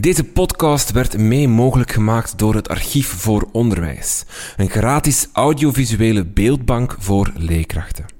Deze 0.00 0.24
podcast 0.24 0.90
werd 0.90 1.18
mee 1.18 1.48
mogelijk 1.48 1.92
gemaakt 1.92 2.38
door 2.38 2.54
het 2.54 2.68
Archief 2.68 3.08
voor 3.08 3.48
Onderwijs, 3.52 4.24
een 4.56 4.70
gratis 4.70 5.28
audiovisuele 5.32 6.24
beeldbank 6.24 6.96
voor 6.98 7.32
leerkrachten. 7.34 8.19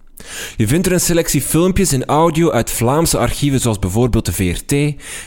Je 0.56 0.66
vindt 0.66 0.86
er 0.86 0.92
een 0.92 1.00
selectie 1.00 1.42
filmpjes 1.42 1.92
en 1.92 2.04
audio 2.04 2.50
uit 2.50 2.70
Vlaamse 2.70 3.18
archieven 3.18 3.60
zoals 3.60 3.78
bijvoorbeeld 3.78 4.26
de 4.26 4.32
VRT, 4.32 4.68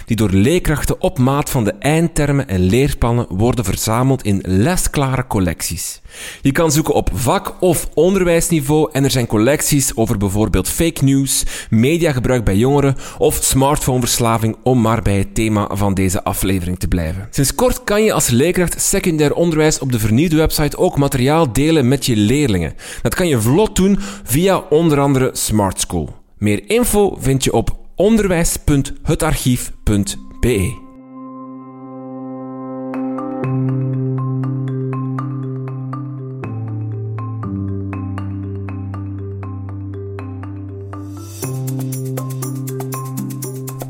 die 0.05 0.15
door 0.15 0.29
leerkrachten 0.29 1.01
op 1.01 1.19
maat 1.19 1.49
van 1.49 1.63
de 1.63 1.73
eindtermen 1.79 2.47
en 2.47 2.59
leerplannen 2.59 3.25
worden 3.29 3.65
verzameld 3.65 4.23
in 4.23 4.43
lesklare 4.45 5.27
collecties. 5.27 6.01
Je 6.41 6.51
kan 6.51 6.71
zoeken 6.71 6.93
op 6.93 7.09
vak- 7.13 7.53
of 7.59 7.89
onderwijsniveau 7.93 8.89
en 8.91 9.03
er 9.03 9.11
zijn 9.11 9.27
collecties 9.27 9.95
over 9.95 10.17
bijvoorbeeld 10.17 10.69
fake 10.69 11.03
news, 11.03 11.43
mediagebruik 11.69 12.43
bij 12.43 12.55
jongeren 12.55 12.95
of 13.17 13.39
smartphoneverslaving 13.41 14.55
om 14.63 14.81
maar 14.81 15.01
bij 15.01 15.17
het 15.17 15.35
thema 15.35 15.69
van 15.71 15.93
deze 15.93 16.23
aflevering 16.23 16.79
te 16.79 16.87
blijven. 16.87 17.27
Sinds 17.31 17.55
kort 17.55 17.83
kan 17.83 18.03
je 18.03 18.13
als 18.13 18.29
leerkracht 18.29 18.81
secundair 18.81 19.33
onderwijs 19.33 19.79
op 19.79 19.91
de 19.91 19.99
vernieuwde 19.99 20.35
website 20.35 20.77
ook 20.77 20.97
materiaal 20.97 21.53
delen 21.53 21.87
met 21.87 22.05
je 22.05 22.15
leerlingen. 22.15 22.73
Dat 23.01 23.15
kan 23.15 23.27
je 23.27 23.41
vlot 23.41 23.75
doen 23.75 23.99
via 24.23 24.63
onder 24.83 24.99
andere 24.99 25.29
Smart 25.33 25.79
School. 25.79 26.15
Meer 26.37 26.69
info 26.69 27.17
vind 27.19 27.43
je 27.43 27.53
op 27.53 27.77
onderwijs.hetarchief.be. 27.95 30.81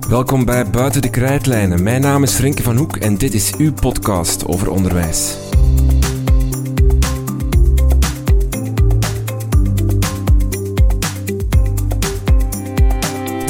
Welkom 0.10 0.46
bij 0.46 0.70
Buiten 0.70 1.02
de 1.02 1.10
Krijtlijnen. 1.10 1.84
Mijn 1.84 2.02
naam 2.02 2.24
is 2.24 2.32
Frenke 2.32 2.64
van 2.64 2.78
Hoek 2.78 2.96
en 2.96 3.18
dit 3.18 3.34
is 3.34 3.54
uw 3.58 3.74
podcast 3.74 4.48
over 4.48 4.70
onderwijs. 4.70 5.43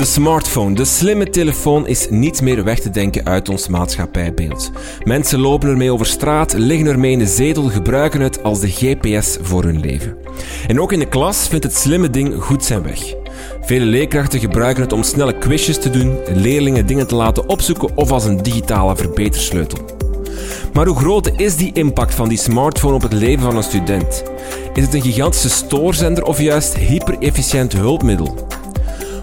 De 0.04 0.10
smartphone, 0.10 0.76
de 0.76 0.86
slimme 0.86 1.30
telefoon, 1.30 1.88
is 1.88 2.08
niet 2.10 2.42
meer 2.42 2.64
weg 2.64 2.80
te 2.80 2.90
denken 2.90 3.26
uit 3.26 3.50
ons 3.50 3.68
maatschappijbeeld. 3.68 4.72
Mensen 5.04 5.40
lopen 5.40 5.70
ermee 5.70 5.92
over 5.92 6.06
straat, 6.06 6.54
liggen 6.54 6.88
ermee 6.88 7.12
in 7.12 7.20
de 7.20 7.28
zetel, 7.28 7.64
gebruiken 7.64 8.22
het 8.22 8.44
als 8.44 8.60
de 8.60 8.68
GPS 8.68 9.38
voor 9.42 9.64
hun 9.64 9.80
leven. 9.80 10.18
En 10.68 10.82
ook 10.82 10.92
in 10.92 11.00
de 11.00 11.08
klas 11.08 11.48
vindt 11.48 11.64
het 11.64 11.76
slimme 11.76 12.10
ding 12.10 12.44
goed 12.44 12.64
zijn 12.64 12.84
weg. 12.84 13.14
Vele 13.62 13.86
leerkrachten 13.86 14.40
gebruiken 14.40 14.84
het 14.84 14.92
om 14.92 15.04
snelle 15.04 15.38
quizjes 15.38 15.80
te 15.80 15.90
doen, 15.90 16.18
leerlingen 16.34 16.86
dingen 16.86 17.08
te 17.08 17.16
laten 17.16 17.50
opzoeken 17.50 17.98
of 17.98 18.12
als 18.12 18.26
een 18.26 18.44
digitale 18.44 18.96
verbetersleutel. 18.96 19.80
Maar 20.74 20.86
hoe 20.86 20.98
groot 20.98 21.32
is 21.36 21.56
die 21.56 21.74
impact 21.74 22.16
van 22.16 22.30
die 22.30 22.38
smartphone 22.38 22.96
op 22.96 23.02
het 23.02 23.14
leven 23.14 23.44
van 23.44 23.58
een 23.58 23.64
student? 23.64 24.24
Is 24.74 24.84
het 24.84 24.94
een 24.94 25.02
gigantische 25.02 25.50
stoorzender 25.50 26.24
of 26.24 26.40
juist 26.40 26.78
hyper-efficiënt 26.78 27.74
hulpmiddel? 27.74 28.52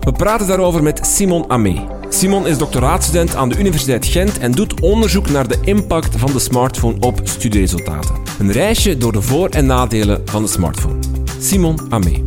We 0.01 0.12
praten 0.12 0.47
daarover 0.47 0.83
met 0.83 1.06
Simon 1.06 1.51
Amé. 1.51 1.87
Simon 2.09 2.47
is 2.47 2.59
doctoraatstudent 2.59 3.34
aan 3.34 3.48
de 3.48 3.59
Universiteit 3.59 4.06
Gent 4.06 4.39
en 4.39 4.53
doet 4.53 4.81
onderzoek 4.81 5.31
naar 5.31 5.48
de 5.48 5.59
impact 5.62 6.17
van 6.17 6.33
de 6.33 6.39
smartphone 6.39 7.01
op 7.01 7.20
studieresultaten. 7.23 8.15
Een 8.39 8.53
reisje 8.53 8.97
door 8.97 9.12
de 9.12 9.23
voor- 9.23 9.48
en 9.48 9.67
nadelen 9.67 10.23
van 10.25 10.43
de 10.43 10.48
smartphone. 10.48 10.98
Simon 11.41 11.78
Amé. 11.89 12.23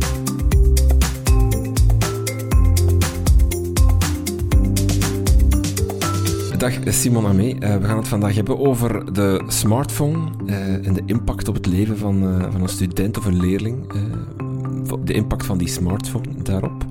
Dag 6.58 6.72
Simon 6.84 7.26
Amé. 7.26 7.44
Uh, 7.44 7.76
we 7.76 7.86
gaan 7.86 7.98
het 7.98 8.08
vandaag 8.08 8.34
hebben 8.34 8.58
over 8.58 9.12
de 9.12 9.42
smartphone 9.46 10.18
uh, 10.46 10.56
en 10.86 10.92
de 10.92 11.02
impact 11.06 11.48
op 11.48 11.54
het 11.54 11.66
leven 11.66 11.98
van, 11.98 12.46
van 12.50 12.62
een 12.62 12.68
student 12.68 13.18
of 13.18 13.24
een 13.24 13.40
leerling. 13.40 13.92
de 15.04 15.12
impact 15.12 15.46
van 15.46 15.58
die 15.58 15.68
smartphone 15.68 16.42
daarop. 16.42 16.84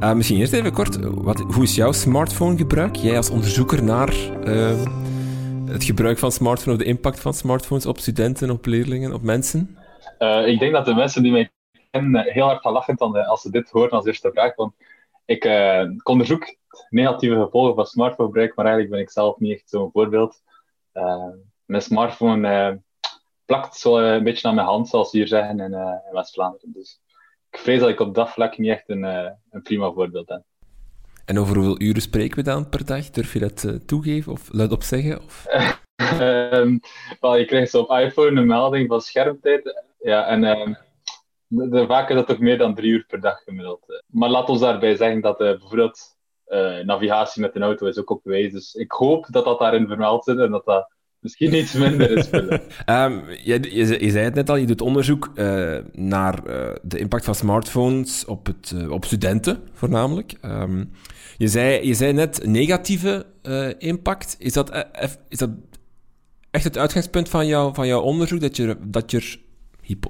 Misschien 0.00 0.38
eerst 0.38 0.52
even 0.52 0.72
kort, 0.72 0.96
wat, 1.00 1.38
hoe 1.38 1.62
is 1.62 1.74
jouw 1.74 1.92
smartphone-gebruik? 1.92 2.96
Jij 2.96 3.16
als 3.16 3.30
onderzoeker 3.30 3.82
naar 3.82 4.14
het 5.66 5.84
gebruik 5.84 6.18
van 6.18 6.32
smartphone 6.32 6.76
of 6.76 6.82
de 6.82 6.88
impact 6.88 7.20
van 7.20 7.34
smartphones 7.34 7.86
op 7.86 7.98
studenten, 7.98 8.50
op 8.50 8.66
leerlingen, 8.66 9.12
op 9.12 9.22
mensen? 9.22 9.78
ik 10.44 10.58
denk 10.58 10.72
dat 10.72 10.84
de 10.84 10.94
mensen 10.94 11.22
die 11.22 11.32
mij 11.32 11.50
kennen 11.90 12.32
heel 12.32 12.44
hard 12.44 12.60
gaan 12.60 12.72
lachen 12.72 12.96
dan, 12.96 13.26
als 13.26 13.40
ze 13.40 13.50
dit 13.50 13.70
horen 13.70 13.90
als 13.90 14.06
eerste 14.06 14.30
vraag. 14.32 14.54
Want 14.54 14.72
ik, 15.24 15.44
onderzoek 16.02 16.56
negatieve 16.90 17.34
gevolgen 17.34 17.74
van 17.74 17.86
smartphone-gebruik, 17.86 18.54
maar 18.54 18.64
eigenlijk 18.64 18.94
ben 18.94 19.04
ik 19.04 19.10
zelf 19.10 19.38
niet 19.38 19.52
echt 19.52 19.70
zo'n 19.70 19.90
voorbeeld. 19.92 20.42
Mijn 21.64 21.82
smartphone 21.82 22.80
plakt 23.44 23.76
zo 23.76 23.98
een 23.98 24.24
beetje 24.24 24.48
aan 24.48 24.54
mijn 24.54 24.66
hand, 24.66 24.88
zoals 24.88 25.10
ze 25.10 25.16
hier 25.16 25.28
zeggen 25.28 25.60
in, 25.60 25.72
in 25.72 26.12
West-Vlaanderen. 26.12 26.72
Dus 26.72 27.00
ik 27.50 27.58
vrees 27.58 27.80
dat 27.80 27.88
ik 27.88 28.00
op 28.00 28.14
dat 28.14 28.30
vlak 28.30 28.58
niet 28.58 28.70
echt 28.70 28.88
een, 28.88 29.02
een 29.50 29.62
prima 29.62 29.92
voorbeeld 29.92 30.26
ben. 30.26 30.44
En 31.24 31.38
over 31.38 31.56
hoeveel 31.56 31.80
uren 31.80 32.02
spreken 32.02 32.36
we 32.36 32.42
dan 32.42 32.68
per 32.68 32.84
dag? 32.84 33.10
Durf 33.10 33.32
je 33.32 33.38
dat 33.38 33.86
toegeven 33.86 34.32
of 34.32 34.48
luidop 34.52 34.82
zeggen? 34.82 35.22
Of? 35.22 35.46
um, 36.20 36.80
well, 37.20 37.38
je 37.38 37.44
krijgt 37.44 37.74
op 37.74 37.90
iPhone 37.90 38.40
een 38.40 38.46
melding 38.46 38.88
van 38.88 39.00
schermtijd. 39.00 39.84
Ja, 39.98 40.26
en 40.26 40.44
um, 40.44 40.76
de, 41.46 41.86
vaak 41.86 42.08
is 42.08 42.14
dat 42.14 42.26
toch 42.26 42.38
meer 42.38 42.58
dan 42.58 42.74
drie 42.74 42.90
uur 42.90 43.04
per 43.06 43.20
dag 43.20 43.42
gemiddeld. 43.42 44.02
Maar 44.06 44.28
laat 44.28 44.48
ons 44.48 44.60
daarbij 44.60 44.96
zeggen 44.96 45.20
dat 45.20 45.38
bijvoorbeeld 45.38 46.16
uh, 46.48 46.78
navigatie 46.78 47.42
met 47.42 47.56
een 47.56 47.62
auto 47.62 47.86
is 47.86 47.98
ook 47.98 48.10
op 48.10 48.22
geweest. 48.22 48.52
Dus 48.52 48.74
ik 48.74 48.92
hoop 48.92 49.26
dat 49.30 49.44
dat 49.44 49.58
daarin 49.58 49.86
vermeld 49.86 50.24
zit 50.24 50.38
en 50.38 50.50
dat 50.50 50.64
dat 50.64 50.92
misschien 51.20 51.54
iets 51.54 51.72
minder 51.72 52.10
is. 52.10 52.32
um, 52.32 53.22
je, 53.50 53.60
je, 53.70 54.04
je, 54.04 54.10
zei 54.10 54.24
het 54.24 54.34
net 54.34 54.50
al, 54.50 54.56
je 54.56 54.66
doet 54.66 54.80
onderzoek 54.80 55.30
uh, 55.34 55.78
naar 55.92 56.46
uh, 56.46 56.70
de 56.82 56.98
impact 56.98 57.24
van 57.24 57.34
smartphones 57.34 58.24
op, 58.24 58.46
het, 58.46 58.74
op 58.88 59.04
studenten 59.04 59.62
voornamelijk. 59.72 60.34
Um, 60.44 60.90
je, 61.38 61.48
zei, 61.48 61.86
je 61.86 61.94
zei 61.94 62.12
net 62.12 62.46
negatieve 62.46 63.26
impact. 63.78 64.36
Is 64.38 64.52
dat, 64.52 64.86
is 65.28 65.38
dat 65.38 65.50
echt 66.50 66.64
het 66.64 66.78
uitgangspunt 66.78 67.28
van, 67.28 67.46
jou, 67.46 67.74
van 67.74 67.86
jouw 67.86 68.00
onderzoek? 68.00 68.40
Dat 68.40 68.56
je, 68.56 68.76
dat 68.80 69.10
je, 69.10 69.38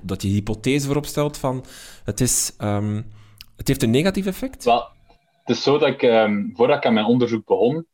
dat 0.02 0.22
je 0.22 0.28
hypothese 0.28 0.86
voorop 0.86 1.06
stelt 1.06 1.38
van 1.38 1.64
het, 2.04 2.20
is, 2.20 2.56
um, 2.58 3.06
het 3.56 3.68
heeft 3.68 3.82
een 3.82 3.90
negatief 3.90 4.26
effect? 4.26 4.64
Well, 4.64 4.82
het 5.44 5.56
is 5.56 5.62
zo 5.62 5.78
dat 5.78 5.88
ik, 5.88 6.02
um, 6.02 6.52
voordat 6.54 6.76
ik 6.76 6.86
aan 6.86 6.94
mijn 6.94 7.06
onderzoek 7.06 7.46
begon, 7.46 7.86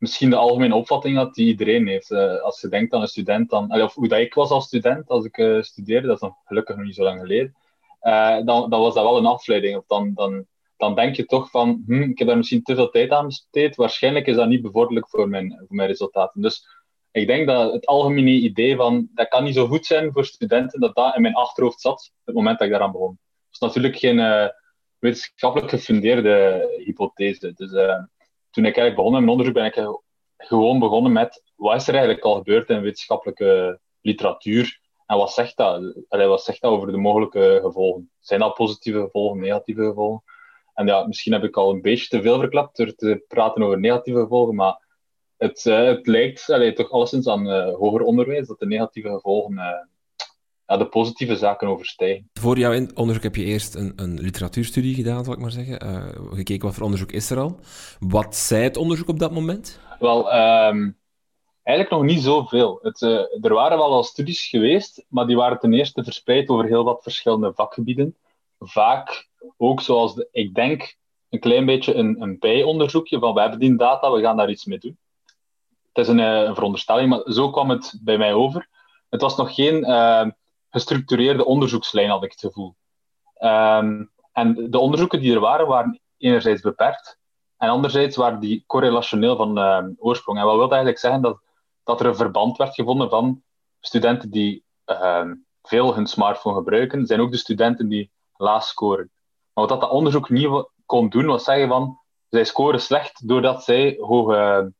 misschien 0.00 0.30
de 0.30 0.36
algemene 0.36 0.74
opvatting 0.74 1.16
had 1.16 1.34
die 1.34 1.46
iedereen 1.46 1.86
heeft. 1.86 2.10
Uh, 2.10 2.40
als 2.40 2.60
je 2.60 2.68
denkt 2.68 2.92
aan 2.92 3.00
een 3.00 3.08
student, 3.08 3.50
dan, 3.50 3.82
of 3.82 3.94
hoe 3.94 4.08
dat 4.08 4.18
ik 4.18 4.34
was 4.34 4.50
als 4.50 4.64
student, 4.64 5.08
als 5.08 5.24
ik 5.24 5.38
uh, 5.38 5.62
studeerde, 5.62 6.06
dat 6.06 6.14
is 6.14 6.20
dan 6.20 6.36
gelukkig 6.44 6.76
nog 6.76 6.84
niet 6.84 6.94
zo 6.94 7.02
lang 7.02 7.20
geleden, 7.20 7.54
uh, 8.02 8.44
dan, 8.44 8.70
dan 8.70 8.80
was 8.80 8.94
dat 8.94 9.04
wel 9.04 9.16
een 9.16 9.26
afleiding. 9.26 9.76
Of 9.76 9.86
dan, 9.86 10.14
dan, 10.14 10.46
dan 10.76 10.94
denk 10.94 11.16
je 11.16 11.24
toch 11.24 11.50
van, 11.50 11.82
hm, 11.86 12.02
ik 12.02 12.18
heb 12.18 12.28
daar 12.28 12.36
misschien 12.36 12.62
te 12.62 12.74
veel 12.74 12.90
tijd 12.90 13.10
aan 13.10 13.26
besteed, 13.26 13.76
waarschijnlijk 13.76 14.26
is 14.26 14.36
dat 14.36 14.48
niet 14.48 14.62
bevorderlijk 14.62 15.08
voor 15.08 15.28
mijn, 15.28 15.54
voor 15.66 15.76
mijn 15.76 15.88
resultaten. 15.88 16.42
Dus 16.42 16.66
ik 17.10 17.26
denk 17.26 17.46
dat 17.46 17.72
het 17.72 17.86
algemene 17.86 18.30
idee 18.30 18.76
van, 18.76 19.08
dat 19.14 19.28
kan 19.28 19.44
niet 19.44 19.54
zo 19.54 19.66
goed 19.66 19.86
zijn 19.86 20.12
voor 20.12 20.24
studenten, 20.24 20.80
dat 20.80 20.94
dat 20.94 21.16
in 21.16 21.22
mijn 21.22 21.34
achterhoofd 21.34 21.80
zat, 21.80 22.12
op 22.20 22.26
het 22.26 22.34
moment 22.34 22.58
dat 22.58 22.66
ik 22.66 22.72
daaraan 22.72 22.92
begon. 22.92 23.18
Het 23.20 23.52
is 23.52 23.58
natuurlijk 23.58 23.96
geen 23.96 24.50
wetenschappelijk 24.98 25.70
gefundeerde 25.70 26.66
hypothese. 26.84 27.52
Dus 27.54 27.72
toen 28.50 28.64
ik 28.64 28.76
eigenlijk 28.76 28.96
begon 28.96 29.12
met 29.12 29.20
mijn 29.20 29.30
onderzoek, 29.30 29.54
ben 29.54 29.64
ik 29.64 30.00
gewoon 30.36 30.78
begonnen 30.78 31.12
met 31.12 31.42
wat 31.56 31.76
is 31.76 31.88
er 31.88 31.94
eigenlijk 31.94 32.24
al 32.24 32.34
gebeurd 32.34 32.68
in 32.68 32.80
wetenschappelijke 32.80 33.80
literatuur 34.00 34.80
en 35.10 35.16
wat 35.16 35.32
zegt 35.32 35.56
dat? 35.56 35.94
Allee, 36.08 36.26
wat 36.26 36.44
zegt 36.44 36.60
dat 36.60 36.70
over 36.70 36.92
de 36.92 36.98
mogelijke 36.98 37.58
gevolgen? 37.62 38.10
Zijn 38.20 38.40
dat 38.40 38.54
positieve 38.54 39.00
gevolgen, 39.00 39.40
negatieve 39.40 39.84
gevolgen? 39.84 40.22
En 40.74 40.86
ja, 40.86 41.06
misschien 41.06 41.32
heb 41.32 41.44
ik 41.44 41.56
al 41.56 41.70
een 41.70 41.80
beetje 41.80 42.08
te 42.08 42.22
veel 42.22 42.38
verklapt 42.38 42.76
door 42.76 42.94
te 42.94 43.24
praten 43.28 43.62
over 43.62 43.80
negatieve 43.80 44.20
gevolgen, 44.20 44.54
maar 44.54 44.86
het, 45.36 45.64
uh, 45.64 45.84
het 45.84 46.06
lijkt 46.06 46.76
toch 46.76 46.90
alleszins 46.90 47.28
aan 47.28 47.46
uh, 47.46 47.74
hoger 47.74 48.02
onderwijs 48.02 48.46
dat 48.46 48.58
de 48.58 48.66
negatieve 48.66 49.08
gevolgen 49.08 49.88
ja, 50.70 50.76
de 50.76 50.88
positieve 50.88 51.36
zaken 51.36 51.68
overstijgen. 51.68 52.30
Voor 52.32 52.58
jouw 52.58 52.86
onderzoek 52.94 53.22
heb 53.22 53.36
je 53.36 53.44
eerst 53.44 53.74
een, 53.74 53.92
een 53.96 54.20
literatuurstudie 54.20 54.94
gedaan, 54.94 55.24
zal 55.24 55.32
ik 55.32 55.38
maar 55.38 55.50
zeggen. 55.50 55.86
Uh, 55.86 56.34
gekeken 56.36 56.66
wat 56.66 56.74
voor 56.74 56.84
onderzoek 56.84 57.12
is 57.12 57.30
er 57.30 57.38
al. 57.38 57.58
Wat 57.98 58.36
zei 58.36 58.62
het 58.62 58.76
onderzoek 58.76 59.08
op 59.08 59.18
dat 59.18 59.32
moment? 59.32 59.80
Wel, 59.98 60.18
um, 60.18 60.98
eigenlijk 61.62 61.96
nog 61.96 62.02
niet 62.02 62.22
zoveel. 62.22 62.78
Het, 62.82 63.00
uh, 63.00 63.44
er 63.44 63.54
waren 63.54 63.78
wel 63.78 63.92
al 63.92 64.02
studies 64.02 64.48
geweest, 64.48 65.04
maar 65.08 65.26
die 65.26 65.36
waren 65.36 65.58
ten 65.58 65.72
eerste 65.72 66.04
verspreid 66.04 66.48
over 66.48 66.64
heel 66.64 66.84
wat 66.84 67.02
verschillende 67.02 67.52
vakgebieden. 67.54 68.16
Vaak 68.58 69.28
ook 69.56 69.80
zoals, 69.80 70.14
de, 70.14 70.28
ik 70.32 70.54
denk, 70.54 70.96
een 71.28 71.40
klein 71.40 71.66
beetje 71.66 71.94
een, 71.94 72.22
een 72.22 72.38
bijonderzoekje 72.38 73.18
van 73.18 73.34
we 73.34 73.40
hebben 73.40 73.58
die 73.58 73.76
data, 73.76 74.12
we 74.12 74.20
gaan 74.20 74.36
daar 74.36 74.50
iets 74.50 74.64
mee 74.64 74.78
doen. 74.78 74.98
Het 75.92 76.04
is 76.04 76.08
een, 76.08 76.20
eh, 76.20 76.54
veronderstelling, 76.54 77.08
maar 77.08 77.32
zo 77.32 77.50
kwam 77.50 77.70
het 77.70 77.98
bij 78.02 78.18
mij 78.18 78.34
over. 78.34 78.68
Het 79.08 79.20
was 79.20 79.36
nog 79.36 79.54
geen 79.54 79.76
uh, 79.76 80.26
gestructureerde 80.70 81.44
onderzoekslijn, 81.44 82.10
had 82.10 82.24
ik 82.24 82.30
het 82.30 82.40
gevoel. 82.40 82.74
Um, 83.38 84.10
en 84.32 84.70
de 84.70 84.78
onderzoeken 84.78 85.20
die 85.20 85.34
er 85.34 85.40
waren, 85.40 85.66
waren 85.66 86.00
enerzijds 86.16 86.62
beperkt. 86.62 87.18
En 87.56 87.68
anderzijds 87.68 88.16
waren 88.16 88.40
die 88.40 88.64
correlationeel 88.66 89.36
van 89.36 89.58
uh, 89.58 89.84
oorsprong. 89.98 90.38
En 90.38 90.44
wat 90.44 90.54
wil 90.54 90.68
eigenlijk 90.68 90.98
zeggen? 90.98 91.22
Dat, 91.22 91.40
dat 91.84 92.00
er 92.00 92.06
een 92.06 92.16
verband 92.16 92.56
werd 92.56 92.74
gevonden 92.74 93.10
van 93.10 93.42
studenten 93.80 94.30
die 94.30 94.64
uh, 94.86 95.30
veel 95.62 95.94
hun 95.94 96.06
smartphone 96.06 96.56
gebruiken, 96.56 97.06
zijn 97.06 97.20
ook 97.20 97.30
de 97.30 97.36
studenten 97.36 97.88
die 97.88 98.10
laag 98.36 98.64
scoren. 98.64 99.10
Maar 99.52 99.66
wat 99.66 99.80
dat 99.80 99.90
onderzoek 99.90 100.30
niet 100.30 100.68
kon 100.86 101.08
doen, 101.08 101.26
was 101.26 101.44
zeggen 101.44 101.68
van 101.68 101.98
zij 102.28 102.44
scoren 102.44 102.80
slecht 102.80 103.28
doordat 103.28 103.64
zij 103.64 103.96
hoge 104.00 104.72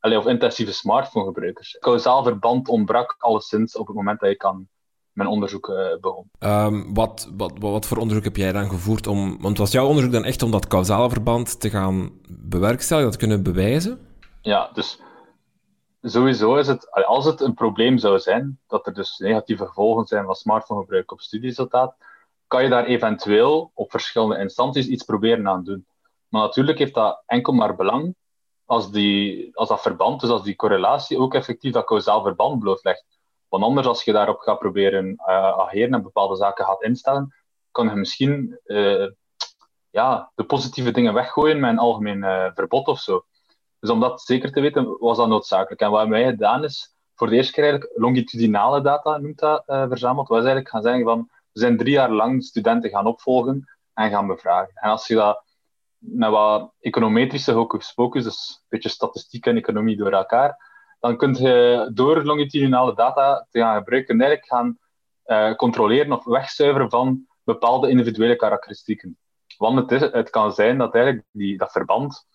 of 0.00 0.26
intensieve 0.26 0.72
smartphonegebruikers. 0.72 1.76
Kausaal 1.78 2.22
verband 2.22 2.68
ontbrak 2.68 3.14
alleszins 3.18 3.76
op 3.76 3.86
het 3.86 3.96
moment 3.96 4.20
dat 4.20 4.30
ik 4.30 4.44
aan 4.44 4.68
mijn 5.14 5.28
onderzoek 5.28 5.68
uh, 5.68 5.96
begon. 6.00 6.30
Um, 6.38 6.94
wat, 6.94 7.30
wat, 7.36 7.52
wat 7.58 7.86
voor 7.86 7.98
onderzoek 7.98 8.24
heb 8.24 8.36
jij 8.36 8.52
dan 8.52 8.68
gevoerd 8.68 9.06
om... 9.06 9.40
Want 9.40 9.58
was 9.58 9.72
jouw 9.72 9.86
onderzoek 9.86 10.12
dan 10.12 10.24
echt 10.24 10.42
om 10.42 10.50
dat 10.50 10.66
kausaal 10.66 11.10
verband 11.10 11.60
te 11.60 11.70
gaan 11.70 12.10
bewerkstelligen, 12.28 13.10
dat 13.10 13.20
kunnen 13.20 13.42
bewijzen? 13.42 14.06
Ja, 14.42 14.70
dus 14.72 15.00
sowieso 16.02 16.56
is 16.56 16.66
het... 16.66 16.90
Als 16.90 17.24
het 17.24 17.40
een 17.40 17.54
probleem 17.54 17.98
zou 17.98 18.18
zijn, 18.18 18.58
dat 18.66 18.86
er 18.86 18.94
dus 18.94 19.18
negatieve 19.18 19.66
gevolgen 19.66 20.06
zijn 20.06 20.24
van 20.24 20.34
smartphonegebruik 20.34 21.12
op 21.12 21.20
studieresultaat, 21.20 21.96
kan 22.46 22.62
je 22.62 22.68
daar 22.68 22.84
eventueel 22.84 23.70
op 23.74 23.90
verschillende 23.90 24.38
instanties 24.38 24.86
iets 24.86 25.04
proberen 25.04 25.48
aan 25.48 25.64
doen. 25.64 25.86
Maar 26.28 26.42
natuurlijk 26.42 26.78
heeft 26.78 26.94
dat 26.94 27.22
enkel 27.26 27.52
maar 27.52 27.76
belang 27.76 28.14
als, 28.64 28.90
die, 28.90 29.50
als 29.56 29.68
dat 29.68 29.82
verband, 29.82 30.20
dus 30.20 30.30
als 30.30 30.42
die 30.42 30.56
correlatie 30.56 31.18
ook 31.18 31.34
effectief 31.34 31.72
dat 31.72 31.84
kausaal 31.84 32.22
verband 32.22 32.58
blootlegt. 32.58 33.04
Want 33.54 33.66
anders, 33.66 33.86
als 33.86 34.04
je 34.04 34.12
daarop 34.12 34.40
gaat 34.40 34.58
proberen 34.58 35.06
uh, 35.10 35.58
ageren 35.58 35.94
en 35.94 36.02
bepaalde 36.02 36.36
zaken 36.36 36.64
gaat 36.64 36.82
instellen, 36.82 37.34
kan 37.70 37.88
je 37.88 37.94
misschien 37.94 38.60
uh, 38.64 39.10
ja, 39.90 40.32
de 40.34 40.44
positieve 40.44 40.90
dingen 40.90 41.14
weggooien 41.14 41.60
met 41.60 41.70
een 41.70 41.78
algemeen 41.78 42.22
uh, 42.22 42.50
verbod 42.54 42.86
of 42.88 43.00
zo. 43.00 43.24
Dus 43.80 43.90
om 43.90 44.00
dat 44.00 44.22
zeker 44.22 44.52
te 44.52 44.60
weten, 44.60 44.96
was 44.98 45.16
dat 45.16 45.28
noodzakelijk. 45.28 45.80
En 45.80 45.90
wat 45.90 46.08
wij 46.08 46.24
gedaan 46.24 46.64
is, 46.64 46.94
voor 47.14 47.28
de 47.28 47.36
eerste 47.36 47.52
keer 47.52 47.62
eigenlijk 47.62 47.98
longitudinale 47.98 48.80
data, 48.80 49.18
noemt 49.18 49.38
dat, 49.38 49.62
verzameld. 49.66 50.28
Was 50.28 50.36
eigenlijk 50.38 50.68
gaan 50.68 50.82
zeggen 50.82 51.04
van, 51.04 51.28
we 51.52 51.60
zijn 51.60 51.76
drie 51.76 51.92
jaar 51.92 52.10
lang 52.10 52.44
studenten 52.44 52.90
gaan 52.90 53.06
opvolgen 53.06 53.68
en 53.94 54.10
gaan 54.10 54.26
bevragen. 54.26 54.72
En 54.74 54.90
als 54.90 55.06
je 55.06 55.14
dat 55.14 55.42
met 55.98 56.30
wat 56.30 56.72
econometrische 56.80 57.52
hocus 57.52 57.92
pocus, 57.92 58.24
dus 58.24 58.58
een 58.60 58.66
beetje 58.68 58.88
statistiek 58.88 59.46
en 59.46 59.56
economie 59.56 59.96
door 59.96 60.12
elkaar, 60.12 60.72
dan 61.04 61.16
kun 61.16 61.34
je 61.34 61.90
door 61.94 62.22
longitudinale 62.22 62.94
data 62.94 63.46
te 63.50 63.58
gaan 63.58 63.76
gebruiken, 63.76 64.20
eigenlijk 64.20 64.50
gaan 64.50 64.78
uh, 65.26 65.54
controleren 65.54 66.12
of 66.12 66.24
wegzuiveren 66.24 66.90
van 66.90 67.26
bepaalde 67.42 67.88
individuele 67.88 68.36
karakteristieken. 68.36 69.18
Want 69.56 69.78
het, 69.78 69.92
is, 69.92 70.10
het 70.12 70.30
kan 70.30 70.52
zijn 70.52 70.78
dat 70.78 70.94
eigenlijk 70.94 71.26
die, 71.30 71.58
dat 71.58 71.72
verband 71.72 72.26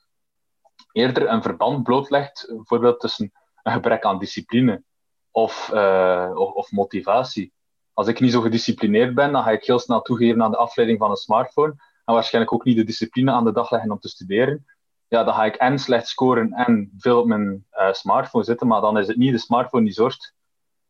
eerder 0.92 1.30
een 1.30 1.42
verband 1.42 1.84
blootlegt, 1.84 2.46
bijvoorbeeld 2.48 3.00
tussen 3.00 3.32
een 3.64 3.74
gebrek 3.74 4.04
aan 4.04 4.20
discipline 4.20 4.84
of, 5.32 5.72
uh, 5.74 6.32
of, 6.34 6.52
of, 6.52 6.72
motivatie. 6.72 7.54
Als 7.94 8.08
ik 8.08 8.20
niet 8.20 8.32
zo 8.32 8.42
gedisciplineerd 8.42 9.16
ben, 9.16 9.32
dan 9.32 9.44
ga 9.44 9.52
ik 9.52 9.64
heel 9.64 9.80
snel 9.80 10.02
toegeven 10.02 10.44
aan 10.44 10.52
de 10.52 10.58
afleiding 10.58 11.00
van 11.00 11.10
een 11.10 11.16
smartphone 11.16 11.74
en 12.06 12.14
waarschijnlijk 12.14 12.54
ook 12.54 12.64
niet 12.64 12.78
de 12.78 12.84
discipline 12.84 13.32
aan 13.32 13.44
de 13.44 13.52
dag 13.52 13.72
leggen 13.72 13.92
om 13.92 14.00
te 14.00 14.10
studeren, 14.10 14.66
ja, 15.10 15.24
dan 15.24 15.34
ga 15.34 15.46
ik 15.46 15.56
en 15.56 15.80
slecht 15.80 16.08
scoren 16.08 16.54
en 16.54 16.92
veel 16.98 17.20
op 17.20 17.26
mijn 17.26 17.66
uh, 17.74 17.94
smartphone 17.94 18.44
zitten, 18.44 18.68
maar 18.68 18.82
dan 18.82 18.98
is 18.98 19.08
het 19.08 19.18
niet 19.18 19.32
de 19.32 19.38
smartphone 19.38 19.84
die 19.84 19.94
zorgt 19.94 20.34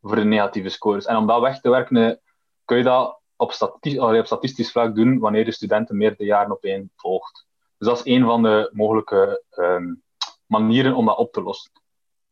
voor 0.01 0.15
de 0.15 0.23
negatieve 0.23 0.69
scores. 0.69 1.05
En 1.05 1.15
om 1.15 1.27
dat 1.27 1.41
weg 1.41 1.61
te 1.61 1.69
werken, 1.69 1.97
eh, 1.97 2.15
kun 2.65 2.77
je 2.77 2.83
dat 2.83 3.19
op, 3.35 3.51
statistisch, 3.51 4.25
statistisch 4.25 4.71
vlak 4.71 4.95
doen 4.95 5.19
wanneer 5.19 5.45
je 5.45 5.51
studenten 5.51 5.97
meerdere 5.97 6.23
jaren 6.23 6.51
op 6.51 6.63
één 6.63 6.91
volgt. 6.95 7.47
Dus 7.77 7.87
dat 7.87 7.97
is 7.97 8.13
een 8.13 8.25
van 8.25 8.43
de 8.43 8.69
mogelijke 8.73 9.43
um, 9.57 10.03
manieren 10.45 10.95
om 10.95 11.05
dat 11.05 11.17
op 11.17 11.33
te 11.33 11.41
lossen. 11.41 11.71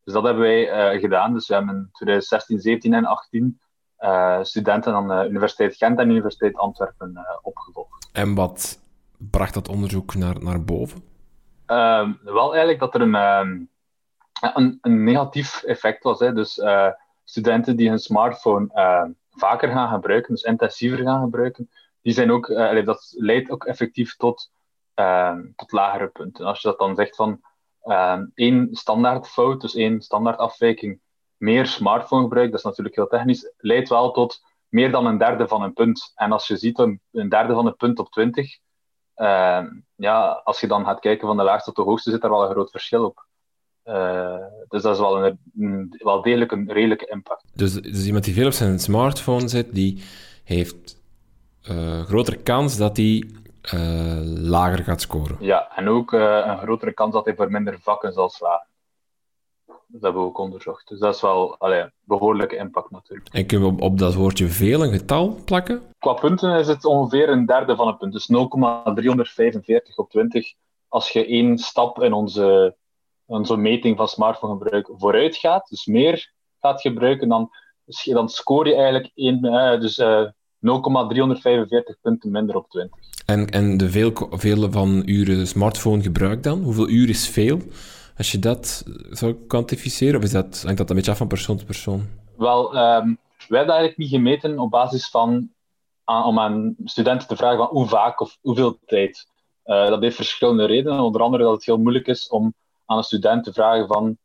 Dus 0.03 0.13
dat 0.13 0.23
hebben 0.23 0.43
wij 0.43 0.93
uh, 0.93 1.01
gedaan. 1.01 1.33
Dus 1.33 1.47
we 1.47 1.53
hebben 1.53 1.75
in 1.75 1.89
2016, 1.91 2.59
17 2.59 2.93
en 2.93 3.05
18 3.05 3.59
uh, 3.99 4.43
studenten 4.43 4.93
aan 4.93 5.07
de 5.07 5.29
Universiteit 5.29 5.75
Gent 5.75 5.99
en 5.99 6.09
Universiteit 6.09 6.57
Antwerpen 6.57 7.27
opgevolgd. 7.41 8.09
En 8.11 8.35
wat 8.35 8.79
bracht 9.17 9.53
dat 9.53 9.69
onderzoek 9.69 10.15
naar, 10.15 10.43
naar 10.43 10.63
boven? 10.63 11.03
Uh, 11.67 12.09
wel 12.23 12.49
eigenlijk 12.49 12.79
dat 12.79 12.95
er 12.95 13.01
een, 13.01 13.15
ehm, 13.15 13.61
een, 14.53 14.77
een, 14.81 15.03
negatief 15.03 15.63
effect 15.63 16.03
was. 16.03 16.19
Hè. 16.19 16.33
Dus 16.33 16.57
uh, 16.57 16.89
studenten 17.23 17.75
die 17.75 17.89
hun 17.89 17.99
smartphone 17.99 18.69
ehm, 18.73 19.11
vaker 19.31 19.71
gaan 19.71 19.93
gebruiken, 19.93 20.33
dus 20.33 20.43
intensiever 20.43 21.03
gaan 21.03 21.23
gebruiken, 21.23 21.69
die 22.01 22.13
zijn 22.13 22.31
ook, 22.31 22.47
dat 22.85 23.13
leidt 23.17 23.49
ook 23.49 23.65
effectief 23.65 24.15
tot, 24.15 24.51
tot 25.55 25.71
lagere 25.71 26.07
punten. 26.07 26.45
Als 26.45 26.61
je 26.61 26.67
dat 26.67 26.79
dan 26.79 26.95
zegt 26.95 27.15
van 27.15 27.41
één 28.33 28.67
standaard 28.71 29.27
fout, 29.27 29.61
dus 29.61 29.75
één 29.75 30.01
standaard 30.01 30.37
afwijking, 30.37 30.99
meer 31.37 31.65
smartphone 31.65 32.21
gebruik, 32.21 32.49
dat 32.49 32.59
is 32.59 32.65
natuurlijk 32.65 32.95
heel 32.95 33.07
technisch, 33.07 33.53
leidt 33.57 33.89
wel 33.89 34.11
tot 34.11 34.41
meer 34.69 34.91
dan 34.91 35.05
een 35.05 35.17
derde 35.17 35.47
van 35.47 35.61
een 35.61 35.73
punt. 35.73 36.11
En 36.15 36.31
als 36.31 36.47
je 36.47 36.57
ziet 36.57 36.79
een, 36.79 37.01
een 37.11 37.29
derde 37.29 37.53
van 37.53 37.65
een 37.65 37.75
punt 37.75 37.99
op 37.99 38.11
20, 38.11 38.57
uh, 39.17 39.61
ja, 39.95 40.41
als 40.43 40.59
je 40.59 40.67
dan 40.67 40.85
gaat 40.85 40.99
kijken 40.99 41.27
van 41.27 41.37
de 41.37 41.43
laagste 41.43 41.71
tot 41.71 41.85
de 41.85 41.89
hoogste, 41.91 42.11
zit 42.11 42.23
er 42.23 42.29
wel 42.29 42.43
een 42.43 42.51
groot 42.51 42.71
verschil 42.71 43.05
op. 43.05 43.25
Uh, 43.85 44.35
dus 44.67 44.81
dat 44.81 44.93
is 44.93 44.99
wel, 44.99 45.25
een, 45.25 45.39
een, 45.59 45.95
wel 45.97 46.21
degelijk 46.21 46.51
een 46.51 46.71
redelijke 46.71 47.05
impact. 47.05 47.43
Dus, 47.53 47.73
dus 47.73 48.05
iemand 48.05 48.23
die 48.23 48.33
veel 48.33 48.45
op 48.45 48.51
zijn 48.51 48.79
smartphone 48.79 49.47
zit, 49.47 49.73
die 49.73 50.03
heeft 50.43 51.01
uh, 51.69 52.01
grotere 52.01 52.37
kans 52.37 52.77
dat 52.77 52.97
hij 52.97 53.29
uh, 53.73 54.19
lager 54.23 54.83
gaat 54.83 55.01
scoren. 55.01 55.37
Ja, 55.39 55.75
en 55.75 55.87
ook 55.89 56.11
een 56.11 56.57
grotere 56.57 56.93
kans 56.93 57.13
dat 57.13 57.25
hij 57.25 57.35
voor 57.35 57.51
minder 57.51 57.79
vakken 57.79 58.13
zal 58.13 58.29
slagen. 58.29 58.67
Dat 59.87 60.01
hebben 60.01 60.21
we 60.21 60.27
ook 60.27 60.37
onderzocht. 60.37 60.87
Dus 60.87 60.99
dat 60.99 61.15
is 61.15 61.21
wel 61.21 61.57
allee, 61.57 61.85
behoorlijke 62.03 62.55
impact 62.55 62.91
natuurlijk. 62.91 63.29
En 63.33 63.45
kunnen 63.45 63.67
we 63.67 63.73
op, 63.73 63.81
op, 63.81 63.97
dat 63.97 64.13
woordje 64.13 64.47
veel 64.47 64.83
een 64.83 64.91
getal 64.91 65.37
plakken? 65.45 65.81
Qua 65.99 66.13
punten 66.13 66.59
is 66.59 66.67
het 66.67 66.85
ongeveer 66.85 67.29
een 67.29 67.45
derde 67.45 67.75
van 67.75 67.87
een 67.87 67.97
punt. 67.97 68.13
Dus 68.13 68.27
0,345 68.27 69.97
op 69.97 70.09
20. 70.09 70.53
Als 70.87 71.09
je 71.09 71.25
één 71.25 71.57
stap 71.57 72.01
in 72.03 72.13
onze, 72.13 72.75
onze 73.25 73.57
meting 73.57 73.97
van 73.97 74.07
smartphonegebruik 74.07 74.89
vooruit 74.97 75.35
gaat, 75.35 75.69
dus 75.69 75.85
meer 75.85 76.31
gaat 76.59 76.81
gebruiken, 76.81 77.29
dan, 77.29 77.49
dan 78.03 78.29
score 78.29 78.69
je 78.69 78.75
eigenlijk 78.75 79.11
één, 79.15 79.45
eh, 79.45 79.79
dus, 79.79 79.97
uh, 79.97 80.27
0,345 80.59 81.95
punten 82.01 82.31
minder 82.31 82.55
op 82.55 82.69
20. 82.69 82.99
En, 83.25 83.49
en 83.49 83.77
de 83.77 83.89
veel, 83.89 84.11
veel 84.31 84.71
van 84.71 85.01
uren 85.05 85.47
smartphone 85.47 86.01
gebruik 86.01 86.43
dan? 86.43 86.61
Hoeveel 86.63 86.89
uur 86.89 87.09
is 87.09 87.29
veel? 87.29 87.59
Als 88.17 88.31
je 88.31 88.39
dat 88.39 88.83
zou 89.09 89.33
kwantificeren, 89.33 90.17
of 90.17 90.23
is 90.23 90.31
dat, 90.31 90.61
hangt 90.63 90.77
dat 90.77 90.89
een 90.89 90.95
beetje 90.95 91.11
af 91.11 91.17
van 91.17 91.27
persoon 91.27 91.57
tot 91.57 91.65
persoon? 91.65 92.07
Wel, 92.37 92.65
um, 92.65 93.17
wij 93.47 93.57
hebben 93.57 93.75
eigenlijk 93.75 93.97
niet 93.97 94.09
gemeten 94.09 94.59
op 94.59 94.69
basis 94.69 95.09
van 95.09 95.49
om 96.05 96.39
aan 96.39 96.75
studenten 96.83 97.27
te 97.27 97.35
vragen 97.35 97.57
van 97.57 97.67
hoe 97.67 97.87
vaak 97.87 98.21
of 98.21 98.37
hoeveel 98.41 98.77
tijd. 98.85 99.27
Uh, 99.65 99.87
dat 99.87 100.01
heeft 100.01 100.15
verschillende 100.15 100.65
redenen. 100.65 100.99
Onder 100.99 101.21
andere 101.21 101.43
dat 101.43 101.53
het 101.53 101.65
heel 101.65 101.77
moeilijk 101.77 102.07
is 102.07 102.29
om 102.29 102.53
aan 102.85 102.97
een 102.97 103.03
student 103.03 103.43
te 103.43 103.53
vragen 103.53 103.87
van 103.87 104.17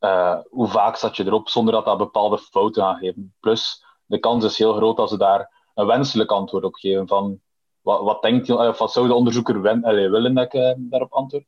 uh, 0.00 0.38
hoe 0.50 0.68
vaak 0.68 0.96
zat 0.96 1.16
je 1.16 1.24
erop, 1.24 1.48
zonder 1.48 1.74
dat 1.74 1.84
dat 1.84 1.98
bepaalde 1.98 2.38
fouten 2.38 2.84
aangeven. 2.84 3.34
Plus, 3.40 3.84
de 4.04 4.18
kans 4.18 4.44
is 4.44 4.58
heel 4.58 4.74
groot 4.74 4.96
dat 4.96 5.08
ze 5.08 5.16
daar 5.16 5.70
een 5.74 5.86
wenselijk 5.86 6.30
antwoord 6.30 6.64
op 6.64 6.74
geven. 6.74 7.08
Van, 7.08 7.40
wat, 7.80 8.02
wat 8.02 8.22
denkt 8.22 8.46
je, 8.46 8.74
wat 8.78 8.92
zou 8.92 9.06
de 9.06 9.14
onderzoeker 9.14 9.62
willen 10.10 10.34
dat 10.34 10.54
ik 10.54 10.76
daarop 10.78 11.12
antwoord? 11.12 11.44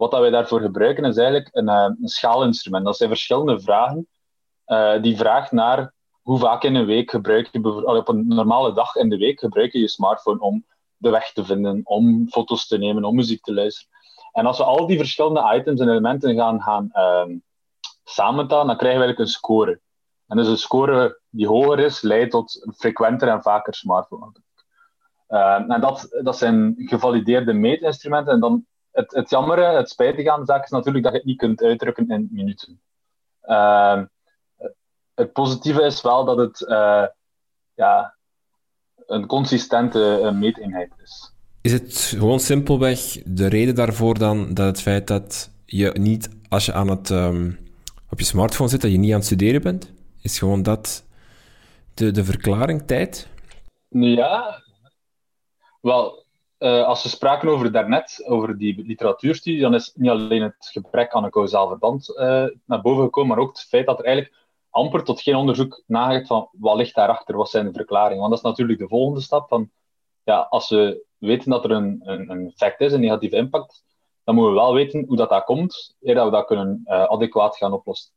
Wat 0.00 0.10
dat 0.10 0.20
wij 0.20 0.30
daarvoor 0.30 0.60
gebruiken 0.60 1.04
is 1.04 1.16
eigenlijk 1.16 1.48
een, 1.52 1.68
eh, 1.68 1.90
een 2.00 2.08
schaalinstrument. 2.08 2.84
Dat 2.84 2.96
zijn 2.96 3.08
verschillende 3.08 3.60
vragen. 3.60 4.08
Uh, 4.66 5.02
die 5.02 5.16
vraagt 5.16 5.52
naar 5.52 5.92
hoe 6.22 6.38
vaak 6.38 6.62
in 6.62 6.74
een 6.74 6.86
week 6.86 7.10
gebruik 7.10 7.48
je, 7.52 7.86
op 7.98 8.08
een 8.08 8.26
normale 8.26 8.72
dag 8.72 8.94
in 8.94 9.08
de 9.08 9.16
week 9.16 9.40
gebruik 9.40 9.72
je 9.72 9.78
je 9.78 9.88
smartphone 9.88 10.40
om 10.40 10.64
de 10.96 11.10
weg 11.10 11.32
te 11.32 11.44
vinden, 11.44 11.80
om 11.84 12.28
foto's 12.28 12.66
te 12.66 12.78
nemen, 12.78 13.04
om 13.04 13.14
muziek 13.14 13.42
te 13.42 13.54
luisteren. 13.54 13.90
En 14.32 14.46
als 14.46 14.58
we 14.58 14.64
al 14.64 14.86
die 14.86 14.98
verschillende 14.98 15.54
items 15.54 15.80
en 15.80 15.88
elementen 15.88 16.34
gaan, 16.34 16.62
gaan 16.62 16.90
uh, 16.92 17.36
samentellen, 18.04 18.66
dan 18.66 18.76
krijgen 18.76 19.00
we 19.00 19.06
eigenlijk 19.06 19.18
een 19.18 19.38
score. 19.38 19.80
En 20.26 20.36
dus 20.36 20.48
een 20.48 20.58
score 20.58 21.20
die 21.30 21.46
hoger 21.46 21.78
is, 21.78 22.02
leidt 22.02 22.30
tot 22.30 22.72
frequenter 22.76 23.28
en 23.28 23.42
vaker 23.42 23.74
smartphone. 23.74 24.32
Uh, 25.28 25.70
en 25.70 25.80
dat, 25.80 26.20
dat 26.22 26.38
zijn 26.38 26.74
gevalideerde 26.76 27.52
meetinstrumenten. 27.52 28.32
En 28.32 28.40
dan 28.40 28.64
het, 28.92 29.12
het 29.14 29.30
jammere, 29.30 29.64
het 29.76 29.90
spijtige 29.90 30.30
aan 30.30 30.40
de 30.40 30.46
zaak 30.46 30.64
is 30.64 30.70
natuurlijk 30.70 31.04
dat 31.04 31.12
je 31.12 31.18
het 31.18 31.26
niet 31.26 31.38
kunt 31.38 31.62
uitdrukken 31.62 32.08
in 32.08 32.28
minuten. 32.30 32.80
Uh, 33.44 34.02
het 35.14 35.32
positieve 35.32 35.82
is 35.82 36.02
wel 36.02 36.24
dat 36.24 36.36
het 36.36 36.60
uh, 36.60 37.06
ja, 37.74 38.16
een 39.06 39.26
consistente 39.26 40.30
meeteenheid 40.34 40.92
is. 41.02 41.32
Is 41.60 41.72
het 41.72 41.94
gewoon 41.94 42.40
simpelweg 42.40 43.22
de 43.24 43.46
reden 43.46 43.74
daarvoor 43.74 44.18
dan 44.18 44.54
dat 44.54 44.66
het 44.66 44.80
feit 44.80 45.06
dat 45.06 45.50
je 45.64 45.90
niet, 45.90 46.28
als 46.48 46.66
je 46.66 46.72
aan 46.72 46.88
het, 46.88 47.10
um, 47.10 47.58
op 48.10 48.18
je 48.18 48.24
smartphone 48.24 48.70
zit, 48.70 48.80
dat 48.80 48.90
je 48.90 48.98
niet 48.98 49.10
aan 49.10 49.16
het 49.16 49.26
studeren 49.26 49.62
bent? 49.62 49.92
Is 50.22 50.38
gewoon 50.38 50.62
dat 50.62 51.04
de, 51.94 52.10
de 52.10 52.24
verklaring, 52.24 52.82
tijd? 52.86 53.28
Ja, 53.88 54.62
wel, 55.80 56.24
uh, 56.60 56.84
als 56.86 57.02
we 57.02 57.08
spraken 57.08 57.48
over 57.48 57.72
daarnet, 57.72 58.24
over 58.26 58.58
die 58.58 58.82
literatuurstudie, 58.86 59.60
dan 59.60 59.74
is 59.74 59.92
niet 59.94 60.10
alleen 60.10 60.42
het 60.42 60.68
gebrek 60.72 61.12
aan 61.12 61.24
een 61.24 61.30
kausaal 61.30 61.68
verband 61.68 62.08
uh, 62.08 62.46
naar 62.64 62.80
boven 62.82 63.04
gekomen, 63.04 63.36
maar 63.36 63.44
ook 63.44 63.56
het 63.56 63.66
feit 63.68 63.86
dat 63.86 63.98
er 63.98 64.04
eigenlijk 64.04 64.36
amper 64.70 65.04
tot 65.04 65.20
geen 65.20 65.34
onderzoek 65.34 65.82
nagedacht 65.86 66.26
van 66.26 66.48
wat 66.52 66.76
ligt 66.76 66.94
daarachter, 66.94 67.36
wat 67.36 67.50
zijn 67.50 67.66
de 67.66 67.72
verklaringen. 67.72 68.18
Want 68.18 68.30
dat 68.30 68.38
is 68.38 68.50
natuurlijk 68.50 68.78
de 68.78 68.88
volgende 68.88 69.20
stap. 69.20 69.48
Van, 69.48 69.70
ja, 70.24 70.46
als 70.50 70.68
we 70.68 71.04
weten 71.18 71.50
dat 71.50 71.64
er 71.64 71.70
een, 71.70 72.00
een, 72.04 72.30
een 72.30 72.46
effect 72.46 72.80
is, 72.80 72.92
een 72.92 73.00
negatieve 73.00 73.36
impact, 73.36 73.84
dan 74.24 74.34
moeten 74.34 74.54
we 74.54 74.60
wel 74.60 74.74
weten 74.74 75.04
hoe 75.06 75.16
dat, 75.16 75.28
dat 75.28 75.44
komt, 75.44 75.96
eer 76.00 76.14
dat 76.14 76.24
we 76.24 76.30
dat 76.30 76.46
kunnen 76.46 76.82
uh, 76.84 77.02
adequaat 77.02 77.56
gaan 77.56 77.72
oplossen. 77.72 78.12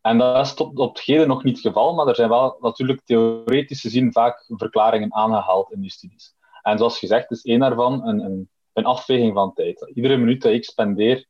En 0.00 0.18
dat 0.18 0.46
is 0.46 0.54
tot 0.54 0.78
op 0.78 0.96
het 0.96 1.04
heden 1.04 1.28
nog 1.28 1.44
niet 1.44 1.56
het 1.56 1.66
geval, 1.66 1.94
maar 1.94 2.06
er 2.06 2.14
zijn 2.14 2.28
wel 2.28 2.56
natuurlijk 2.60 3.00
theoretisch 3.04 3.80
gezien 3.80 4.12
vaak 4.12 4.44
verklaringen 4.48 5.14
aangehaald 5.14 5.72
in 5.72 5.80
die 5.80 5.90
studies. 5.90 6.34
En 6.62 6.78
zoals 6.78 6.98
gezegd 6.98 7.30
is 7.30 7.42
één 7.42 7.60
daarvan 7.60 8.06
een, 8.06 8.20
een, 8.24 8.50
een 8.72 8.84
afweging 8.84 9.34
van 9.34 9.52
tijd. 9.52 9.90
Iedere 9.94 10.16
minuut 10.16 10.42
dat 10.42 10.52
ik 10.52 10.64
spendeer 10.64 11.26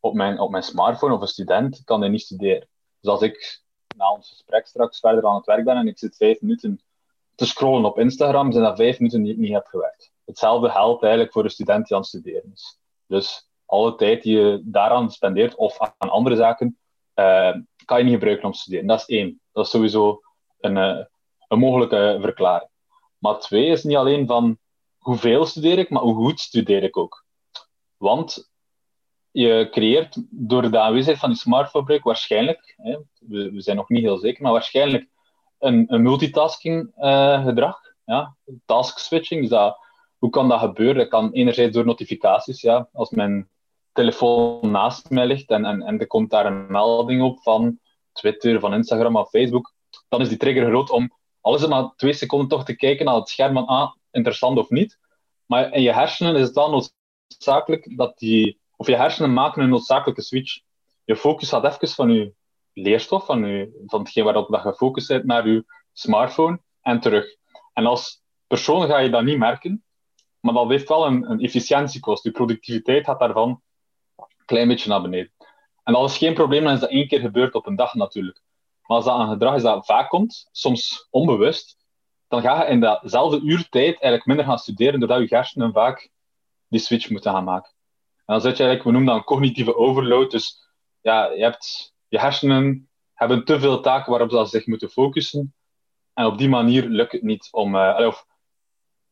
op 0.00 0.14
mijn, 0.14 0.38
op 0.38 0.50
mijn 0.50 0.62
smartphone 0.62 1.14
of 1.14 1.20
een 1.20 1.26
student, 1.26 1.82
kan 1.84 2.00
hij 2.00 2.08
niet 2.10 2.20
studeren. 2.20 2.68
Dus 3.00 3.10
als 3.10 3.22
ik 3.22 3.62
na 3.96 4.10
ons 4.10 4.28
gesprek 4.28 4.66
straks 4.66 5.00
verder 5.00 5.26
aan 5.26 5.36
het 5.36 5.46
werk 5.46 5.64
ben 5.64 5.76
en 5.76 5.86
ik 5.86 5.98
zit 5.98 6.16
vijf 6.16 6.40
minuten 6.40 6.80
te 7.34 7.46
scrollen 7.46 7.84
op 7.84 7.98
Instagram, 7.98 8.52
zijn 8.52 8.64
dat 8.64 8.76
vijf 8.76 8.98
minuten 8.98 9.22
die 9.22 9.32
ik 9.32 9.38
niet 9.38 9.52
heb 9.52 9.66
gewerkt. 9.66 10.12
Hetzelfde 10.24 10.70
geldt 10.70 11.02
eigenlijk 11.02 11.32
voor 11.32 11.44
een 11.44 11.50
student 11.50 11.86
die 11.86 11.94
aan 11.94 12.00
het 12.00 12.10
studeren 12.10 12.50
is. 12.54 12.78
Dus 13.06 13.48
alle 13.66 13.94
tijd 13.94 14.22
die 14.22 14.38
je 14.38 14.60
daaraan 14.64 15.10
spendeert 15.10 15.54
of 15.54 15.78
aan 15.78 16.10
andere 16.10 16.36
zaken, 16.36 16.78
uh, 17.14 17.54
kan 17.84 17.98
je 17.98 18.04
niet 18.04 18.12
gebruiken 18.12 18.44
om 18.44 18.52
te 18.52 18.58
studeren. 18.58 18.86
Dat 18.86 18.98
is 18.98 19.06
één. 19.06 19.40
Dat 19.52 19.64
is 19.64 19.70
sowieso 19.70 20.20
een, 20.60 20.76
uh, 20.76 21.04
een 21.48 21.58
mogelijke 21.58 22.18
verklaring. 22.20 22.70
Maar 23.18 23.38
twee 23.38 23.66
is 23.66 23.84
niet 23.84 23.96
alleen 23.96 24.26
van 24.26 24.58
hoeveel 25.04 25.46
studeer 25.46 25.78
ik, 25.78 25.90
maar 25.90 26.02
hoe 26.02 26.14
goed 26.14 26.40
studeer 26.40 26.82
ik 26.82 26.96
ook. 26.96 27.24
Want 27.96 28.52
je 29.30 29.68
creëert 29.70 30.16
door 30.30 30.70
de 30.70 30.80
aanwezigheid 30.80 31.18
van 31.18 31.28
die 31.28 31.38
smartphone 31.38 32.00
waarschijnlijk, 32.02 32.74
hè, 32.76 32.98
we, 33.18 33.52
zijn 33.56 33.76
nog 33.76 33.88
niet 33.88 34.02
heel 34.02 34.18
zeker, 34.18 34.42
maar 34.42 34.52
waarschijnlijk 34.52 35.08
een, 35.58 35.84
een 35.88 36.02
multitasking 36.02 36.92
uh, 36.98 37.44
gedrag. 37.44 37.80
Ja? 38.04 38.36
Task 38.64 38.98
switching, 38.98 39.40
dus 39.40 39.50
dat, 39.50 39.78
hoe 40.18 40.30
kan 40.30 40.48
dat 40.48 40.60
gebeuren? 40.60 40.96
Dat 40.96 41.08
kan 41.08 41.32
enerzijds 41.32 41.74
door 41.74 41.84
notificaties, 41.84 42.60
ja, 42.60 42.88
als 42.92 43.10
mijn 43.10 43.48
telefoon 43.92 44.70
naast 44.70 45.10
mij 45.10 45.26
ligt 45.26 45.50
en, 45.50 45.64
en, 45.64 45.82
en 45.82 45.98
er 45.98 46.06
komt 46.06 46.30
daar 46.30 46.46
een 46.46 46.72
melding 46.72 47.22
op 47.22 47.42
van 47.42 47.78
Twitter, 48.12 48.60
van 48.60 48.74
Instagram 48.74 49.16
of 49.16 49.28
Facebook, 49.28 49.72
dan 50.08 50.20
is 50.20 50.28
die 50.28 50.38
trigger 50.38 50.66
groot 50.66 50.90
om 50.90 51.12
alles 51.40 51.66
maar 51.66 51.92
twee 51.96 52.12
seconden 52.12 52.48
toch 52.48 52.64
te 52.64 52.76
kijken 52.76 53.04
naar 53.04 53.14
het 53.14 53.28
scherm 53.28 53.54
van 53.54 53.66
ah, 53.66 53.92
interessant 54.14 54.58
of 54.58 54.70
niet. 54.70 54.98
Maar 55.46 55.72
in 55.72 55.82
je 55.82 55.92
hersenen 55.92 56.34
is 56.34 56.46
het 56.46 56.54
wel 56.54 56.70
noodzakelijk 56.70 57.96
dat 57.96 58.18
die, 58.18 58.60
of 58.76 58.86
je 58.86 58.96
hersenen 58.96 59.32
maken 59.32 59.62
een 59.62 59.68
noodzakelijke 59.68 60.22
switch. 60.22 60.60
Je 61.04 61.16
focus 61.16 61.48
gaat 61.48 61.64
even 61.64 61.88
van 61.88 62.10
je 62.10 62.34
leerstof, 62.72 63.24
van, 63.24 63.46
je, 63.46 63.82
van 63.86 64.00
hetgeen 64.00 64.24
waarop 64.24 64.48
je 64.48 64.58
gefocust 64.58 65.08
bent, 65.08 65.24
naar 65.24 65.48
je 65.48 65.64
smartphone 65.92 66.60
en 66.80 67.00
terug. 67.00 67.26
En 67.72 67.86
als 67.86 68.22
persoon 68.46 68.86
ga 68.86 68.98
je 68.98 69.10
dat 69.10 69.24
niet 69.24 69.38
merken, 69.38 69.84
maar 70.40 70.54
dat 70.54 70.68
heeft 70.68 70.88
wel 70.88 71.06
een, 71.06 71.30
een 71.30 71.40
efficiëntiekost. 71.40 72.24
Je 72.24 72.30
productiviteit 72.30 73.04
gaat 73.04 73.18
daarvan 73.18 73.62
een 74.16 74.26
klein 74.44 74.68
beetje 74.68 74.88
naar 74.88 75.02
beneden. 75.02 75.32
En 75.84 75.92
dat 75.92 76.10
is 76.10 76.18
geen 76.18 76.34
probleem 76.34 76.66
als 76.66 76.80
dat 76.80 76.90
één 76.90 77.08
keer 77.08 77.20
gebeurt 77.20 77.54
op 77.54 77.66
een 77.66 77.76
dag 77.76 77.94
natuurlijk. 77.94 78.42
Maar 78.86 78.96
als 78.96 79.06
dat 79.06 79.18
een 79.18 79.28
gedrag 79.28 79.54
is 79.54 79.62
dat 79.62 79.86
vaak 79.86 80.08
komt, 80.08 80.48
soms 80.52 81.06
onbewust, 81.10 81.76
dan 82.28 82.42
ga 82.42 82.64
je 82.64 82.70
in 82.70 82.80
datzelfde 82.80 83.40
uurtijd 83.40 83.92
eigenlijk 83.92 84.26
minder 84.26 84.44
gaan 84.44 84.58
studeren, 84.58 85.00
doordat 85.00 85.28
je 85.28 85.36
hersenen 85.36 85.72
vaak 85.72 86.10
die 86.68 86.80
switch 86.80 87.10
moeten 87.10 87.32
gaan 87.32 87.44
maken. 87.44 87.72
En 88.16 88.34
dan 88.34 88.40
zit 88.40 88.56
je 88.56 88.64
eigenlijk, 88.64 88.84
we 88.84 88.90
noemen 88.90 89.08
dat 89.08 89.16
een 89.16 89.24
cognitieve 89.24 89.76
overload. 89.76 90.30
Dus 90.30 90.68
ja, 91.00 91.26
je, 91.26 91.42
hebt, 91.42 91.94
je 92.08 92.18
hersenen 92.20 92.88
hebben 93.14 93.44
te 93.44 93.60
veel 93.60 93.80
taken 93.80 94.10
waarop 94.10 94.30
ze 94.30 94.44
zich 94.44 94.66
moeten 94.66 94.90
focussen. 94.90 95.54
En 96.14 96.26
op 96.26 96.38
die 96.38 96.48
manier 96.48 96.84
lukt 96.84 97.12
het 97.12 97.22
niet 97.22 97.48
om, 97.50 97.74
uh, 97.74 98.06
of 98.06 98.26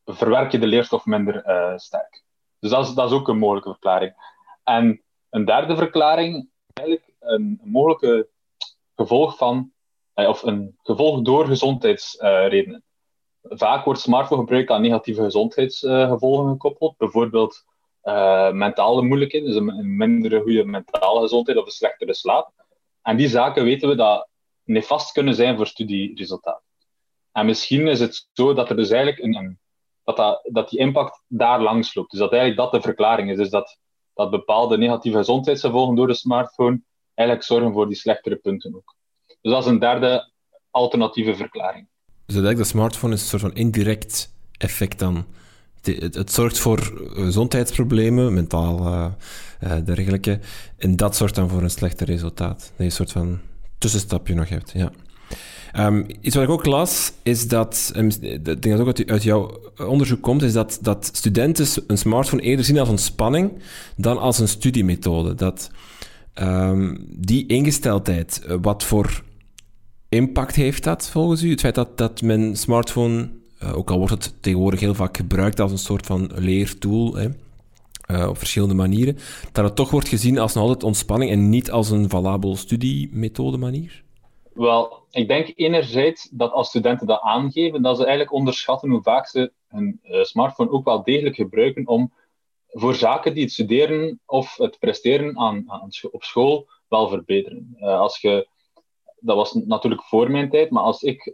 verwerk 0.05 0.51
je 0.51 0.59
de 0.59 0.67
leerstof 0.67 1.05
minder 1.05 1.47
uh, 1.47 1.77
sterk. 1.77 2.23
Dus 2.59 2.71
dat 2.71 3.11
is, 3.11 3.11
ook 3.11 3.27
een 3.27 3.37
mogelijke 3.37 3.69
verklaring. 3.69 4.13
En 4.63 5.03
een 5.29 5.45
derde 5.45 5.75
verklaring, 5.75 6.49
eigenlijk 6.73 7.13
een, 7.19 7.59
een 7.63 7.71
mogelijke 7.71 8.29
gevolg 8.95 9.37
van, 9.37 9.71
uh, 10.15 10.27
of 10.27 10.43
een 10.43 10.77
gevolg 10.81 11.21
door 11.21 11.45
gezondheidsredenen 11.45 12.83
vaak 13.43 13.85
wordt 13.85 13.99
smartphonegebruik 13.99 14.71
aan 14.71 14.81
negatieve 14.81 15.23
gezondheidsgevolgen 15.23 16.51
gekoppeld. 16.51 16.97
Bijvoorbeeld 16.97 17.65
uh, 18.03 18.51
mentale 18.51 19.01
moeilijkheden, 19.01 19.47
dus 19.47 19.57
een, 19.57 19.95
mindere 19.97 20.41
goede 20.41 20.65
mentale 20.65 21.21
gezondheid 21.21 21.57
of 21.57 21.65
een 21.65 21.71
slechtere 21.71 22.13
slaap. 22.13 22.51
En 23.01 23.17
die 23.17 23.27
zaken 23.27 23.63
weten 23.63 23.89
we 23.89 23.95
dat 23.95 24.27
nefast 24.63 25.11
kunnen 25.11 25.35
zijn 25.35 25.55
voor 25.55 25.67
studieresultaten. 25.67 26.63
En 27.31 27.45
misschien 27.45 27.87
is 27.87 27.99
het 27.99 28.29
zo 28.33 28.53
dat 28.53 28.69
er 28.69 28.75
dus 28.75 28.89
eigenlijk 28.89 29.23
een, 29.23 29.59
dat, 30.03 30.41
dat, 30.43 30.69
die 30.69 30.79
impact 30.79 31.23
daar 31.27 31.61
langs 31.61 31.95
loopt. 31.95 32.11
Dus 32.11 32.19
dat 32.19 32.31
eigenlijk 32.31 32.61
dat 32.61 32.71
de 32.71 32.87
verklaring 32.87 33.29
is. 33.29 33.37
Dus 33.37 33.49
dat, 33.49 33.77
dat 34.13 34.29
bepaalde 34.29 34.77
negatieve 34.77 35.17
gezondheidsgevolgen 35.17 35.95
door 35.95 36.07
de 36.07 36.13
smartphone 36.13 36.81
eigenlijk 37.13 37.47
zorgen 37.47 37.73
voor 37.73 37.87
die 37.87 37.95
slechtere 37.95 38.35
punten 38.35 38.75
ook. 38.75 38.95
Dus 39.41 39.51
dat 39.51 39.63
is 39.63 39.69
een 39.69 39.79
derde 39.79 40.31
alternatieve 40.71 41.35
verklaring. 41.35 41.87
Dus 42.25 42.35
eigenlijk 42.35 42.57
de 42.57 42.77
smartphone 42.77 43.13
is 43.13 43.21
een 43.21 43.27
soort 43.27 43.41
van 43.41 43.55
indirect 43.55 44.33
effect 44.57 44.99
dan. 44.99 45.25
Het, 45.81 46.15
het 46.15 46.31
zorgt 46.31 46.59
voor 46.59 47.09
gezondheidsproblemen, 47.13 48.33
mentaal 48.33 48.87
uh, 49.63 49.75
dergelijke. 49.85 50.39
En 50.77 50.95
dat 50.95 51.15
zorgt 51.15 51.35
dan 51.35 51.49
voor 51.49 51.61
een 51.61 51.69
slechter 51.69 52.07
resultaat. 52.07 52.59
Dat 52.59 52.71
je 52.77 52.83
een 52.83 52.91
soort 52.91 53.11
van 53.11 53.39
tussenstapje 53.77 54.33
nog 54.33 54.49
hebt. 54.49 54.71
Ja. 54.71 54.91
Um, 55.77 56.05
iets 56.21 56.35
wat 56.35 56.43
ik 56.43 56.49
ook 56.49 56.65
las, 56.65 57.11
is 57.23 57.47
dat, 57.47 57.91
en 57.95 58.07
ik 58.21 58.43
denk 58.43 58.63
dat 58.63 58.79
ook 58.79 59.09
uit, 59.09 59.23
jouw 59.23 59.71
onderzoek 59.77 60.21
komt, 60.21 60.41
is 60.41 60.53
dat, 60.53 60.79
dat 60.81 61.09
studenten 61.13 61.67
een 61.87 61.97
smartphone 61.97 62.41
eerder 62.41 62.65
zien 62.65 62.79
als 62.79 62.89
ontspanning 62.89 63.51
dan 63.95 64.17
als 64.17 64.39
een 64.39 64.47
studiemethode. 64.47 65.35
Dat 65.35 65.71
um, 66.41 67.05
die 67.09 67.45
ingesteldheid, 67.45 68.41
eh, 68.45 68.57
wat 68.61 68.83
voor 68.83 69.23
impact 70.13 70.55
heeft 70.55 70.83
dat 70.83 71.09
volgens 71.09 71.43
u? 71.43 71.49
Het 71.49 71.59
feit 71.59 71.75
dat, 71.75 71.97
dat 71.97 72.21
mijn 72.21 72.55
smartphone, 72.55 73.29
uh, 73.63 73.77
ook 73.77 73.91
al 73.91 73.97
wordt 73.97 74.11
het 74.11 74.33
tegenwoordig 74.41 74.79
heel 74.79 74.93
vaak 74.93 75.17
gebruikt 75.17 75.59
als 75.59 75.71
een 75.71 75.77
soort 75.77 76.05
van 76.05 76.31
leertool, 76.35 77.15
hè, 77.15 77.27
uh, 78.11 78.29
op 78.29 78.37
verschillende 78.37 78.73
manieren, 78.73 79.17
dat 79.51 79.65
het 79.65 79.75
toch 79.75 79.91
wordt 79.91 80.07
gezien 80.07 80.39
als 80.39 80.55
een 80.55 80.61
altijd 80.61 80.83
ontspanning 80.83 81.31
en 81.31 81.49
niet 81.49 81.71
als 81.71 81.89
een 81.89 82.09
valabel 82.09 82.55
studiemethode 82.55 83.57
manier? 83.57 84.03
Wel, 84.53 85.03
ik 85.11 85.27
denk 85.27 85.51
enerzijds 85.55 86.29
dat 86.31 86.51
als 86.51 86.67
studenten 86.67 87.07
dat 87.07 87.21
aangeven, 87.21 87.81
dat 87.81 87.95
ze 87.95 88.01
eigenlijk 88.01 88.33
onderschatten 88.33 88.89
hoe 88.89 89.01
vaak 89.01 89.27
ze 89.27 89.51
hun 89.67 89.99
uh, 90.03 90.23
smartphone 90.23 90.71
ook 90.71 90.85
wel 90.85 91.03
degelijk 91.03 91.35
gebruiken 91.35 91.87
om 91.87 92.13
voor 92.67 92.95
zaken 92.95 93.33
die 93.33 93.43
het 93.43 93.51
studeren 93.51 94.19
of 94.25 94.57
het 94.57 94.79
presteren 94.79 95.37
aan, 95.37 95.63
aan 95.67 95.89
op 96.11 96.23
school 96.23 96.67
wel 96.87 97.09
verbeteren. 97.09 97.77
Als 97.79 98.21
je 98.21 98.47
dat 99.23 99.35
was 99.35 99.53
natuurlijk 99.53 100.03
voor 100.03 100.31
mijn 100.31 100.49
tijd, 100.49 100.69
maar 100.69 100.83
als 100.83 101.03
ik 101.03 101.31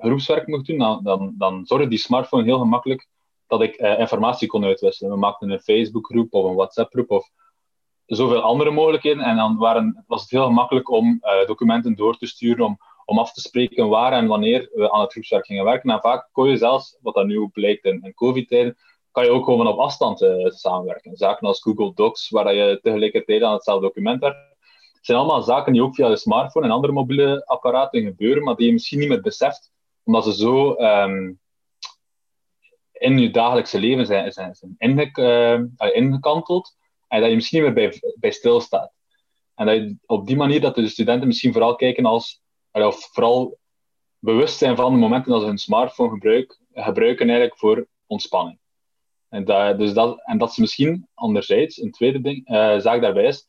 groepswerk 0.00 0.46
mocht 0.46 0.66
doen, 0.66 1.02
dan, 1.02 1.34
dan, 1.38 1.66
zorgde 1.66 1.88
die 1.88 1.98
smartphone 1.98 2.44
heel 2.44 2.58
gemakkelijk 2.58 3.08
dat 3.46 3.62
ik 3.62 3.80
uh, 3.80 3.98
informatie 3.98 4.48
kon 4.48 4.64
uitwisselen. 4.64 5.12
We 5.12 5.18
maakten 5.18 5.50
een 5.50 5.60
Facebookgroep 5.60 6.34
of 6.34 6.44
een 6.44 6.54
WhatsApp-groep 6.54 7.10
of 7.10 7.30
zoveel 8.06 8.40
andere 8.40 8.70
mogelijkheden. 8.70 9.24
En 9.24 9.36
dan 9.36 9.56
waren, 9.56 10.04
was 10.06 10.20
het 10.20 10.30
heel 10.30 10.46
gemakkelijk 10.46 10.90
om 10.90 11.20
uh, 11.22 11.46
documenten 11.46 11.94
door 11.96 12.16
te 12.16 12.26
sturen, 12.26 12.64
om, 12.64 12.78
om 13.04 13.18
af 13.18 13.32
te 13.32 13.40
spreken 13.40 13.88
waar 13.88 14.12
en 14.12 14.26
wanneer 14.26 14.70
we 14.72 14.92
aan 14.92 15.00
het 15.00 15.12
groepswerk 15.12 15.46
gingen 15.46 15.64
werken. 15.64 15.90
En 15.90 16.00
vaak 16.00 16.28
kon 16.32 16.48
je 16.48 16.56
zelfs, 16.56 16.98
wat 17.00 17.14
dat 17.14 17.26
nu 17.26 17.48
blijkt 17.48 17.84
in, 17.84 18.02
in 18.02 18.14
COVID-tijden, 18.14 18.76
kan 19.10 19.24
je 19.24 19.30
ook 19.30 19.44
gewoon 19.44 19.66
op 19.66 19.78
afstand 19.78 20.26
samenwerken. 20.44 21.16
Zaken 21.16 21.46
als 21.46 21.62
Google 21.62 21.92
Docs, 21.94 22.30
waar 22.30 22.54
je 22.54 22.78
tegelijkertijd 22.82 23.42
aan 23.42 23.52
hetzelfde 23.52 23.86
document 23.86 24.20
werkt 24.20 24.49
het 25.00 25.08
zijn 25.08 25.18
allemaal 25.18 25.42
zaken 25.42 25.72
die 25.72 25.82
ook 25.82 25.94
via 25.94 26.08
de 26.08 26.16
smartphone 26.16 26.66
en 26.66 26.72
andere 26.72 26.92
mobiele 26.92 27.46
apparaten 27.46 28.02
gebeuren, 28.02 28.42
maar 28.42 28.56
die 28.56 28.66
je 28.66 28.72
misschien 28.72 28.98
niet 28.98 29.08
meer 29.08 29.20
beseft, 29.20 29.72
omdat 30.02 30.24
ze 30.24 30.34
zo 30.34 30.74
um, 30.76 31.40
in 32.92 33.18
je 33.18 33.30
dagelijkse 33.30 33.80
leven 33.80 34.06
zijn, 34.06 34.32
zijn, 34.32 34.54
zijn 34.54 34.74
uh, 34.78 35.94
ingekanteld 35.94 36.76
en 37.08 37.20
dat 37.20 37.30
je 37.30 37.34
misschien 37.34 37.62
niet 37.62 37.74
meer 37.74 37.90
bij, 37.90 38.14
bij 38.14 38.30
stilstaat. 38.30 38.92
En 39.54 39.66
dat 39.66 39.94
op 40.06 40.26
die 40.26 40.36
manier 40.36 40.60
dat 40.60 40.74
de 40.74 40.88
studenten 40.88 41.26
misschien 41.26 41.52
vooral 41.52 41.74
kijken 41.74 42.04
als, 42.04 42.42
of 42.70 43.08
vooral 43.12 43.58
bewust 44.18 44.58
zijn 44.58 44.76
van 44.76 44.92
de 44.92 44.98
momenten 44.98 45.32
dat 45.32 45.40
ze 45.40 45.46
hun 45.46 45.58
smartphone 45.58 46.10
gebruik, 46.10 46.60
gebruiken 46.72 47.26
eigenlijk 47.28 47.58
voor 47.58 47.86
ontspanning. 48.06 48.58
En 49.28 49.44
dat, 49.44 49.78
dus 49.78 49.92
dat, 49.92 50.22
en 50.24 50.38
dat 50.38 50.54
ze 50.54 50.60
misschien 50.60 51.08
anderzijds, 51.14 51.82
een 51.82 51.90
tweede 51.90 52.20
ding, 52.20 52.50
uh, 52.50 52.78
zaak 52.78 53.00
daarbij 53.00 53.24
is, 53.24 53.48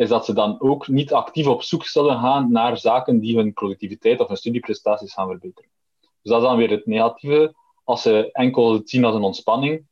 is 0.00 0.08
dat 0.08 0.24
ze 0.24 0.34
dan 0.34 0.60
ook 0.60 0.88
niet 0.88 1.12
actief 1.12 1.46
op 1.46 1.62
zoek 1.62 1.84
zullen 1.84 2.18
gaan 2.18 2.52
naar 2.52 2.78
zaken 2.78 3.18
die 3.18 3.36
hun 3.36 3.52
productiviteit 3.52 4.20
of 4.20 4.28
hun 4.28 4.36
studieprestaties 4.36 5.12
gaan 5.12 5.28
verbeteren. 5.28 5.70
Dus 6.00 6.32
dat 6.32 6.42
is 6.42 6.48
dan 6.48 6.56
weer 6.56 6.70
het 6.70 6.86
negatieve. 6.86 7.54
Als 7.84 8.02
ze 8.02 8.32
enkel 8.32 8.72
het 8.72 8.90
zien 8.90 9.04
als 9.04 9.14
een 9.14 9.22
ontspanning, 9.22 9.86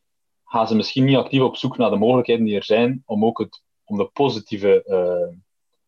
gaan 0.44 0.66
ze 0.66 0.76
misschien 0.76 1.04
niet 1.04 1.16
actief 1.16 1.40
op 1.40 1.56
zoek 1.56 1.76
naar 1.76 1.90
de 1.90 1.96
mogelijkheden 1.96 2.44
die 2.44 2.56
er 2.56 2.64
zijn 2.64 3.02
om 3.06 3.24
ook 3.24 3.38
het, 3.38 3.62
om 3.84 3.96
de 3.96 4.10
positieve 4.12 4.84
uh, 4.86 5.36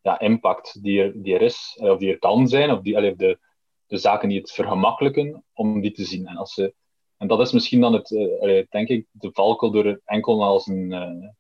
ja, 0.00 0.20
impact 0.20 0.82
die 0.82 1.02
er, 1.02 1.22
die 1.22 1.34
er 1.34 1.42
is, 1.42 1.76
of 1.78 1.98
die 1.98 2.10
er 2.10 2.18
kan 2.18 2.48
zijn, 2.48 2.70
of 2.70 2.80
die, 2.80 2.96
allee, 2.96 3.16
de, 3.16 3.38
de 3.86 3.96
zaken 3.96 4.28
die 4.28 4.38
het 4.38 4.52
vergemakkelijken, 4.52 5.44
om 5.52 5.80
die 5.80 5.92
te 5.92 6.04
zien. 6.04 6.26
En, 6.26 6.36
als 6.36 6.54
ze, 6.54 6.74
en 7.16 7.28
dat 7.28 7.40
is 7.40 7.52
misschien 7.52 7.80
dan 7.80 7.92
het, 7.92 8.10
uh, 8.10 8.64
denk 8.68 8.88
ik, 8.88 9.06
de 9.10 9.30
valkel 9.32 9.70
door 9.70 10.00
enkel 10.04 10.44
als 10.44 10.66
een, 10.66 10.92
een 10.92 11.32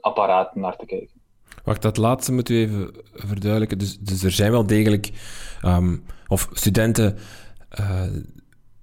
ontspanningsapparaat 0.00 0.54
naar 0.54 0.76
te 0.76 0.86
kijken. 0.86 1.20
Wacht, 1.64 1.82
dat 1.82 1.96
laatste 1.96 2.32
moet 2.32 2.48
u 2.48 2.56
even 2.56 2.90
verduidelijken. 3.14 3.78
Dus, 3.78 3.98
dus 3.98 4.22
er 4.22 4.30
zijn 4.30 4.50
wel 4.50 4.66
degelijk, 4.66 5.10
um, 5.64 6.04
of 6.26 6.48
studenten 6.52 7.18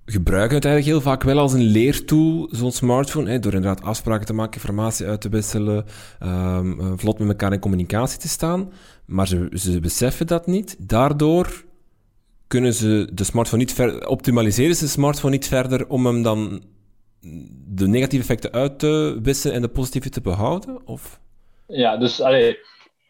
gebruiken 0.05 0.55
het 0.55 0.65
eigenlijk 0.65 0.85
heel 0.85 1.11
vaak 1.11 1.23
wel 1.23 1.39
als 1.39 1.53
een 1.53 1.63
leertool, 1.63 2.47
zo'n 2.51 2.71
smartphone, 2.71 3.29
hè, 3.29 3.39
door 3.39 3.53
inderdaad 3.53 3.83
afspraken 3.83 4.25
te 4.25 4.33
maken, 4.33 4.53
informatie 4.53 5.05
uit 5.05 5.21
te 5.21 5.29
wisselen, 5.29 5.85
um, 6.23 6.99
vlot 6.99 7.19
met 7.19 7.27
elkaar 7.27 7.53
in 7.53 7.59
communicatie 7.59 8.19
te 8.19 8.27
staan. 8.27 8.71
Maar 9.05 9.27
ze, 9.27 9.49
ze 9.53 9.79
beseffen 9.79 10.27
dat 10.27 10.47
niet. 10.47 10.75
Daardoor 10.79 11.65
kunnen 12.47 12.73
ze 12.73 13.09
de 13.13 13.23
smartphone 13.23 13.61
niet 13.61 13.73
verder, 13.73 14.07
optimaliseren 14.07 14.75
ze 14.75 14.83
de 14.83 14.89
smartphone 14.89 15.33
niet 15.33 15.47
verder 15.47 15.87
om 15.87 16.05
hem 16.05 16.23
dan 16.23 16.63
de 17.67 17.87
negatieve 17.87 18.23
effecten 18.23 18.51
uit 18.51 18.79
te 18.79 19.19
wissen 19.21 19.53
en 19.53 19.61
de 19.61 19.69
positieve 19.69 20.09
te 20.09 20.21
behouden? 20.21 20.87
Of? 20.87 21.19
Ja, 21.67 21.97
dus 21.97 22.21
allee, 22.21 22.57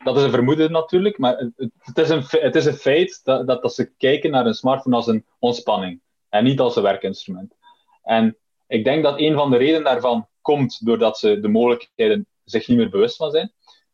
dat 0.03 0.17
is 0.17 0.23
een 0.23 0.31
vermoeden 0.31 0.71
natuurlijk, 0.71 1.17
maar 1.17 1.37
het, 1.37 1.69
het, 1.79 1.97
is, 1.97 2.09
een, 2.09 2.23
het 2.27 2.55
is 2.55 2.65
een 2.65 2.73
feit 2.73 3.21
dat, 3.23 3.47
dat, 3.47 3.73
ze 3.73 3.91
kijken 3.97 4.31
naar 4.31 4.45
een 4.45 4.53
smartphone 4.53 4.95
als 4.95 5.07
een 5.07 5.25
ontspanning 5.39 6.01
en 6.29 6.43
niet 6.43 6.59
als 6.59 6.75
een 6.75 6.83
werkinstrument. 6.83 7.55
En 8.03 8.37
ik 8.67 8.83
denk 8.83 9.03
dat 9.03 9.19
een 9.19 9.33
van 9.33 9.51
de 9.51 9.57
redenen 9.57 9.83
daarvan 9.83 10.27
komt 10.41 10.85
doordat 10.85 11.19
ze 11.19 11.39
de 11.39 11.47
mogelijkheden 11.47 12.25
zich 12.43 12.67
niet 12.67 12.77
meer 12.77 12.89
bewust 12.89 13.15
van 13.15 13.31
zijn. 13.31 13.51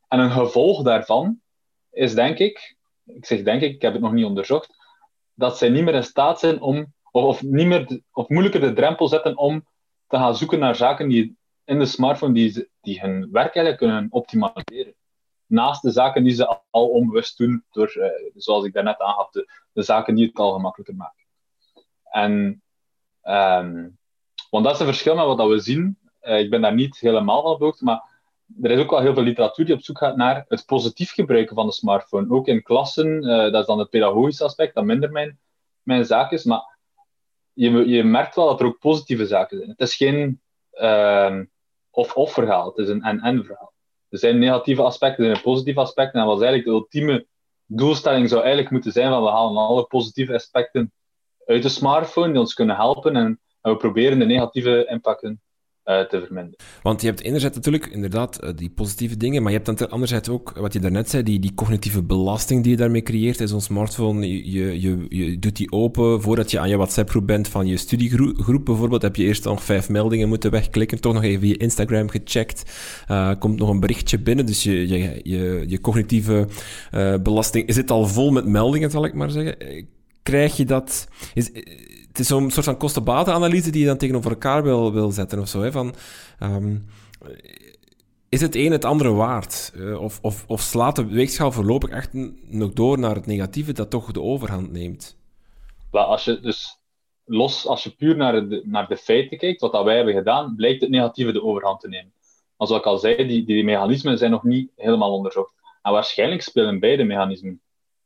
En 0.07 0.19
een 0.19 0.31
gevolg 0.31 0.83
daarvan 0.83 1.41
is 1.91 2.13
denk 2.13 2.37
ik, 2.37 2.75
ik 3.05 3.25
zeg 3.25 3.43
denk 3.43 3.61
ik, 3.61 3.73
ik 3.73 3.81
heb 3.81 3.93
het 3.93 4.01
nog 4.01 4.11
niet 4.11 4.25
onderzocht, 4.25 4.75
dat 5.33 5.57
zij 5.57 5.69
niet 5.69 5.83
meer 5.83 5.93
in 5.93 6.03
staat 6.03 6.39
zijn 6.39 6.61
om, 6.61 6.93
of, 7.11 7.23
of, 7.23 7.41
niet 7.41 7.67
meer, 7.67 8.01
of 8.11 8.27
moeilijker 8.27 8.61
de 8.61 8.73
drempel 8.73 9.07
zetten 9.07 9.37
om 9.37 9.65
te 10.07 10.17
gaan 10.17 10.35
zoeken 10.35 10.59
naar 10.59 10.75
zaken 10.75 11.09
die 11.09 11.37
in 11.65 11.79
de 11.79 11.85
smartphone 11.85 12.33
die, 12.33 12.69
die 12.81 12.99
hun 12.99 13.31
werk 13.31 13.55
eigenlijk 13.55 13.77
kunnen 13.77 14.07
optimaliseren. 14.09 14.95
Naast 15.45 15.81
de 15.81 15.91
zaken 15.91 16.23
die 16.23 16.33
ze 16.33 16.57
al 16.69 16.87
onbewust 16.89 17.37
doen, 17.37 17.63
door, 17.71 17.87
eh, 17.87 18.31
zoals 18.35 18.65
ik 18.65 18.73
daarnet 18.73 18.99
aangaf, 18.99 19.29
de, 19.29 19.51
de 19.71 19.81
zaken 19.81 20.15
die 20.15 20.27
het 20.27 20.39
al 20.39 20.53
gemakkelijker 20.53 20.95
maken. 20.95 21.25
En, 22.03 22.61
um, 23.23 23.97
want 24.49 24.65
dat 24.65 24.73
is 24.73 24.79
een 24.79 24.85
verschil 24.85 25.15
met 25.15 25.25
wat 25.25 25.47
we 25.47 25.59
zien. 25.59 25.97
Uh, 26.21 26.39
ik 26.39 26.49
ben 26.49 26.61
daar 26.61 26.73
niet 26.73 26.99
helemaal 26.99 27.41
van 27.41 27.57
hoogte, 27.59 27.83
maar 27.83 28.03
er 28.61 28.71
is 28.71 28.79
ook 28.79 28.89
wel 28.89 29.01
heel 29.01 29.13
veel 29.13 29.23
literatuur 29.23 29.65
die 29.65 29.75
op 29.75 29.81
zoek 29.81 29.97
gaat 29.97 30.15
naar 30.15 30.45
het 30.47 30.65
positief 30.65 31.11
gebruiken 31.11 31.55
van 31.55 31.65
de 31.65 31.71
smartphone. 31.71 32.33
Ook 32.35 32.47
in 32.47 32.63
klassen, 32.63 33.23
uh, 33.23 33.37
dat 33.37 33.61
is 33.61 33.65
dan 33.65 33.79
het 33.79 33.89
pedagogische 33.89 34.43
aspect, 34.43 34.75
dat 34.75 34.83
minder 34.83 35.11
mijn, 35.11 35.39
mijn 35.81 36.05
zaak 36.05 36.31
is. 36.31 36.43
Maar 36.43 36.72
je, 37.53 37.87
je 37.87 38.03
merkt 38.03 38.35
wel 38.35 38.47
dat 38.47 38.59
er 38.59 38.65
ook 38.65 38.79
positieve 38.79 39.25
zaken 39.25 39.57
zijn. 39.57 39.69
Het 39.69 39.79
is 39.79 39.95
geen 39.95 40.41
uh, 40.73 41.39
of-of 41.89 42.33
verhaal, 42.33 42.67
het 42.67 42.77
is 42.77 42.89
een 42.89 43.03
en-en 43.03 43.45
verhaal. 43.45 43.73
Er 44.09 44.19
zijn 44.19 44.39
negatieve 44.39 44.81
aspecten 44.81 45.33
en 45.33 45.41
positieve 45.41 45.79
aspecten. 45.79 46.19
En 46.19 46.25
wat 46.25 46.41
eigenlijk 46.41 46.65
de 46.65 46.75
ultieme 46.75 47.27
doelstelling 47.65 48.29
zou 48.29 48.41
eigenlijk 48.41 48.71
moeten 48.71 48.91
zijn 48.91 49.09
van 49.09 49.23
we 49.23 49.29
halen 49.29 49.57
alle 49.57 49.85
positieve 49.85 50.33
aspecten 50.33 50.93
uit 51.45 51.63
de 51.63 51.69
smartphone 51.69 52.31
die 52.31 52.39
ons 52.39 52.53
kunnen 52.53 52.75
helpen 52.75 53.15
en, 53.15 53.39
en 53.61 53.71
we 53.71 53.77
proberen 53.77 54.19
de 54.19 54.25
negatieve 54.25 54.85
impacten 54.89 55.41
te 55.83 56.07
verminderen. 56.09 56.55
Want 56.81 57.01
je 57.01 57.07
hebt 57.07 57.21
enerzijds 57.21 57.55
natuurlijk 57.55 57.85
inderdaad 57.85 58.43
uh, 58.43 58.49
die 58.55 58.69
positieve 58.69 59.17
dingen, 59.17 59.41
maar 59.41 59.51
je 59.51 59.57
hebt 59.57 59.77
dan 59.77 59.89
anderzijds 59.89 60.29
ook, 60.29 60.51
wat 60.57 60.73
je 60.73 60.79
daarnet 60.79 61.09
zei, 61.09 61.23
die, 61.23 61.39
die 61.39 61.53
cognitieve 61.53 62.03
belasting 62.03 62.61
die 62.63 62.71
je 62.71 62.77
daarmee 62.77 63.01
creëert. 63.01 63.49
Zo'n 63.49 63.61
smartphone, 63.61 64.51
je, 64.51 64.81
je, 64.81 65.05
je 65.09 65.39
doet 65.39 65.55
die 65.55 65.71
open 65.71 66.21
voordat 66.21 66.51
je 66.51 66.59
aan 66.59 66.69
je 66.69 66.77
WhatsApp-groep 66.77 67.27
bent 67.27 67.47
van 67.47 67.67
je 67.67 67.77
studiegroep 67.77 68.65
bijvoorbeeld, 68.65 69.01
heb 69.01 69.15
je 69.15 69.23
eerst 69.23 69.43
nog 69.43 69.63
vijf 69.63 69.89
meldingen 69.89 70.27
moeten 70.27 70.51
wegklikken, 70.51 71.01
toch 71.01 71.13
nog 71.13 71.23
even 71.23 71.47
je 71.47 71.57
Instagram 71.57 72.09
gecheckt, 72.09 72.71
komt 73.39 73.59
nog 73.59 73.69
een 73.69 73.79
berichtje 73.79 74.19
binnen, 74.19 74.45
dus 74.45 74.63
je, 74.63 74.87
je, 74.87 75.19
je, 75.23 75.63
je 75.67 75.81
cognitieve 75.81 76.47
belasting 77.23 77.73
zit 77.73 77.91
al 77.91 78.07
vol 78.07 78.31
met 78.31 78.45
meldingen, 78.45 78.91
zal 78.91 79.05
ik 79.05 79.13
maar 79.13 79.29
zeggen 79.29 79.87
krijg 80.23 80.57
je 80.57 80.65
dat... 80.65 81.07
Is, 81.33 81.51
het 82.13 82.21
is 82.21 82.27
zo'n 82.27 82.51
soort 82.51 82.65
van 82.65 82.77
kosten-batenanalyse 82.77 83.71
die 83.71 83.81
je 83.81 83.87
dan 83.87 83.97
tegenover 83.97 84.31
elkaar 84.31 84.63
wil, 84.63 84.93
wil 84.93 85.11
zetten 85.11 85.39
of 85.39 85.47
zo. 85.47 85.61
Hè? 85.61 85.71
Van, 85.71 85.95
um, 86.39 86.85
is 88.29 88.41
het 88.41 88.55
een 88.55 88.71
het 88.71 88.85
andere 88.85 89.11
waard? 89.11 89.73
Uh, 89.75 90.01
of, 90.01 90.19
of, 90.21 90.43
of 90.47 90.61
slaat 90.61 90.95
de 90.95 91.05
weegschaal 91.05 91.51
voorlopig 91.51 91.89
echt 91.89 92.09
nog 92.47 92.73
door 92.73 92.99
naar 92.99 93.15
het 93.15 93.25
negatieve 93.25 93.73
dat 93.73 93.89
toch 93.89 94.11
de 94.11 94.21
overhand 94.21 94.71
neemt? 94.71 95.17
Well, 95.91 96.01
als 96.01 96.23
je 96.23 96.39
dus 96.39 96.79
los, 97.25 97.67
als 97.67 97.83
je 97.83 97.89
puur 97.89 98.15
naar 98.15 98.49
de, 98.49 98.61
naar 98.65 98.87
de 98.87 98.97
feiten 98.97 99.37
kijkt, 99.37 99.61
wat 99.61 99.71
dat 99.71 99.83
wij 99.83 99.95
hebben 99.95 100.13
gedaan, 100.13 100.55
blijkt 100.55 100.81
het 100.81 100.89
negatieve 100.89 101.31
de 101.31 101.43
overhand 101.43 101.79
te 101.79 101.87
nemen. 101.87 102.13
Maar 102.57 102.67
zoals 102.67 102.81
ik 102.81 102.87
al 102.87 102.97
zei, 102.97 103.27
die, 103.27 103.45
die 103.45 103.63
mechanismen 103.63 104.17
zijn 104.17 104.31
nog 104.31 104.43
niet 104.43 104.71
helemaal 104.75 105.13
onderzocht. 105.13 105.53
En 105.81 105.91
waarschijnlijk 105.91 106.41
spelen 106.41 106.79
beide 106.79 107.03
mechanismen. 107.03 107.61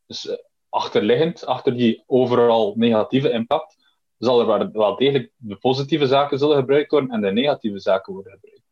Dus 0.06 0.26
uh, 0.26 0.34
achterliggend, 0.70 1.46
achter 1.46 1.78
die 1.78 2.04
overal 2.06 2.74
negatieve 2.76 3.32
impact, 3.32 3.78
zal 4.18 4.50
er 4.50 4.72
wel 4.72 4.96
degelijk 4.96 5.32
de 5.36 5.56
positieve 5.56 6.08
zaken 6.08 6.38
zullen 6.38 6.58
gebruikt 6.58 6.92
worden 6.92 7.12
en 7.12 7.22
de 7.22 7.32
negatieve 7.32 7.80
zaken 7.80 8.14
worden 8.14 8.32
gebruikt. 8.32 8.64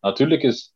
Natuurlijk 0.00 0.42
is, 0.42 0.74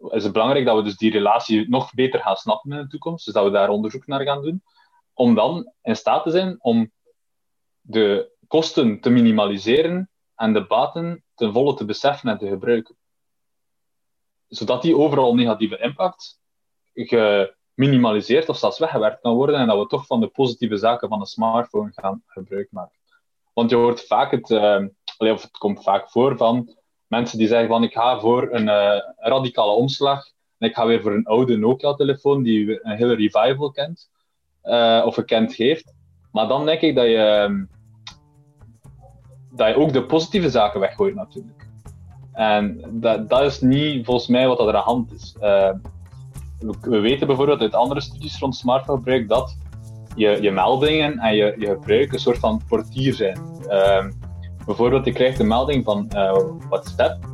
het 0.00 0.32
belangrijk 0.32 0.64
dat 0.64 0.76
we 0.76 0.82
dus 0.82 0.96
die 0.96 1.10
relatie 1.10 1.68
nog 1.68 1.94
beter 1.94 2.20
gaan 2.20 2.36
snappen 2.36 2.72
in 2.72 2.78
de 2.78 2.86
toekomst, 2.86 3.24
dus 3.24 3.34
dat 3.34 3.44
we 3.44 3.50
daar 3.50 3.68
onderzoek 3.68 4.06
naar 4.06 4.22
gaan 4.22 4.42
doen, 4.42 4.62
om 5.12 5.34
dan 5.34 5.72
in 5.82 5.96
staat 5.96 6.24
te 6.24 6.30
zijn 6.30 6.56
om 6.60 6.92
de 7.80 8.32
kosten 8.46 9.00
te 9.00 9.10
minimaliseren 9.10 10.10
en 10.34 10.52
de 10.52 10.66
baten 10.66 11.24
ten 11.34 11.52
volle 11.52 11.74
te 11.74 11.84
beseffen 11.84 12.30
en 12.30 12.38
te 12.38 12.48
gebruiken. 12.48 12.96
Zodat 14.48 14.82
die 14.82 14.96
overal 14.96 15.34
negatieve 15.34 15.78
impact 15.78 16.40
ge, 16.94 17.54
minimaliseerd 17.74 18.48
of 18.48 18.58
zelfs 18.58 18.78
weggewerkt 18.78 19.20
kan 19.20 19.34
worden 19.34 19.56
en 19.56 19.66
dat 19.66 19.78
we 19.78 19.86
toch 19.86 20.06
van 20.06 20.20
de 20.20 20.28
positieve 20.28 20.76
zaken 20.76 21.08
van 21.08 21.20
een 21.20 21.26
smartphone 21.26 21.92
gaan 21.92 22.22
gebruik 22.26 22.68
maken. 22.70 22.99
Want 23.52 23.70
je 23.70 23.76
hoort 23.76 24.06
vaak 24.06 24.30
het, 24.30 24.50
uh, 24.50 24.84
of 25.18 25.42
het 25.42 25.58
komt 25.58 25.82
vaak 25.82 26.10
voor 26.10 26.36
van 26.36 26.74
mensen 27.06 27.38
die 27.38 27.48
zeggen 27.48 27.68
van 27.68 27.82
ik 27.82 27.92
ga 27.92 28.20
voor 28.20 28.48
een 28.50 28.66
uh, 28.66 29.00
radicale 29.16 29.72
omslag 29.72 30.26
en 30.58 30.68
ik 30.68 30.74
ga 30.74 30.86
weer 30.86 31.02
voor 31.02 31.12
een 31.12 31.26
oude 31.26 31.56
Nokia-telefoon 31.56 32.42
die 32.42 32.84
een 32.84 32.96
hele 32.96 33.14
revival 33.14 33.70
kent 33.70 34.10
uh, 34.64 35.02
of 35.04 35.14
gekend 35.14 35.54
heeft. 35.54 35.94
Maar 36.32 36.48
dan 36.48 36.64
denk 36.66 36.80
ik 36.80 36.94
dat 36.94 37.06
je, 37.06 37.16
ehm, 37.16 37.64
dat 39.50 39.68
je 39.68 39.76
ook 39.76 39.92
de 39.92 40.04
positieve 40.04 40.50
zaken 40.50 40.80
weggooit 40.80 41.14
natuurlijk. 41.14 41.68
En 42.32 42.84
dat, 42.90 43.28
dat 43.28 43.42
is 43.42 43.60
niet 43.60 44.04
volgens 44.04 44.28
mij 44.28 44.46
wat 44.46 44.58
er 44.58 44.66
aan 44.66 44.72
de 44.72 44.78
hand 44.78 45.12
is 45.12 45.36
we 46.80 46.98
weten 47.00 47.26
bijvoorbeeld 47.26 47.60
uit 47.60 47.74
andere 47.74 48.00
studies 48.00 48.38
rond 48.38 48.56
smartphone 48.56 48.98
gebruik 48.98 49.28
dat 49.28 49.56
je, 50.16 50.42
je 50.42 50.50
meldingen 50.50 51.18
en 51.18 51.34
je, 51.34 51.54
je 51.58 51.66
gebruik 51.66 52.12
een 52.12 52.18
soort 52.18 52.38
van 52.38 52.60
portier 52.68 53.14
zijn. 53.14 53.38
Uh, 53.68 54.04
bijvoorbeeld, 54.66 55.04
je 55.04 55.12
krijgt 55.12 55.38
een 55.38 55.46
melding 55.46 55.84
van 55.84 56.10
uh, 56.14 56.38
WhatsApp, 56.68 57.24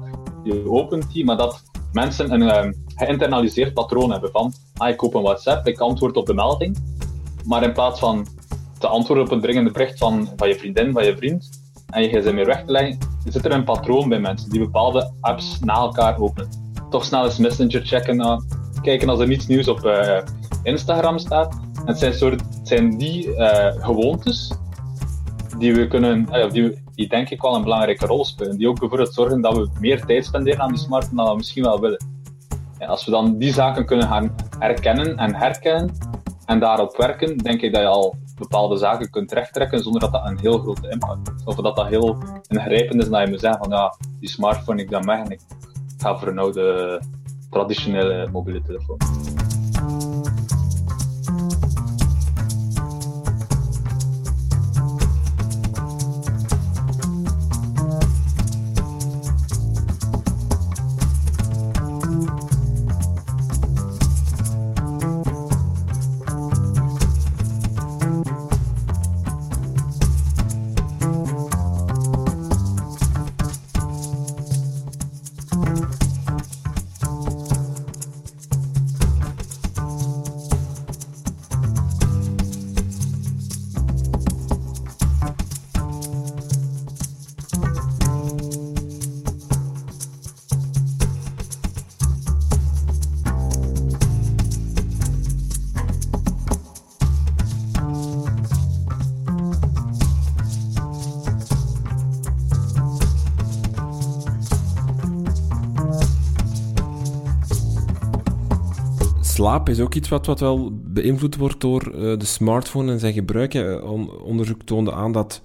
je 0.45 0.71
opent 0.71 1.13
die, 1.13 1.25
maar 1.25 1.37
dat 1.37 1.63
mensen 1.93 2.33
een 2.33 2.43
uh, 2.43 2.73
geïnternaliseerd 2.95 3.75
patroon 3.75 4.11
hebben 4.11 4.31
van 4.31 4.53
ah, 4.77 4.89
ik 4.89 5.05
open 5.05 5.23
WhatsApp, 5.23 5.67
ik 5.67 5.79
antwoord 5.79 6.17
op 6.17 6.27
de 6.27 6.35
melding, 6.35 6.77
maar 7.45 7.63
in 7.63 7.73
plaats 7.73 8.01
van 8.01 8.27
te 8.79 8.87
antwoorden 8.87 9.25
op 9.25 9.31
een 9.31 9.41
dringende 9.41 9.71
bericht 9.71 9.99
van, 9.99 10.29
van 10.37 10.49
je 10.49 10.55
vriendin, 10.55 10.93
van 10.93 11.05
je 11.05 11.17
vriend, 11.17 11.49
en 11.91 12.03
je 12.03 12.09
gsm 12.09 12.35
weer 12.35 12.47
weg 12.47 12.65
te 12.65 12.73
leggen, 12.73 12.99
zit 13.25 13.45
er 13.45 13.53
een 13.53 13.65
patroon 13.65 14.09
bij 14.09 14.21
mensen 14.21 14.51
die 14.51 14.61
bepaalde 14.61 15.13
apps 15.21 15.59
na 15.61 15.75
elkaar 15.75 16.21
openen. 16.21 16.49
Toch 16.91 17.05
snel 17.05 17.25
eens 17.25 17.39
Messenger 17.39 17.87
checken, 17.87 18.21
uh, 18.21 18.39
kijken 18.83 19.09
als 19.09 19.21
er 19.21 19.27
niets 19.27 19.47
nieuws 19.47 19.69
op 19.69 19.85
uh, 19.85 20.19
Instagram 20.63 21.19
staat. 21.19 21.57
Het 21.85 21.99
zijn, 21.99 22.15
soort, 22.15 22.43
het 22.69 22.79
zijn 22.79 22.99
die 22.99 23.27
uh, 23.27 23.67
gewoontes 23.79 24.53
die 25.59 25.75
we 25.75 25.87
kunnen, 25.87 26.29
uh, 26.33 26.51
die, 26.51 26.83
die 26.95 27.09
denk 27.09 27.31
ik 27.31 27.43
wel 27.43 27.55
een 27.55 27.63
belangrijke 27.63 28.07
rol 28.07 28.25
spelen. 28.25 28.57
Die 28.57 28.69
ook 28.69 28.81
bijvoorbeeld 28.81 29.15
zorgen 29.15 29.41
dat 29.41 29.57
we 29.57 29.69
meer 29.81 30.05
tijd 30.05 30.25
spenderen 30.25 30.61
aan 30.61 30.69
die 30.69 30.79
smartphone 30.79 31.23
dan 31.23 31.31
we 31.31 31.37
misschien 31.37 31.63
wel 31.63 31.81
willen. 31.81 32.05
Als 32.79 33.05
we 33.05 33.11
dan 33.11 33.39
die 33.39 33.53
zaken 33.53 33.87
kunnen 33.87 34.07
gaan 34.07 34.35
herkennen 34.59 35.17
en 35.17 35.35
herkennen 35.35 35.93
en 36.47 36.59
daarop 36.59 36.97
werken, 36.97 37.37
denk 37.37 37.63
ik 37.63 37.73
dat 37.73 37.83
je 37.83 37.89
al 37.89 38.15
bepaalde 38.39 38.77
zaken 38.77 39.11
kunt 39.11 39.29
terechttrekken 39.29 39.83
zonder 39.83 40.01
dat 40.01 40.13
dat 40.13 40.27
een 40.27 40.39
heel 40.39 40.59
grote 40.59 40.89
impact 40.89 41.29
heeft. 41.29 41.47
Of 41.47 41.55
dat 41.55 41.77
dat 41.77 41.87
heel 41.87 42.17
ingrijpend 42.49 43.03
is 43.03 43.09
dat 43.09 43.21
je 43.21 43.31
moet 43.31 43.41
zeggen 43.41 43.65
van 43.65 43.71
ja, 43.71 43.97
die 44.21 44.29
smartphone, 44.29 44.83
ik 44.83 44.91
dan 44.91 45.07
weg 45.07 45.19
en 45.19 45.31
ik 45.31 45.41
ga 45.99 46.19
voor 46.19 46.29
een 46.29 46.39
oude 46.39 47.01
traditionele 47.51 48.29
mobiele 48.33 48.63
telefoon. 48.63 48.99
Slaap 109.57 109.69
is 109.69 109.81
ook 109.81 109.95
iets 109.95 110.09
wat, 110.09 110.27
wat 110.27 110.41
wel 110.41 110.71
beïnvloed 110.73 111.37
wordt 111.37 111.61
door 111.61 111.83
de 111.93 112.25
smartphone 112.25 112.93
en 112.93 112.99
zijn 112.99 113.13
gebruik. 113.13 113.55
onderzoek 114.25 114.63
toonde 114.63 114.93
aan 114.93 115.13
dat 115.13 115.43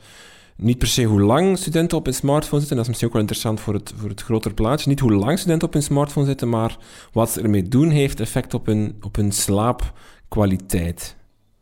niet 0.61 0.77
per 0.77 0.87
se 0.87 1.03
hoe 1.03 1.21
lang 1.21 1.57
studenten 1.57 1.97
op 1.97 2.07
een 2.07 2.13
smartphone 2.13 2.59
zitten, 2.59 2.75
dat 2.77 2.85
is 2.85 2.87
misschien 2.87 3.07
ook 3.07 3.13
wel 3.13 3.21
interessant 3.21 3.59
voor 3.59 3.73
het, 3.73 3.93
voor 3.95 4.09
het 4.09 4.21
groter 4.21 4.53
plaatje. 4.53 4.89
Niet 4.89 4.99
hoe 4.99 5.13
lang 5.13 5.39
studenten 5.39 5.67
op 5.67 5.75
een 5.75 5.83
smartphone 5.83 6.25
zitten, 6.25 6.49
maar 6.49 6.77
wat 7.13 7.29
ze 7.29 7.41
ermee 7.41 7.63
doen 7.63 7.89
heeft 7.89 8.19
effect 8.19 8.53
op 8.53 8.65
hun, 8.65 8.97
op 9.01 9.15
hun 9.15 9.31
slaapkwaliteit. 9.31 11.17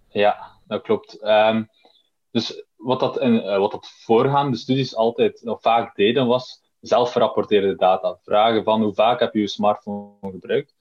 Ja, 0.09 0.59
dat 0.67 0.81
klopt. 0.81 1.21
Ehm, 1.21 1.63
dus 2.31 2.65
wat 2.75 2.99
dat, 2.99 3.19
in, 3.19 3.33
uh, 3.33 3.57
wat 3.57 3.71
dat 3.71 3.91
voorgaande 4.03 4.57
studies 4.57 4.95
altijd 4.95 5.47
of 5.47 5.62
vaak 5.62 5.95
deden, 5.95 6.27
was 6.27 6.62
zelfgerapporteerde 6.81 7.75
data. 7.75 8.17
Vragen 8.23 8.63
van 8.63 8.81
hoe 8.81 8.93
vaak 8.93 9.19
heb 9.19 9.33
je 9.33 9.39
je 9.39 9.47
smartphone 9.47 10.31
gebruikt? 10.31 10.75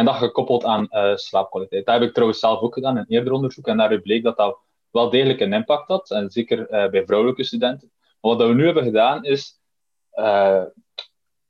En 0.00 0.06
dat 0.06 0.14
gekoppeld 0.14 0.64
aan 0.64 0.88
uh, 0.90 1.16
slaapkwaliteit. 1.16 1.86
Dat 1.86 1.94
heb 1.94 2.08
ik 2.08 2.12
trouwens 2.12 2.40
zelf 2.40 2.60
ook 2.60 2.74
gedaan 2.74 2.96
in 2.96 3.04
eerder 3.08 3.32
onderzoek. 3.32 3.66
En 3.66 3.76
daaruit 3.76 4.02
bleek 4.02 4.22
dat 4.22 4.36
dat 4.36 4.58
wel 4.90 5.10
degelijk 5.10 5.40
een 5.40 5.52
impact 5.52 5.88
had. 5.88 6.10
En 6.10 6.30
zeker 6.30 6.58
uh, 6.58 6.90
bij 6.90 7.04
vrouwelijke 7.04 7.44
studenten. 7.44 7.90
Maar 8.20 8.36
wat 8.36 8.46
we 8.46 8.54
nu 8.54 8.64
hebben 8.64 8.84
gedaan 8.84 9.24
is. 9.24 9.60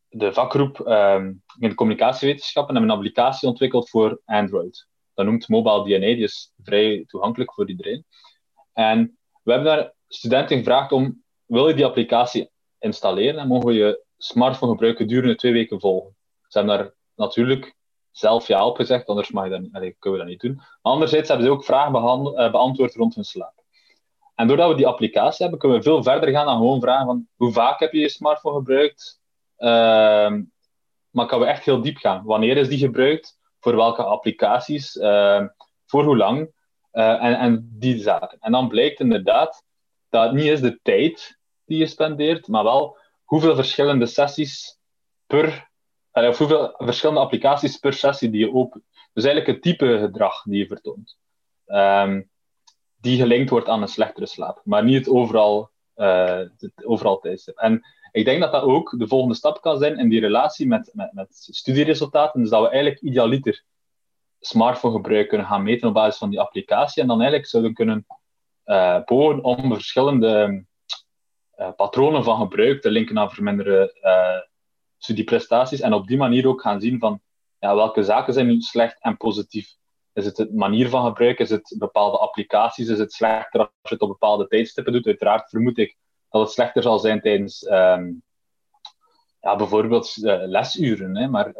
de 0.09 0.33
vakgroep 0.33 0.79
um, 0.79 1.43
in 1.59 1.75
communicatiewetenschappen 1.75 2.75
hebben 2.75 2.93
een 2.93 2.97
applicatie 2.97 3.49
ontwikkeld 3.49 3.89
voor 3.89 4.21
Android. 4.25 4.89
Dat 5.15 5.27
noemt 5.27 5.49
Mobile 5.49 5.83
DNA, 5.83 6.15
die 6.15 6.23
is 6.23 6.53
vrij 6.63 7.05
toegankelijk 7.07 7.55
voor 7.55 7.69
iedereen. 7.69 8.05
En 8.73 9.19
we 9.43 9.53
hebben 9.53 9.77
daar 9.77 9.95
studenten 10.09 10.59
gevraagd 10.59 10.93
om, 10.93 11.23
wil 11.47 11.69
je 11.69 11.75
die 11.75 11.85
applicatie 11.85 12.51
installeren 12.79 13.41
en 13.41 13.49
mogen 13.49 13.67
we 13.67 13.73
je 13.73 14.05
smartphone 14.19 14.73
gebruiken 14.73 15.05
gedurende 15.05 15.37
twee 15.37 15.53
weken 15.53 15.81
volgen. 15.81 16.17
Ze 16.49 16.59
hebben 16.59 16.77
daar 16.77 16.93
natuurlijk 17.15 17.79
zelf 18.11 18.47
ja 18.47 18.67
op 18.67 18.77
gezegd, 18.77 19.07
anders 19.07 19.31
mag 19.31 19.45
je 19.45 19.51
dat 19.51 19.61
kunnen 19.71 19.95
we 20.01 20.17
dat 20.19 20.27
niet 20.27 20.41
doen. 20.41 20.61
Anderzijds 20.83 21.29
hebben 21.29 21.47
ze 21.47 21.53
ook 21.53 21.65
vragen 21.65 21.95
eh, 21.95 22.51
beantwoord 22.51 22.95
rond 22.95 23.15
hun 23.15 23.25
slaap. 23.25 23.65
En 24.35 24.49
doordat 24.49 24.69
we 24.69 24.77
die 24.77 24.87
applicatie 24.87 25.43
hebben, 25.43 25.59
kunnen 25.59 25.79
we 25.79 25.85
veel 25.85 26.03
verder 26.03 26.31
gaan 26.31 26.47
dan 26.47 26.57
gewoon 26.57 26.81
vragen 26.81 27.07
van 27.07 27.29
hoe 27.37 27.53
vaak 27.53 27.81
heb 27.81 27.93
je 27.93 27.99
je 27.99 28.09
smartphone 28.09 28.57
gebruikt? 28.57 29.21
Uh, 29.59 30.33
maar 31.11 31.27
kan 31.27 31.41
we 31.41 31.47
echt 31.47 31.65
heel 31.65 31.83
diep 31.83 31.97
gaan. 31.97 32.25
Wanneer 32.25 32.57
is 32.57 32.69
die 32.69 32.79
gebruikt? 32.79 33.39
Voor 33.61 33.77
welke 33.77 34.03
applicaties? 34.03 34.97
Uh, 34.97 35.47
voor 35.87 36.05
hoe 36.05 36.17
lang? 36.17 36.59
En, 36.91 37.39
en 37.39 37.71
die 37.73 37.99
zaken. 37.99 38.39
En 38.41 38.53
dan 38.53 38.69
blijkt 38.69 39.01
inderdaad 39.01 39.65
dat 40.09 40.25
het 40.25 40.33
niet 40.33 40.47
is 40.47 40.61
de 40.61 40.79
tijd 40.83 41.39
die 41.65 41.79
je 41.79 41.87
spendeert, 41.87 42.49
maar 42.49 42.65
wel 42.65 42.99
hoeveel 43.25 43.55
verschillende 43.55 44.07
sessies 44.07 44.79
per, 45.27 45.70
of 46.13 46.39
hoeveel 46.39 46.75
verschillende 46.77 47.21
applicaties 47.21 47.77
per 47.77 47.93
sessie 47.93 48.31
die 48.31 48.41
je 48.41 48.53
opent. 48.53 48.85
Dus 49.13 49.25
eigenlijk 49.25 49.55
het 49.55 49.63
type 49.63 49.99
gedrag 49.99 50.43
die 50.43 50.59
je 50.59 50.67
vertoont. 50.67 51.19
Um, 51.67 52.31
die 53.01 53.19
gelinkt 53.19 53.51
wordt 53.51 53.69
aan 53.69 53.83
een 53.83 53.89
slechtere 53.89 54.27
slaap, 54.27 54.61
maar 54.65 54.85
niet 54.85 54.99
het 54.99 55.09
overal, 55.09 55.71
uh, 55.97 56.43
het 56.59 56.85
overal 56.85 57.19
tijdstip. 57.19 57.57
En 57.57 57.83
ik 58.13 58.25
denk 58.25 58.41
dat 58.41 58.53
dat 58.53 58.63
ook 58.63 58.95
de 58.99 59.09
volgende 59.09 59.35
stap 59.35 59.61
kan 59.61 59.79
zijn 59.79 59.99
in 59.99 60.09
die 60.09 60.21
relatie 60.21 60.67
met, 60.67 60.91
met, 60.93 61.13
met 61.13 61.29
studieresultaten. 61.31 62.41
Dus 62.41 62.51
dat 62.51 62.63
we 62.63 62.69
eigenlijk 62.69 63.01
idealiter 63.01 63.65
smartphone-gebruik 64.41 65.29
kunnen 65.29 65.47
gaan 65.47 65.63
meten 65.63 65.89
op 65.89 65.95
basis 65.95 66.19
van 66.19 66.31
die 66.31 66.41
applicatie. 66.41 67.03
En 67.03 67.09
dan 67.09 67.19
eigenlijk 67.21 67.49
zouden 67.49 67.75
kunnen 67.75 68.07
uh, 68.65 69.05
boren 69.05 69.45
om 69.45 69.73
verschillende 69.73 70.65
uh, 71.57 71.71
patronen 71.77 72.25
van 72.25 72.39
gebruik 72.39 72.81
te 72.81 72.91
linken 72.91 73.15
naar 73.15 73.31
verminderde 75.01 75.33
uh, 75.35 75.39
studieprestaties. 75.41 75.81
En 75.81 75.93
op 75.93 76.07
die 76.07 76.17
manier 76.17 76.47
ook 76.47 76.61
gaan 76.61 76.81
zien 76.81 76.99
van 76.99 77.21
ja, 77.59 77.75
welke 77.75 78.03
zaken 78.03 78.33
zijn 78.33 78.47
nu 78.47 78.61
slecht 78.61 78.97
en 79.01 79.17
positief. 79.17 79.79
Is 80.13 80.25
het 80.25 80.37
de 80.37 80.51
manier 80.53 80.89
van 80.89 81.05
gebruik? 81.05 81.39
Is 81.39 81.51
het 81.51 81.75
bepaalde 81.79 82.19
applicaties? 82.19 82.89
Is 82.89 82.99
het 82.99 83.13
slechter 83.13 83.61
als 83.61 83.71
je 83.83 83.95
het 83.95 84.03
op 84.03 84.09
bepaalde 84.09 84.47
tijdstippen 84.47 84.93
doet? 84.93 85.07
Uiteraard 85.07 85.51
vermoed 85.51 85.79
ik 85.79 85.97
dat 86.31 86.43
het 86.43 86.51
slechter 86.51 86.83
zal 86.83 86.99
zijn 86.99 87.21
tijdens 87.21 87.67
um, 87.71 88.23
ja, 89.41 89.57
bijvoorbeeld 89.57 90.17
lesuren. 90.47 91.17
Hè. 91.17 91.29
Maar 91.29 91.53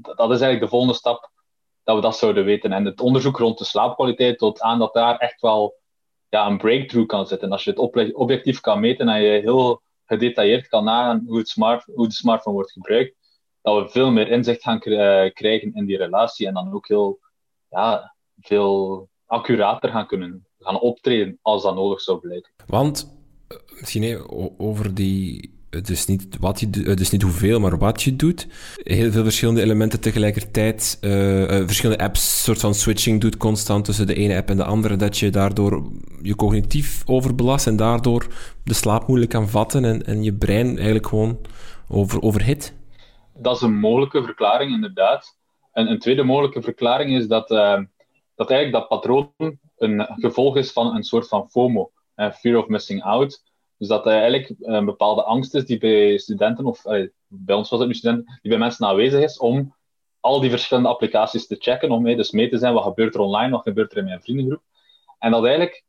dat 0.00 0.30
is 0.30 0.40
eigenlijk 0.40 0.60
de 0.60 0.68
volgende 0.68 0.94
stap 0.94 1.30
dat 1.84 1.96
we 1.96 2.02
dat 2.02 2.16
zouden 2.16 2.44
weten. 2.44 2.72
En 2.72 2.84
het 2.84 3.00
onderzoek 3.00 3.38
rond 3.38 3.58
de 3.58 3.64
slaapkwaliteit 3.64 4.38
toont 4.38 4.60
aan 4.60 4.78
dat 4.78 4.92
daar 4.92 5.16
echt 5.16 5.40
wel 5.40 5.74
ja, 6.28 6.46
een 6.46 6.58
breakthrough 6.58 7.08
kan 7.08 7.26
zitten. 7.26 7.46
En 7.46 7.52
als 7.52 7.64
je 7.64 7.70
het 7.70 8.14
objectief 8.14 8.60
kan 8.60 8.80
meten 8.80 9.08
en 9.08 9.22
je 9.22 9.40
heel 9.40 9.82
gedetailleerd 10.12 10.68
kan 10.68 10.84
nagaan 10.84 11.24
hoe, 11.26 11.46
smart, 11.46 11.84
hoe 11.84 12.08
de 12.08 12.14
smartphone 12.14 12.56
wordt 12.56 12.72
gebruikt, 12.72 13.16
dat 13.62 13.82
we 13.82 13.90
veel 13.90 14.10
meer 14.10 14.28
inzicht 14.28 14.62
gaan 14.62 14.80
eh, 14.80 15.32
krijgen 15.32 15.74
in 15.74 15.86
die 15.86 15.96
relatie 15.96 16.46
en 16.46 16.54
dan 16.54 16.72
ook 16.72 16.88
heel 16.88 17.18
ja, 17.68 18.14
veel 18.40 19.08
accurater 19.26 19.90
gaan 19.90 20.06
kunnen 20.06 20.46
gaan 20.58 20.80
optreden 20.80 21.38
als 21.42 21.62
dat 21.62 21.74
nodig 21.74 22.00
zou 22.00 22.18
blijken. 22.18 22.52
Want, 22.66 23.18
eh, 23.48 23.56
misschien 23.80 24.30
over 24.58 24.94
die 24.94 25.60
het 25.74 25.88
is 25.88 26.06
niet, 26.06 26.36
wat 26.40 26.60
je, 26.60 26.68
het 26.84 27.00
is 27.00 27.10
niet 27.10 27.22
hoeveel, 27.22 27.60
maar 27.60 27.78
wat 27.78 28.02
je 28.02 28.16
doet. 28.16 28.46
Heel 28.76 29.10
veel 29.10 29.22
verschillende 29.22 29.62
elementen 29.62 30.00
tegelijkertijd. 30.00 30.98
Uh, 31.00 31.10
verschillende 31.46 32.04
apps, 32.04 32.42
soort 32.42 32.60
van 32.60 32.74
switching 32.74 33.20
doet 33.20 33.36
constant 33.36 33.84
tussen 33.84 34.06
de 34.06 34.14
ene 34.14 34.36
app 34.36 34.50
en 34.50 34.56
de 34.56 34.64
andere. 34.64 34.96
Dat 34.96 35.18
je 35.18 35.30
daardoor 35.30 35.82
je 36.22 36.34
cognitief 36.36 37.02
overbelast 37.06 37.66
en 37.66 37.76
daardoor 37.76 38.26
de 38.64 38.74
slaap 38.74 39.06
moeilijk 39.06 39.30
kan 39.30 39.48
vatten 39.48 39.84
en, 39.84 40.06
en 40.06 40.22
je 40.22 40.32
brein 40.32 40.66
eigenlijk 40.66 41.06
gewoon 41.06 41.38
over, 41.88 42.22
overhit. 42.22 42.74
Dat 43.34 43.56
is 43.56 43.62
een 43.62 43.78
mogelijke 43.78 44.22
verklaring, 44.24 44.72
inderdaad. 44.72 45.36
En 45.72 45.90
een 45.90 45.98
tweede 45.98 46.22
mogelijke 46.22 46.62
verklaring 46.62 47.16
is 47.16 47.26
dat, 47.26 47.50
uh, 47.50 47.80
dat 48.34 48.50
eigenlijk 48.50 48.72
dat 48.72 48.88
patroon 48.88 49.32
een 49.76 50.06
gevolg 50.16 50.56
is 50.56 50.72
van 50.72 50.94
een 50.94 51.04
soort 51.04 51.28
van 51.28 51.48
FOMO, 51.50 51.90
fear 52.14 52.56
of 52.56 52.66
missing 52.66 53.02
out 53.02 53.42
dus 53.82 53.90
dat 53.90 54.06
er 54.06 54.12
eigenlijk 54.12 54.54
een 54.60 54.84
bepaalde 54.84 55.22
angst 55.22 55.54
is 55.54 55.64
die 55.64 55.78
bij 55.78 56.18
studenten, 56.18 56.66
of 56.66 56.82
bij 57.26 57.54
ons 57.54 57.70
was 57.70 57.78
het 57.78 57.88
nu 57.88 57.94
studenten, 57.94 58.38
die 58.42 58.50
bij 58.50 58.58
mensen 58.58 58.86
aanwezig 58.86 59.22
is 59.22 59.38
om 59.38 59.74
al 60.20 60.40
die 60.40 60.50
verschillende 60.50 60.88
applicaties 60.88 61.46
te 61.46 61.56
checken, 61.58 61.90
om 61.90 62.02
mee, 62.02 62.16
dus 62.16 62.30
mee 62.30 62.48
te 62.48 62.58
zijn 62.58 62.74
wat 62.74 62.82
gebeurt 62.82 63.14
er 63.14 63.20
online, 63.20 63.50
wat 63.50 63.62
gebeurt 63.62 63.92
er 63.92 63.98
in 63.98 64.04
mijn 64.04 64.22
vriendengroep. 64.22 64.62
En 65.18 65.30
dat 65.30 65.44
eigenlijk 65.44 65.84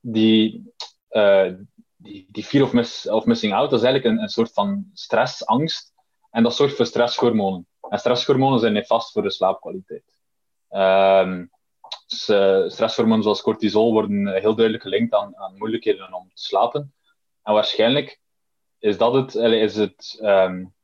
die, 0.00 0.72
uh, 1.10 1.52
die, 1.96 2.44
fear 2.44 2.64
of, 2.64 2.72
miss, 2.72 3.08
of 3.08 3.24
missing 3.24 3.52
out, 3.52 3.70
dat 3.70 3.78
is 3.78 3.84
eigenlijk 3.84 4.14
een, 4.14 4.22
een 4.22 4.28
soort 4.28 4.52
van 4.52 4.90
stress, 4.92 5.46
angst. 5.46 5.92
En 6.30 6.42
dat 6.42 6.54
zorgt 6.54 6.76
voor 6.76 6.86
stresshormonen. 6.86 7.66
En 7.88 7.98
stresshormonen 7.98 8.58
zijn 8.58 8.72
nefast 8.72 9.12
voor 9.12 9.22
de 9.22 9.30
slaapkwaliteit. 9.30 10.18
Dus, 12.06 12.28
uh, 12.28 12.68
stresshormonen 12.68 13.22
zoals 13.22 13.42
cortisol 13.42 13.92
worden 13.92 14.26
heel 14.26 14.54
duidelijk 14.54 14.82
gelinkt 14.82 15.14
aan 15.14 15.54
moeilijkheden 15.56 16.12
om 16.12 16.28
te 16.34 16.42
slapen. 16.42 16.94
En 17.44 17.54
waarschijnlijk 17.54 18.20
is 18.78 18.98
dat 18.98 19.14
het, 19.14 19.34
is 19.34 19.76
het 19.76 20.18
um, 20.22 20.74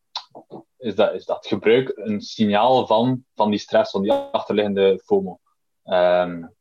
is 0.81 0.95
dat, 0.95 1.15
is 1.15 1.25
dat 1.25 1.47
gebruik 1.47 1.93
een 1.95 2.21
signaal 2.21 2.87
van, 2.87 3.25
van 3.35 3.51
die 3.51 3.59
stress, 3.59 3.91
van 3.91 4.03
die 4.03 4.13
achterliggende 4.13 5.01
FOMO. 5.05 5.39
Um, 5.85 6.55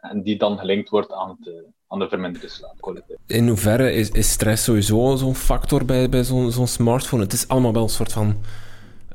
en 0.00 0.22
die 0.22 0.38
dan 0.38 0.58
gelinkt 0.58 0.88
wordt 0.88 1.12
aan, 1.12 1.36
het, 1.40 1.64
aan 1.86 1.98
de 1.98 2.08
verminderde 2.08 2.48
slaapkwaliteit. 2.48 3.18
In 3.26 3.48
hoeverre 3.48 3.92
is, 3.92 4.10
is 4.10 4.30
stress 4.30 4.64
sowieso 4.64 5.16
zo'n 5.16 5.34
factor 5.34 5.84
bij, 5.84 6.08
bij 6.08 6.24
zo'n 6.24 6.50
zo'n 6.50 6.66
smartphone? 6.66 7.22
Het 7.22 7.32
is 7.32 7.48
allemaal 7.48 7.72
wel 7.72 7.82
een 7.82 7.88
soort 7.88 8.12
van 8.12 8.36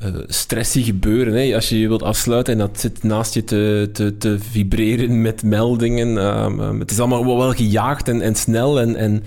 uh, 0.04 0.16
stressy 0.28 0.82
gebeuren. 0.82 1.34
Hè? 1.34 1.56
Als 1.56 1.70
je 1.70 1.80
je 1.80 1.88
wilt 1.88 2.04
afsluiten 2.04 2.54
en 2.54 2.60
dat 2.60 2.80
zit 2.80 3.04
naast 3.04 3.34
je 3.34 3.44
te, 3.44 3.90
te, 3.94 4.18
te 4.18 4.40
vibreren 4.40 5.22
met 5.22 5.44
meldingen. 5.44 6.18
Um, 6.18 6.80
het 6.80 6.92
is 6.92 7.00
allemaal 7.00 7.38
wel 7.38 7.52
gejaagd 7.52 8.08
en, 8.08 8.22
en 8.22 8.36
snel. 8.36 8.80
En, 8.80 8.96
en 8.96 9.24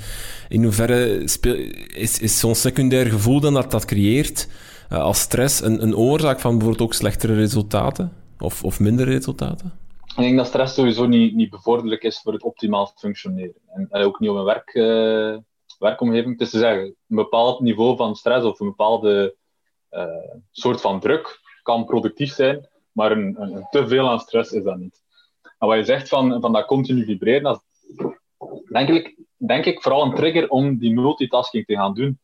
in 0.49 0.63
hoeverre 0.63 1.23
is, 1.95 2.19
is 2.19 2.39
zo'n 2.39 2.55
secundair 2.55 3.07
gevoel 3.07 3.41
dan 3.41 3.55
dat 3.55 3.71
dat 3.71 3.85
creëert 3.85 4.49
uh, 4.93 4.99
als 4.99 5.21
stress 5.21 5.63
een, 5.63 5.83
een 5.83 5.97
oorzaak 5.97 6.41
van 6.41 6.51
bijvoorbeeld 6.51 6.89
ook 6.89 6.95
slechtere 6.95 7.35
resultaten? 7.35 8.13
Of, 8.39 8.65
of 8.65 8.81
minder 8.81 9.07
resultaten? 9.07 9.73
Ik 10.17 10.23
denk 10.23 10.37
dat 10.37 10.47
stress 10.47 10.75
sowieso 10.75 11.07
niet, 11.07 11.35
niet 11.35 11.51
bevorderlijk 11.51 12.03
is 12.03 12.21
voor 12.23 12.33
het 12.33 12.43
optimaal 12.43 12.93
functioneren. 12.97 13.55
En, 13.75 13.87
en 13.91 14.05
ook 14.05 14.21
niet 14.21 14.31
op 14.31 14.37
een 14.37 14.45
werk, 14.45 14.75
uh, 14.75 15.37
werkomgeving. 15.79 16.33
Het 16.33 16.41
is 16.41 16.51
te 16.51 16.59
zeggen, 16.59 16.85
een 16.85 17.17
bepaald 17.17 17.61
niveau 17.61 17.97
van 17.97 18.15
stress 18.15 18.45
of 18.45 18.61
een 18.61 18.67
bepaalde 18.67 19.35
soort 20.51 20.81
van 20.81 21.01
druk 21.01 21.41
kan 21.63 21.85
productief 21.85 22.33
zijn, 22.33 22.69
maar 22.93 23.13
een, 23.13 23.37
een, 23.41 23.67
te 23.71 23.89
veel 23.89 24.09
aan 24.09 24.21
stress 24.21 24.53
is 24.53 24.63
dat 24.63 24.77
niet. 24.77 25.03
En 25.59 25.69
wat 25.69 25.77
je 25.77 25.85
zegt 25.85 26.09
van, 26.09 26.41
van 26.41 26.53
dat 26.53 26.67
continu 26.67 27.05
vibreren, 27.05 27.43
dat 27.43 27.65
denk 28.73 28.89
ik, 28.89 29.17
denk 29.37 29.65
ik 29.65 29.83
vooral 29.83 30.03
een 30.03 30.15
trigger 30.15 30.49
om 30.49 30.79
die 30.79 30.93
multitasking 30.93 31.67
te 31.67 31.75
gaan 31.75 31.95
doen. 31.95 32.21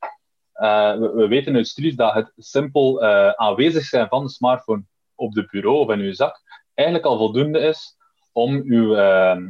Uh, 0.55 0.99
we, 0.99 1.11
we, 1.11 1.29
weten 1.29 1.55
uit 1.55 1.69
studies 1.69 1.97
dat 1.97 2.15
het 2.15 2.33
simpel 2.37 3.03
uh, 3.03 3.31
aanwezig 3.31 3.85
zijn 3.85 4.09
van 4.09 4.25
de 4.25 4.31
smartphone 4.31 4.83
op 5.15 5.33
de 5.33 5.47
bureau 5.51 5.79
of 5.79 5.91
in 5.91 5.99
uw 5.99 6.13
zak 6.13 6.41
eigenlijk 6.75 7.09
al 7.09 7.19
voldoende 7.19 7.59
is 7.59 7.97
om 8.33 8.63
uw 8.65 8.99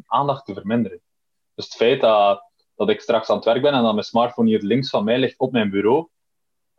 aandacht 0.07 0.45
te 0.45 0.55
verminderen. 0.55 1.01
Dus 1.55 1.65
het 1.65 1.75
feit 1.75 2.01
dat, 2.01 2.43
dat 2.77 2.89
ik 2.89 3.01
straks 3.01 3.31
aan 3.31 3.37
het 3.37 3.45
werk 3.45 3.63
ben 3.63 3.73
en 3.73 3.83
dat 3.83 3.93
mijn 3.93 4.05
smartphone 4.05 4.49
hier 4.49 4.63
links 4.63 4.91
van 4.91 5.05
mij 5.05 5.19
ligt 5.19 5.39
op 5.39 5.53
mijn 5.53 5.71
bureau, 5.71 6.09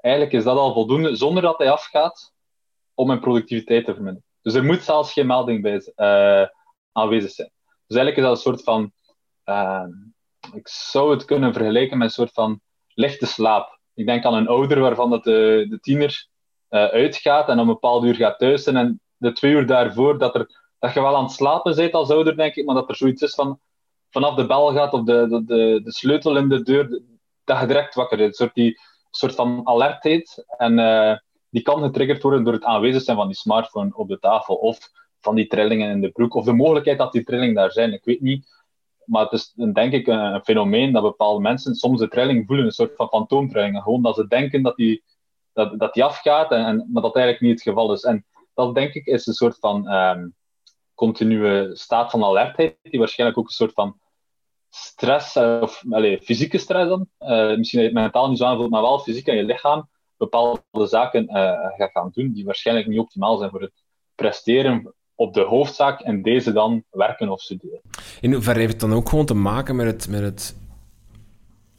eigenlijk 0.02 0.34
is 0.34 0.44
dat 0.44 0.58
al 0.58 0.74
voldoende, 0.74 1.16
zonder 1.16 1.44
dat 1.44 1.58
hij 1.58 1.72
afgaat, 1.72 2.34
om 2.94 3.08
mijn 3.08 3.20
productiviteit 3.20 3.86
te 3.86 3.94
verminderen. 3.94 4.28
Dus 4.42 4.54
er 4.54 4.64
moet 4.64 4.84
zelfs 4.84 5.14
geen 5.14 5.28
melding 5.28 5.62
bij 5.62 5.94
uh, 5.96 6.48
aanwezig 6.92 7.32
zijn. 7.32 7.52
Dus 7.88 7.98
eigenlijk 7.98 8.18
is 8.18 8.24
dat 8.24 8.32
een 8.32 8.42
soort 8.42 8.64
van. 8.64 8.92
Uh, 9.46 9.84
ik 10.54 10.68
zou 10.68 11.12
het 11.12 11.26
kunnen 11.26 11.54
vergelijken 11.54 11.98
met 11.98 12.08
een 12.08 12.14
soort 12.14 12.34
van 12.34 12.62
lichte 12.94 13.26
slaap. 13.26 13.80
Ik 13.94 14.06
denk 14.06 14.26
aan 14.26 14.34
een 14.34 14.48
ouder 14.48 14.80
waarvan 14.80 15.10
dat 15.10 15.24
de, 15.24 15.66
de 15.70 15.80
tiener 15.80 16.28
uh, 16.70 16.86
uitgaat 16.86 17.48
en 17.48 17.54
om 17.54 17.60
een 17.60 17.74
bepaald 17.74 18.04
uur 18.04 18.16
gaat 18.16 18.40
thuis. 18.40 18.66
En 18.66 19.02
de 19.18 19.32
twee 19.32 19.52
uur 19.52 19.68
daarvoor 19.68 20.18
dat, 20.18 20.36
er, 20.36 20.48
dat 20.80 20.94
je 20.94 21.02
wel 21.02 21.16
aan 21.16 21.24
het 21.24 21.32
slapen 21.32 21.76
bent 21.76 21.94
als 21.94 22.10
ouder, 22.10 22.36
denk 22.36 22.56
ik, 22.56 22.66
maar 22.66 22.76
dat 22.76 22.90
er 22.90 22.96
zoiets 22.96 23.22
is 23.22 23.36
van 23.36 23.60
vanaf 24.10 24.36
de 24.36 24.46
bel 24.46 24.74
gaat 24.74 24.94
of 24.94 25.04
de, 25.04 25.28
de, 25.28 25.44
de, 25.44 25.82
de 25.84 25.92
sleutel 25.92 26.38
in 26.38 26.50
de 26.50 26.64
deur, 26.64 27.02
dat 27.44 27.60
je 27.60 27.66
direct 27.66 27.96
wakker 27.96 28.18
bent. 28.18 28.30
Een 28.30 28.36
soort, 28.36 28.54
die, 28.54 28.80
soort 29.12 29.36
van 29.36 29.62
alertheid. 29.63 30.45
En 30.58 30.78
uh, 30.78 31.15
die 31.50 31.62
kan 31.62 31.82
getriggerd 31.82 32.21
worden 32.21 32.43
door 32.43 32.54
het 32.54 32.63
aanwezig 32.63 33.02
zijn 33.02 33.17
van 33.17 33.28
die 33.28 33.36
smartphone 33.36 33.95
op 33.95 34.08
de 34.08 34.19
tafel. 34.19 34.56
Of 34.56 34.89
van 35.19 35.36
die 35.36 35.47
trillingen 35.47 35.89
in 35.89 36.02
de 36.02 36.12
broek. 36.12 36.34
Of 36.34 36.45
de 36.45 36.54
mogelijkheid 36.54 36.97
dat 36.97 37.12
die 37.12 37.24
trillingen 37.24 37.56
daar 37.56 37.71
zijn. 37.71 37.93
Ik 37.93 38.04
weet 38.04 38.21
niet. 38.21 38.60
Maar 39.06 39.24
het 39.24 39.32
is 39.32 39.54
denk 39.74 39.93
ik 39.93 40.08
een, 40.08 40.41
fenomeen 40.43 40.91
dat 40.91 41.02
bepaalde 41.02 41.41
mensen 41.41 41.76
soms 41.76 42.00
de 42.00 42.08
trilling 42.08 42.47
voelen. 42.47 42.65
Een 42.65 42.71
soort 42.71 42.95
van 42.95 43.08
fantoomtrillingen. 43.08 43.82
Gewoon 43.82 44.02
dat 44.02 44.15
ze 44.15 44.28
denken 44.28 44.62
dat 44.62 44.76
die, 44.76 45.04
dat, 45.54 45.80
dat 45.80 45.93
die 45.93 46.04
afgaat. 46.04 46.52
En, 46.52 46.65
en, 46.65 46.89
maar 46.91 47.02
dat 47.02 47.15
eigenlijk 47.15 47.45
niet 47.45 47.54
het 47.54 47.62
geval 47.62 47.93
is. 47.93 48.04
En 48.04 48.26
dat 48.54 48.76
denk 48.76 48.93
ik 48.93 49.06
is 49.06 49.28
een 49.28 49.34
soort 49.34 49.58
van 49.60 49.93
um, 49.93 50.36
continue 50.93 51.76
staat 51.76 52.12
van 52.12 52.24
alertheid. 52.24 52.78
Die 52.82 53.00
waarschijnlijk 53.00 53.39
ook 53.39 53.47
een 53.47 53.54
soort 53.54 53.74
van 53.74 54.00
stress, 54.72 55.36
uh, 55.36 55.58
of 55.62 55.84
allez, 55.90 56.24
fysieke 56.24 56.58
stress 56.58 56.90
dan. 56.90 57.08
Uh, 57.20 57.58
misschien 57.58 57.58
dat 57.58 57.72
je 57.72 57.82
het 57.82 57.94
mentaal 57.94 58.30
niet 58.30 58.38
zo 58.38 58.46
aanvoelt, 58.46 58.70
maar 58.70 58.82
wel 58.82 59.00
fysiek 59.00 59.30
aan 59.30 59.36
je 59.36 59.44
lichaam 59.44 59.90
bepaalde 60.18 60.88
zaken 60.88 61.24
uh, 61.24 61.34
gaat 61.78 61.92
gaan 61.92 62.10
doen 62.14 62.32
die 62.32 62.46
waarschijnlijk 62.46 62.88
niet 62.88 63.00
optimaal 63.00 63.38
zijn 63.38 63.50
voor 63.50 63.62
het 63.62 63.84
presteren 64.16 64.94
op 65.16 65.34
de 65.34 65.42
hoofdzaak 65.42 66.02
en 66.02 66.22
deze 66.22 66.52
dan 66.52 66.84
werken 66.90 67.30
of 67.30 67.42
studeren. 67.42 67.82
In 68.22 68.34
hoeverre 68.34 68.60
heeft 68.60 68.72
het 68.72 68.82
dan 68.82 68.94
ook 68.94 69.10
gewoon 69.10 69.26
te 69.26 69.34
maken 69.34 69.76
met 69.76 69.86
het, 69.86 70.10
met 70.10 70.22
het 70.22 70.56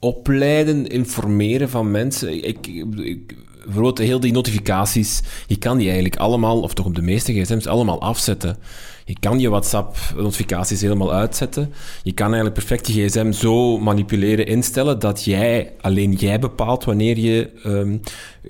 opleiden, 0.02 0.86
informeren 0.86 1.68
van 1.68 1.90
mensen? 1.90 2.44
Ik, 2.44 2.66
ik, 2.96 3.34
bijvoorbeeld 3.64 3.98
heel 3.98 4.20
die 4.20 4.32
notificaties, 4.32 5.20
je 5.46 5.56
kan 5.56 5.76
die 5.76 5.86
eigenlijk 5.86 6.16
allemaal, 6.16 6.60
of 6.60 6.74
toch 6.74 6.86
op 6.86 6.94
de 6.94 7.02
meeste 7.02 7.32
gsm's, 7.32 7.66
allemaal 7.66 8.00
afzetten. 8.00 8.56
Je 9.04 9.16
kan 9.20 9.40
je 9.40 9.48
WhatsApp-notificaties 9.48 10.80
helemaal 10.80 11.12
uitzetten. 11.12 11.72
Je 12.02 12.12
kan 12.12 12.26
eigenlijk 12.26 12.54
perfect 12.54 12.86
je 12.86 13.06
gsm 13.06 13.32
zo 13.32 13.78
manipuleren, 13.78 14.46
instellen, 14.46 14.98
dat 14.98 15.24
jij, 15.24 15.72
alleen 15.80 16.12
jij 16.12 16.38
bepaalt 16.38 16.84
wanneer 16.84 17.18
je 17.18 17.50
um, 17.66 18.00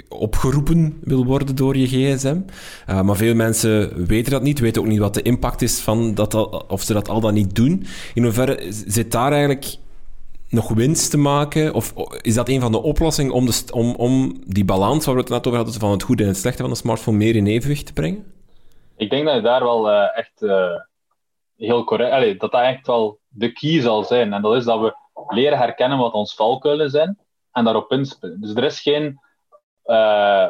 opgeroepen 0.08 0.98
wil 1.02 1.24
worden 1.24 1.56
door 1.56 1.76
je 1.76 1.86
gsm. 1.86 2.36
Uh, 2.90 3.02
maar 3.02 3.16
veel 3.16 3.34
mensen 3.34 4.06
weten 4.06 4.32
dat 4.32 4.42
niet, 4.42 4.58
weten 4.58 4.82
ook 4.82 4.88
niet 4.88 4.98
wat 4.98 5.14
de 5.14 5.22
impact 5.22 5.62
is 5.62 5.78
van 5.78 6.14
dat, 6.14 6.34
of 6.68 6.82
ze 6.82 6.92
dat 6.92 7.08
al 7.08 7.20
dan 7.20 7.34
niet 7.34 7.54
doen. 7.54 7.86
In 8.14 8.22
hoeverre 8.22 8.62
zit 8.86 9.12
daar 9.12 9.32
eigenlijk 9.32 9.76
nog 10.52 10.68
winst 10.68 11.10
te 11.10 11.18
maken? 11.18 11.74
Of 11.74 11.94
is 12.20 12.34
dat 12.34 12.48
een 12.48 12.60
van 12.60 12.72
de 12.72 12.82
oplossingen 12.82 13.32
om, 13.32 13.46
de, 13.46 13.64
om, 13.72 13.94
om 13.94 14.42
die 14.46 14.64
balans 14.64 15.06
waar 15.06 15.14
we 15.14 15.20
het 15.20 15.30
net 15.30 15.46
over 15.46 15.58
hadden 15.58 15.80
van 15.80 15.90
het 15.90 16.02
goede 16.02 16.22
en 16.22 16.28
het 16.28 16.38
slechte 16.38 16.62
van 16.62 16.70
de 16.70 16.76
smartphone 16.76 17.16
meer 17.16 17.36
in 17.36 17.46
evenwicht 17.46 17.86
te 17.86 17.92
brengen? 17.92 18.32
Ik 18.96 19.10
denk 19.10 19.26
dat 19.26 19.34
je 19.34 19.40
daar 19.40 19.62
wel 19.62 19.90
uh, 19.90 20.18
echt 20.18 20.42
uh, 20.42 20.80
heel 21.56 21.84
correct... 21.84 22.40
Dat 22.40 22.50
dat 22.50 22.62
echt 22.62 22.86
wel 22.86 23.18
de 23.28 23.52
key 23.52 23.80
zal 23.80 24.04
zijn. 24.04 24.32
En 24.32 24.42
dat 24.42 24.56
is 24.56 24.64
dat 24.64 24.80
we 24.80 24.94
leren 25.28 25.58
herkennen 25.58 25.98
wat 25.98 26.12
ons 26.12 26.34
valkuilen 26.34 26.90
zijn 26.90 27.18
en 27.52 27.64
daarop 27.64 27.92
inspelen. 27.92 28.40
Dus 28.40 28.54
er 28.54 28.64
is 28.64 28.80
geen 28.80 29.20
uh, 29.84 30.48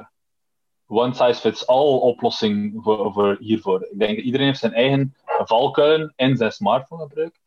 one-size-fits-all 0.87 1.99
oplossing 1.99 2.81
voor, 2.83 3.13
voor 3.13 3.37
hiervoor. 3.41 3.89
Ik 3.91 3.99
denk 3.99 4.17
dat 4.17 4.25
iedereen 4.25 4.47
heeft 4.47 4.59
zijn 4.59 4.75
eigen 4.75 5.15
valkuilen 5.25 6.13
in 6.17 6.37
zijn 6.37 6.53
smartphonegebruik. 6.53 7.41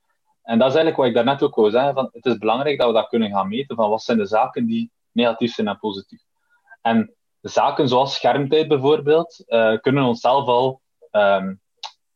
En 0.45 0.59
dat 0.59 0.67
is 0.67 0.75
eigenlijk 0.75 0.95
wat 0.95 1.05
ik 1.05 1.13
daarnet 1.13 1.43
ook 1.43 1.55
wou 1.55 1.69
zeggen. 1.69 1.93
Van, 1.93 2.09
het 2.11 2.25
is 2.25 2.37
belangrijk 2.37 2.77
dat 2.77 2.87
we 2.87 2.93
dat 2.93 3.07
kunnen 3.07 3.31
gaan 3.31 3.47
meten. 3.47 3.75
Van 3.75 3.89
wat 3.89 4.03
zijn 4.03 4.17
de 4.17 4.25
zaken 4.25 4.65
die 4.65 4.91
negatief 5.11 5.53
zijn 5.53 5.67
en 5.67 5.79
positief. 5.79 6.21
En 6.81 7.15
zaken 7.41 7.87
zoals 7.87 8.15
schermtijd 8.15 8.67
bijvoorbeeld, 8.67 9.43
uh, 9.47 9.77
kunnen 9.77 10.03
onszelf 10.03 10.47
al 10.47 10.81
um, 11.11 11.61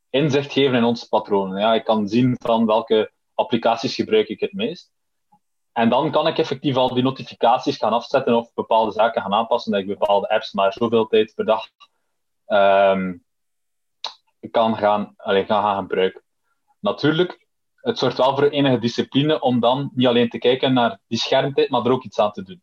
inzicht 0.10 0.52
geven 0.52 0.78
in 0.78 0.84
onze 0.84 1.08
patronen. 1.08 1.60
Ja, 1.60 1.74
ik 1.74 1.84
kan 1.84 2.08
zien 2.08 2.36
van 2.40 2.66
welke 2.66 3.12
applicaties 3.34 3.96
gebruik 3.96 4.28
ik 4.28 4.40
het 4.40 4.54
meest. 4.54 4.92
En 5.72 5.90
dan 5.90 6.12
kan 6.12 6.28
ik 6.28 6.38
effectief 6.38 6.76
al 6.76 6.94
die 6.94 7.04
notificaties 7.04 7.78
gaan 7.78 7.94
afzetten 7.94 8.36
of 8.36 8.54
bepaalde 8.54 8.92
zaken 8.92 9.22
gaan 9.22 9.34
aanpassen, 9.34 9.72
dat 9.72 9.82
ik 9.82 9.88
bepaalde 9.88 10.30
apps 10.30 10.54
maar 10.54 10.74
zoveel 10.74 11.08
tijd 11.08 11.34
per 11.36 11.46
dag 11.46 11.66
um, 12.48 13.24
kan 14.52 14.78
gaan, 14.78 15.14
allez, 15.18 15.48
gaan, 15.48 15.64
gaan 15.64 15.78
gebruiken. 15.78 16.24
Natuurlijk, 16.80 17.48
het 17.82 17.98
zorgt 17.98 18.18
wel 18.18 18.36
voor 18.36 18.48
enige 18.48 18.80
discipline 18.80 19.40
om 19.40 19.60
dan 19.60 19.92
niet 19.94 20.08
alleen 20.08 20.30
te 20.30 20.38
kijken 20.38 20.74
naar 20.74 21.00
die 21.08 21.18
schermtijd, 21.18 21.70
maar 21.70 21.86
er 21.86 21.92
ook 21.92 22.04
iets 22.04 22.20
aan 22.20 22.32
te 22.32 22.44
doen. 22.44 22.62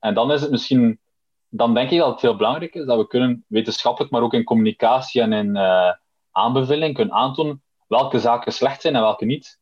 En 0.00 0.14
dan 0.14 0.32
is 0.32 0.40
het 0.40 0.50
misschien, 0.50 1.00
dan 1.48 1.74
denk 1.74 1.90
ik 1.90 1.98
dat 1.98 2.10
het 2.10 2.20
heel 2.20 2.36
belangrijk 2.36 2.74
is 2.74 2.86
dat 2.86 2.98
we 2.98 3.06
kunnen 3.06 3.44
wetenschappelijk, 3.48 4.12
maar 4.12 4.22
ook 4.22 4.34
in 4.34 4.44
communicatie 4.44 5.20
en 5.20 5.32
in 5.32 5.56
uh, 5.56 5.92
aanbeveling 6.30 6.94
kunnen 6.94 7.14
aantonen 7.14 7.62
welke 7.86 8.18
zaken 8.18 8.52
slecht 8.52 8.80
zijn 8.80 8.94
en 8.94 9.00
welke 9.00 9.24
niet. 9.24 9.58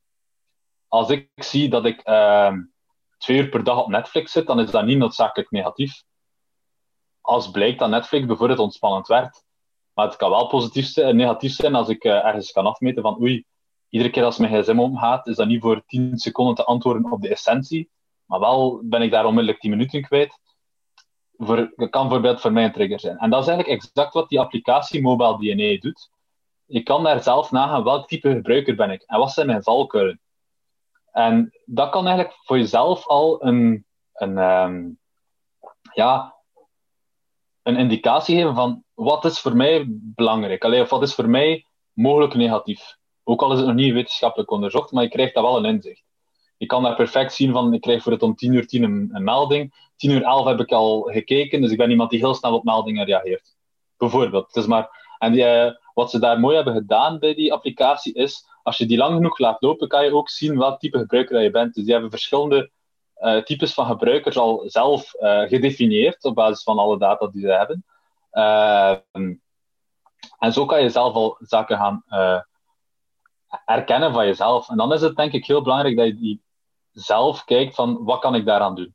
Als 0.89 1.11
ik 1.11 1.31
zie 1.35 1.69
dat 1.69 1.85
ik 1.85 2.09
uh, 2.09 2.53
twee 3.19 3.39
uur 3.39 3.49
per 3.49 3.65
dag 3.65 3.79
op 3.79 3.89
Netflix 3.89 4.33
zit, 4.33 4.47
dan 4.47 4.61
is 4.61 4.71
dat 4.71 4.85
niet 4.85 4.99
noodzakelijk 4.99 5.51
negatief. 5.51 6.03
Als 7.21 7.51
blijkt 7.51 7.79
dat 7.79 7.91
Netflix 7.91 8.27
bijvoorbeeld 8.27 8.59
ontspannend 8.59 9.07
werkt. 9.07 9.45
Maar 9.93 10.07
het 10.07 10.17
kan 10.17 10.31
wel 10.31 10.47
positief 10.47 10.87
zijn, 10.87 11.17
negatief 11.17 11.53
zijn 11.53 11.75
als 11.75 11.89
ik 11.89 12.05
uh, 12.05 12.25
ergens 12.25 12.53
kan 12.53 12.67
afmeten 12.67 13.03
van 13.03 13.21
oei, 13.21 13.45
iedere 13.89 14.11
keer 14.11 14.25
als 14.25 14.39
mijn 14.39 14.63
gsm 14.63 14.79
omgaat, 14.79 15.27
is 15.27 15.37
dat 15.37 15.47
niet 15.47 15.63
voor 15.63 15.83
10 15.87 16.19
seconden 16.19 16.55
te 16.55 16.65
antwoorden 16.65 17.13
op 17.13 17.23
de 17.23 17.29
essentie, 17.29 17.91
maar 18.25 18.41
wel 18.41 18.81
ben 18.85 19.03
ik 19.03 19.11
daar 19.11 19.25
onmiddellijk 19.25 19.61
10 19.61 19.71
minuten 19.71 20.03
kwijt. 20.03 20.41
Voor, 21.37 21.73
dat 21.77 21.91
kan 21.91 22.03
bijvoorbeeld 22.03 22.41
voor 22.41 22.53
mij 22.53 22.65
een 22.65 22.73
trigger 22.73 23.01
zijn. 23.01 23.17
En 23.19 23.31
dat 23.31 23.43
is 23.43 23.49
eigenlijk 23.49 23.83
exact 23.83 24.13
wat 24.13 24.29
die 24.29 24.41
applicatie 24.41 25.03
Mobile 25.03 25.39
DNA 25.39 25.81
doet. 25.81 26.11
Je 26.65 26.83
kan 26.83 27.03
daar 27.03 27.23
zelf 27.23 27.51
nagaan 27.51 27.85
welk 27.85 28.09
type 28.09 28.31
gebruiker 28.31 28.75
ben 28.75 28.91
ik 28.91 29.03
en 29.03 29.19
wat 29.19 29.33
zijn 29.33 29.47
mijn 29.47 29.63
valkuilen. 29.63 30.21
En 31.13 31.59
dat 31.65 31.91
kan 31.91 32.07
eigenlijk 32.07 32.39
voor 32.43 32.59
jezelf 32.59 33.07
al 33.07 33.45
een, 33.45 33.87
een, 34.13 34.39
um, 34.39 34.99
ja, 35.93 36.35
een 37.63 37.77
indicatie 37.77 38.37
geven 38.37 38.55
van 38.55 38.85
wat 38.95 39.25
is 39.25 39.41
voor 39.41 39.57
mij 39.57 39.85
belangrijk, 39.89 40.65
Allee, 40.65 40.83
of 40.83 40.91
wat 40.91 41.03
is 41.03 41.15
voor 41.15 41.29
mij 41.29 41.67
mogelijk 41.93 42.35
negatief. 42.35 42.98
Ook 43.31 43.43
al 43.43 43.53
is 43.53 43.59
het 43.59 43.67
nog 43.67 43.77
niet 43.77 43.93
wetenschappelijk 43.93 44.51
onderzocht, 44.51 44.93
maar 44.93 45.03
je 45.03 45.09
krijgt 45.09 45.35
dat 45.35 45.43
wel 45.43 45.57
een 45.57 45.65
inzicht. 45.65 46.05
Je 46.57 46.67
kan 46.67 46.83
daar 46.83 46.97
perfect 46.97 47.35
zien 47.35 47.53
van, 47.53 47.75
ik 47.75 47.81
krijg 47.81 48.03
voor 48.03 48.13
het 48.13 48.23
om 48.23 48.35
10 48.35 48.53
uur 48.53 48.67
10 48.67 48.83
een, 48.83 49.11
een 49.13 49.25
melding. 49.25 49.91
10 49.97 50.11
uur 50.11 50.23
11 50.23 50.47
heb 50.47 50.61
ik 50.61 50.73
al 50.73 51.03
gekeken, 51.03 51.61
dus 51.61 51.71
ik 51.71 51.77
ben 51.77 51.91
iemand 51.91 52.11
die 52.11 52.19
heel 52.19 52.35
snel 52.35 52.55
op 52.55 52.65
meldingen 52.65 53.05
reageert. 53.05 53.57
Bijvoorbeeld. 53.97 54.47
Het 54.47 54.57
is 54.57 54.67
maar, 54.67 55.15
en 55.19 55.35
uh, 55.35 55.71
wat 55.95 56.11
ze 56.11 56.19
daar 56.19 56.41
mooi 56.41 56.55
hebben 56.57 56.75
gedaan 56.75 57.19
bij 57.19 57.35
die 57.35 57.53
applicatie 57.53 58.15
is, 58.15 58.47
als 58.63 58.77
je 58.77 58.87
die 58.87 58.99
lang 58.99 59.15
genoeg 59.15 59.39
laat 59.39 59.63
lopen, 59.63 59.89
kan 59.89 60.05
je 60.05 60.15
ook 60.15 60.29
zien 60.29 60.59
welk 60.59 60.79
type 60.79 60.99
gebruiker 60.99 61.35
dat 61.35 61.45
je 61.45 61.51
bent. 61.51 61.75
Dus 61.75 61.85
die 61.85 61.93
hebben 61.93 62.11
verschillende 62.11 62.71
uh, 63.19 63.43
types 63.43 63.75
van 63.75 63.87
gebruikers 63.87 64.37
al 64.37 64.63
zelf 64.67 65.15
uh, 65.15 65.41
gedefinieerd 65.41 66.25
op 66.25 66.35
basis 66.35 66.63
van 66.63 66.79
alle 66.79 66.99
data 66.99 67.27
die 67.27 67.41
ze 67.43 67.51
hebben. 67.51 67.85
en 70.39 70.53
zo 70.53 70.67
kan 70.67 70.83
je 70.83 70.91
zelf 70.91 71.15
al 71.15 71.37
zaken 71.41 71.77
gaan 71.77 72.05
erkennen 73.65 74.13
van 74.13 74.27
jezelf. 74.27 74.69
En 74.69 74.77
dan 74.77 74.93
is 74.93 75.01
het 75.01 75.17
denk 75.17 75.33
ik 75.33 75.47
heel 75.47 75.63
belangrijk 75.63 75.97
dat 75.97 76.07
je 76.07 76.15
die 76.15 76.43
zelf 76.93 77.45
kijkt 77.45 77.75
van 77.75 78.05
wat 78.05 78.21
kan 78.21 78.35
ik 78.35 78.47
daaraan 78.47 78.75
doen. 78.75 78.95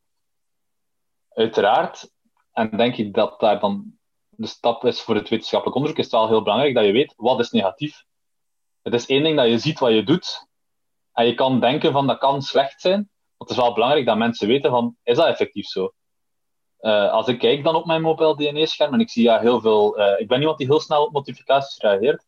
Uiteraard, 1.30 2.12
en 2.52 2.78
denk 2.78 2.96
ik 2.96 3.14
dat 3.14 3.40
daar 3.40 3.60
dan 3.60 3.98
de 4.30 4.48
stap 4.48 4.86
is 4.86 5.02
voor 5.02 5.16
het 5.16 5.30
wetenschappelijk 5.30 5.76
onderzoek, 5.76 6.00
is 6.00 6.06
het 6.06 6.14
wel 6.14 6.28
heel 6.28 6.44
belangrijk 6.44 6.76
dat 6.76 6.86
je 6.86 6.92
weet 6.92 7.14
wat 7.18 7.40
is 7.40 7.52
negatief. 7.52 8.04
Het 8.82 8.94
is 8.94 9.06
één 9.06 9.24
ding 9.24 9.38
dat 9.38 9.48
je 9.48 9.58
ziet 9.58 9.80
wat 9.80 9.92
je 9.92 10.04
doet, 10.04 10.48
en 11.14 11.26
je 11.26 11.34
kan 11.34 11.60
denken 11.60 11.92
van 11.92 12.08
dat 12.08 12.18
kan 12.18 12.42
slecht 12.42 12.82
zijn, 12.82 13.10
want 13.38 13.50
het 13.50 13.50
is 13.50 13.58
wel 13.58 13.74
belangrijk 13.74 14.06
dat 14.06 14.18
mensen 14.18 14.48
weten 14.48 14.72
van, 14.72 14.98
is 15.04 15.18
dat 15.18 15.28
effectief 15.28 15.66
zo? 15.66 15.94
Uh, 16.80 17.12
als 17.12 17.28
ik 17.28 17.40
kijk 17.40 17.64
dan 17.64 17.76
op 17.76 17.86
mijn 17.86 18.02
mobile 18.02 18.36
DNA-scherm 18.36 18.94
en 18.94 19.00
ik 19.00 19.10
zie 19.10 19.24
ja 19.24 19.40
heel 19.40 19.62
veel, 19.62 20.00
uh, 20.00 20.20
ik 20.20 20.28
ben 20.28 20.40
iemand 20.40 20.58
die 20.58 20.68
heel 20.68 20.80
snel 20.80 21.06
op 21.06 21.12
notificaties 21.12 21.78
reageert, 21.78 22.26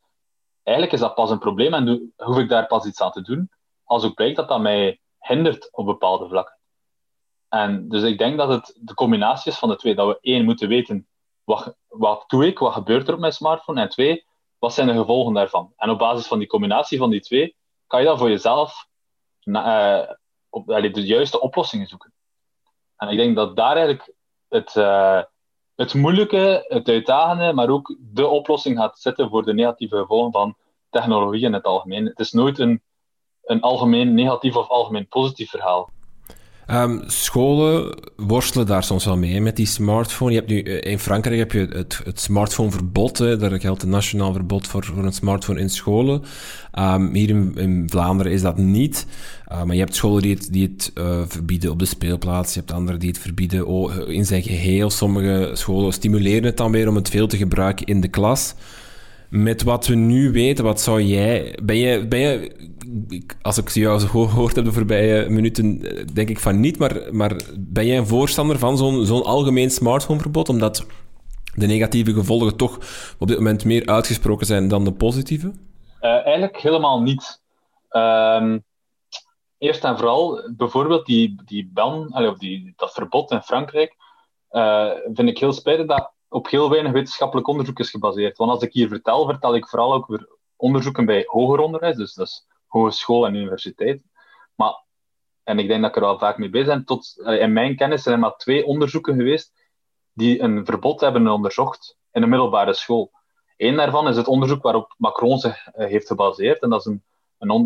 eigenlijk 0.65 0.95
is 0.95 0.99
dat 0.99 1.15
pas 1.15 1.29
een 1.29 1.39
probleem 1.39 1.73
en 1.73 2.13
hoef 2.15 2.37
ik 2.37 2.49
daar 2.49 2.67
pas 2.67 2.85
iets 2.85 3.01
aan 3.01 3.11
te 3.11 3.21
doen, 3.21 3.49
als 3.83 4.03
ook 4.03 4.13
blijkt 4.13 4.35
dat 4.35 4.47
dat 4.47 4.61
mij 4.61 4.99
hindert 5.19 5.69
op 5.71 5.85
bepaalde 5.85 6.27
vlakken. 6.27 6.57
En 7.49 7.89
dus 7.89 8.03
ik 8.03 8.17
denk 8.17 8.37
dat 8.37 8.49
het 8.49 8.79
de 8.81 8.93
combinatie 8.93 9.51
is 9.51 9.57
van 9.57 9.69
de 9.69 9.75
twee. 9.75 9.95
Dat 9.95 10.07
we 10.07 10.17
één 10.21 10.45
moeten 10.45 10.67
weten, 10.67 11.07
wat, 11.43 11.75
wat 11.87 12.23
doe 12.27 12.45
ik, 12.45 12.59
wat 12.59 12.73
gebeurt 12.73 13.07
er 13.07 13.13
op 13.13 13.19
mijn 13.19 13.33
smartphone? 13.33 13.81
En 13.81 13.89
twee, 13.89 14.25
wat 14.57 14.73
zijn 14.73 14.87
de 14.87 14.93
gevolgen 14.93 15.33
daarvan? 15.33 15.73
En 15.75 15.89
op 15.89 15.99
basis 15.99 16.27
van 16.27 16.39
die 16.39 16.47
combinatie 16.47 16.97
van 16.97 17.09
die 17.09 17.21
twee, 17.21 17.55
kan 17.87 17.99
je 17.99 18.05
dan 18.05 18.17
voor 18.17 18.29
jezelf 18.29 18.87
allee, 20.65 20.91
de 20.91 21.05
juiste 21.05 21.39
oplossingen 21.39 21.87
zoeken. 21.87 22.13
En 22.97 23.07
ik 23.07 23.17
denk 23.17 23.35
dat 23.35 23.55
daar 23.55 23.75
eigenlijk 23.75 24.13
het, 24.47 24.75
uh, 24.75 25.23
het 25.75 25.93
moeilijke, 25.93 26.65
het 26.67 26.87
uitdagende, 26.87 27.53
maar 27.53 27.69
ook 27.69 27.95
de 27.99 28.27
oplossing 28.27 28.77
gaat 28.77 28.99
zitten 28.99 29.29
voor 29.29 29.43
de 29.43 29.53
negatieve 29.53 29.97
gevolgen 29.97 30.31
van 30.31 30.55
technologie 30.89 31.45
in 31.45 31.53
het 31.53 31.63
algemeen. 31.63 32.05
Het 32.05 32.19
is 32.19 32.31
nooit 32.31 32.59
een, 32.59 32.81
een 33.43 33.61
algemeen 33.61 34.13
negatief 34.13 34.55
of 34.55 34.67
algemeen 34.67 35.07
positief 35.07 35.49
verhaal. 35.49 35.89
Um, 36.71 37.03
scholen 37.05 37.95
worstelen 38.15 38.67
daar 38.67 38.83
soms 38.83 39.05
wel 39.05 39.17
mee 39.17 39.41
met 39.41 39.55
die 39.55 39.65
smartphone. 39.65 40.31
Je 40.31 40.37
hebt 40.37 40.49
nu, 40.49 40.61
eh, 40.61 40.91
in 40.91 40.99
Frankrijk 40.99 41.37
heb 41.37 41.51
je 41.51 41.67
het, 41.69 42.01
het 42.03 42.19
smartphoneverbod. 42.19 43.17
Daar 43.17 43.59
geldt 43.59 43.83
een 43.83 43.89
nationaal 43.89 44.33
verbod 44.33 44.67
voor, 44.67 44.85
voor 44.85 45.05
een 45.05 45.13
smartphone 45.13 45.59
in 45.59 45.69
scholen. 45.69 46.21
Um, 46.79 47.13
hier 47.13 47.29
in, 47.29 47.55
in, 47.55 47.87
Vlaanderen 47.89 48.31
is 48.31 48.41
dat 48.41 48.57
niet. 48.57 49.05
Uh, 49.51 49.63
maar 49.63 49.75
je 49.75 49.81
hebt 49.81 49.95
scholen 49.95 50.21
die 50.21 50.33
het, 50.35 50.47
die 50.51 50.73
het 50.73 50.91
uh, 50.95 51.21
verbieden 51.27 51.71
op 51.71 51.79
de 51.79 51.85
speelplaats. 51.85 52.53
Je 52.53 52.59
hebt 52.59 52.71
anderen 52.71 52.99
die 52.99 53.09
het 53.09 53.19
verbieden 53.19 53.67
oh, 53.67 54.09
in 54.09 54.25
zijn 54.25 54.43
geheel. 54.43 54.89
Sommige 54.89 55.51
scholen 55.53 55.93
stimuleren 55.93 56.43
het 56.43 56.57
dan 56.57 56.71
weer 56.71 56.87
om 56.87 56.95
het 56.95 57.09
veel 57.09 57.27
te 57.27 57.37
gebruiken 57.37 57.85
in 57.85 58.01
de 58.01 58.07
klas. 58.07 58.53
Met 59.29 59.63
wat 59.63 59.87
we 59.87 59.95
nu 59.95 60.31
weten, 60.31 60.63
wat 60.63 60.81
zou 60.81 61.01
jij... 61.01 61.59
Ben 61.63 61.77
je, 61.77 62.07
ben 62.07 62.19
je 62.19 62.55
als 63.41 63.57
ik 63.57 63.69
jou 63.69 63.99
gehoord 63.99 64.55
heb 64.55 64.65
de 64.65 64.71
voorbije 64.71 65.29
minuten, 65.29 65.79
denk 66.13 66.29
ik 66.29 66.39
van 66.39 66.59
niet. 66.59 66.79
Maar, 66.79 67.01
maar 67.11 67.41
ben 67.57 67.85
jij 67.85 67.97
een 67.97 68.07
voorstander 68.07 68.59
van 68.59 68.77
zo'n 68.77 69.05
zo'n 69.05 69.23
algemeen 69.23 69.69
smartphoneverbod? 69.69 70.49
Omdat 70.49 70.85
de 71.53 71.67
negatieve 71.67 72.13
gevolgen 72.13 72.57
toch 72.57 72.79
op 73.19 73.27
dit 73.27 73.37
moment 73.37 73.65
meer 73.65 73.85
uitgesproken 73.85 74.45
zijn 74.45 74.67
dan 74.67 74.83
de 74.83 74.93
positieve? 74.93 75.47
Uh, 76.01 76.25
eigenlijk 76.25 76.57
helemaal 76.57 77.01
niet. 77.01 77.41
Um, 77.91 78.63
eerst 79.57 79.83
en 79.83 79.97
vooral, 79.97 80.51
bijvoorbeeld 80.57 81.05
die, 81.05 81.41
die 81.45 81.69
ban, 81.73 82.15
of 82.15 82.37
die, 82.37 82.73
dat 82.75 82.93
verbod 82.93 83.31
in 83.31 83.41
Frankrijk, 83.41 83.95
uh, 84.51 84.91
vind 85.13 85.29
ik 85.29 85.37
heel 85.37 85.53
spijtig 85.53 85.85
dat 85.85 86.11
op 86.29 86.49
heel 86.49 86.69
weinig 86.69 86.91
wetenschappelijk 86.91 87.47
onderzoek 87.47 87.79
is 87.79 87.89
gebaseerd. 87.89 88.37
Want 88.37 88.51
als 88.51 88.63
ik 88.63 88.73
hier 88.73 88.87
vertel, 88.87 89.25
vertel 89.25 89.55
ik 89.55 89.67
vooral 89.67 89.93
ook 89.93 90.07
weer 90.07 90.29
onderzoeken 90.55 91.05
bij 91.05 91.23
hoger 91.27 91.59
onderwijs, 91.59 91.95
dus 91.95 92.13
dat 92.13 92.27
is 92.27 92.47
hogeschool 92.67 93.25
en 93.25 93.35
universiteit. 93.35 94.03
Maar, 94.55 94.83
en 95.43 95.59
ik 95.59 95.67
denk 95.67 95.81
dat 95.81 95.89
ik 95.89 95.95
er 95.95 96.01
wel 96.01 96.19
vaak 96.19 96.37
mee 96.37 96.49
bezig 96.49 96.67
ben, 96.67 96.85
tot, 96.85 97.21
eh, 97.25 97.41
in 97.41 97.53
mijn 97.53 97.75
kennis 97.75 98.03
zijn 98.03 98.15
er 98.15 98.21
maar 98.21 98.35
twee 98.37 98.65
onderzoeken 98.65 99.15
geweest 99.15 99.53
die 100.13 100.41
een 100.41 100.65
verbod 100.65 101.01
hebben 101.01 101.27
onderzocht 101.27 101.97
in 102.11 102.23
een 102.23 102.29
middelbare 102.29 102.73
school. 102.73 103.11
Eén 103.57 103.75
daarvan 103.75 104.07
is 104.07 104.17
het 104.17 104.27
onderzoek 104.27 104.63
waarop 104.63 104.93
Macron 104.97 105.39
zich 105.39 105.67
eh, 105.67 105.87
heeft 105.87 106.07
gebaseerd, 106.07 106.61
en 106.61 106.69
dat 106.69 106.79
is 106.79 106.85
een, 106.85 107.03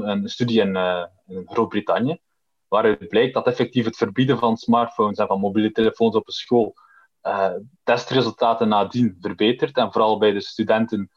een, 0.08 0.30
studie 0.30 0.62
in, 0.62 0.76
uh, 0.76 1.06
in 1.28 1.44
Groot-Brittannië, 1.46 2.20
waaruit 2.68 3.08
blijkt 3.08 3.34
dat 3.34 3.48
effectief 3.48 3.86
het 3.86 3.98
verbieden 3.98 4.38
van 4.38 4.58
smartphones 4.58 5.18
en 5.18 5.28
van 5.28 5.40
mobiele 5.40 5.72
telefoons 5.72 6.16
op 6.16 6.28
een 6.28 6.34
school 6.34 6.74
testresultaten 7.84 8.68
nadien 8.68 9.18
verbeterd, 9.22 9.78
en 9.78 9.92
vooral 9.92 10.18
bij 10.18 10.32
de 10.32 10.42
studenten 10.42 11.10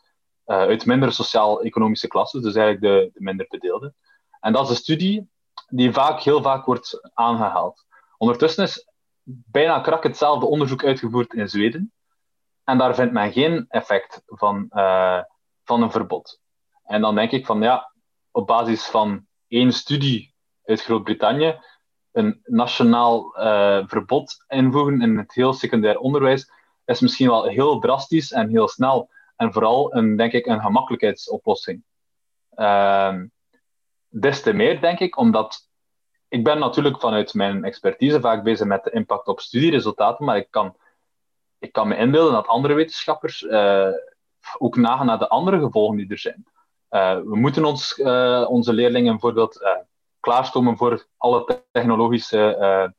uh, 0.46 0.56
uit 0.56 0.86
minder 0.86 1.12
sociaal-economische 1.12 2.08
klassen, 2.08 2.42
dus 2.42 2.54
eigenlijk 2.54 2.84
de, 2.84 3.10
de 3.14 3.24
minder 3.24 3.46
bedeelden. 3.48 3.94
En 4.40 4.52
dat 4.52 4.64
is 4.64 4.70
een 4.70 4.76
studie 4.76 5.30
die 5.68 5.92
vaak, 5.92 6.20
heel 6.20 6.42
vaak 6.42 6.64
wordt 6.64 7.10
aangehaald. 7.14 7.86
Ondertussen 8.18 8.64
is 8.64 8.86
bijna 9.24 9.80
krak 9.80 10.02
hetzelfde 10.02 10.46
onderzoek 10.46 10.84
uitgevoerd 10.84 11.34
in 11.34 11.48
Zweden. 11.48 11.92
En 12.64 12.78
daar 12.78 12.94
vindt 12.94 13.12
men 13.12 13.32
geen 13.32 13.64
effect 13.68 14.22
van, 14.26 14.66
uh, 14.70 15.22
van 15.64 15.82
een 15.82 15.90
verbod. 15.90 16.40
En 16.84 17.00
dan 17.00 17.14
denk 17.14 17.30
ik 17.30 17.46
van 17.46 17.62
ja, 17.62 17.92
op 18.30 18.46
basis 18.46 18.86
van 18.86 19.26
één 19.48 19.72
studie 19.72 20.34
uit 20.64 20.82
Groot-Brittannië 20.82 21.60
een 22.12 22.40
nationaal 22.44 23.34
uh, 23.38 23.82
verbod 23.86 24.44
invoegen 24.48 25.00
in 25.00 25.18
het 25.18 25.34
heel 25.34 25.52
secundair 25.52 25.98
onderwijs 25.98 26.50
is 26.84 27.00
misschien 27.00 27.28
wel 27.28 27.44
heel 27.44 27.78
drastisch 27.78 28.32
en 28.32 28.48
heel 28.48 28.68
snel. 28.68 29.10
En 29.36 29.52
vooral 29.52 29.94
een, 29.94 30.16
denk 30.16 30.32
ik, 30.32 30.46
een 30.46 30.60
gemakkelijkheidsoplossing. 30.60 31.82
Uh, 32.54 33.18
des 34.08 34.42
te 34.42 34.52
meer, 34.52 34.80
denk 34.80 34.98
ik, 34.98 35.16
omdat 35.16 35.70
ik 36.28 36.44
ben 36.44 36.58
natuurlijk 36.58 37.00
vanuit 37.00 37.34
mijn 37.34 37.64
expertise 37.64 38.20
vaak 38.20 38.42
bezig 38.42 38.66
met 38.66 38.84
de 38.84 38.90
impact 38.90 39.26
op 39.26 39.40
studieresultaten, 39.40 40.24
maar 40.24 40.36
ik 40.36 40.46
kan, 40.50 40.76
ik 41.58 41.72
kan 41.72 41.88
me 41.88 41.96
inbeelden 41.96 42.32
dat 42.32 42.46
andere 42.46 42.74
wetenschappers 42.74 43.42
uh, 43.42 43.88
ook 44.58 44.76
nagaan 44.76 45.06
naar 45.06 45.18
de 45.18 45.28
andere 45.28 45.60
gevolgen 45.60 45.96
die 45.96 46.08
er 46.08 46.18
zijn. 46.18 46.46
Uh, 46.90 47.16
we 47.16 47.36
moeten 47.36 47.64
ons, 47.64 47.94
onze 48.46 48.72
leerlingen 48.72 49.12
bijvoorbeeld 49.12 49.60
klaarstomen 50.22 50.76
voor 50.76 51.06
alle 51.16 51.62
technologische 51.72 52.94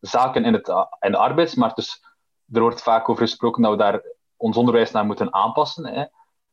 zaken 0.00 0.44
in, 0.44 0.52
het, 0.52 0.68
in 1.00 1.10
de 1.10 1.18
arbeidsmarkt. 1.18 1.76
Dus 1.76 2.04
er 2.52 2.60
wordt 2.60 2.82
vaak 2.82 3.08
over 3.08 3.22
gesproken 3.22 3.62
dat 3.62 3.70
we 3.70 3.76
daar 3.76 4.02
ons 4.36 4.56
onderwijs 4.56 4.90
naar 4.90 5.06
moeten 5.06 5.34
aanpassen. 5.34 5.86
Hè. 5.86 6.04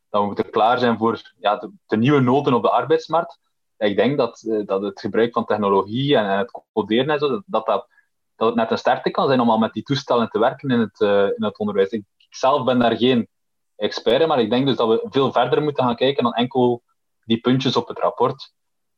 Dat 0.09 0.21
we 0.21 0.25
moeten 0.25 0.49
klaar 0.49 0.79
zijn 0.79 0.97
voor 0.97 1.33
ja, 1.39 1.69
de, 1.85 1.97
nieuwe 1.97 2.19
noden 2.19 2.53
op 2.53 2.61
de 2.61 2.69
arbeidsmarkt. 2.69 3.39
Ik 3.77 3.95
denk 3.95 4.17
dat, 4.17 4.41
eh, 4.41 4.65
dat 4.65 4.81
het 4.81 4.99
gebruik 4.99 5.33
van 5.33 5.45
technologie 5.45 6.17
en, 6.17 6.37
het 6.37 6.61
coderen 6.73 7.09
en 7.09 7.19
zo, 7.19 7.41
dat, 7.45 7.65
dat, 7.65 7.87
dat 8.35 8.47
het 8.47 8.55
net 8.55 8.71
een 8.71 8.77
start 8.77 9.11
kan 9.11 9.27
zijn 9.27 9.39
om 9.39 9.49
al 9.49 9.57
met 9.57 9.73
die 9.73 9.83
toestellen 9.83 10.29
te 10.29 10.39
werken 10.39 10.69
in 10.69 10.79
het, 10.79 10.99
in 11.37 11.43
het 11.43 11.57
onderwijs. 11.57 11.89
Ik, 11.89 12.03
zelf 12.29 12.63
ben 12.63 12.79
daar 12.79 12.97
geen 12.97 13.27
expert 13.75 14.21
in, 14.21 14.27
maar 14.27 14.39
ik 14.39 14.49
denk 14.49 14.67
dus 14.67 14.75
dat 14.75 14.87
we 14.87 15.07
veel 15.09 15.31
verder 15.31 15.61
moeten 15.61 15.83
gaan 15.83 15.95
kijken 15.95 16.23
dan 16.23 16.33
enkel 16.33 16.83
die 17.25 17.39
puntjes 17.39 17.75
op 17.75 17.87
het 17.87 17.99
rapport. 17.99 18.53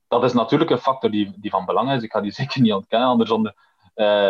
Dat 0.09 0.23
is 0.23 0.33
natuurlijk 0.33 0.69
een 0.69 0.77
factor 0.77 1.11
die, 1.11 1.33
die 1.35 1.51
van 1.51 1.65
belang 1.65 1.91
is. 1.91 2.03
Ik 2.03 2.11
ga 2.11 2.21
die 2.21 2.31
zeker 2.41 2.61
niet 2.61 2.73
ontkennen, 2.73 3.07
anders 3.07 3.29
dan, 3.29 3.45
uh, 3.45 3.55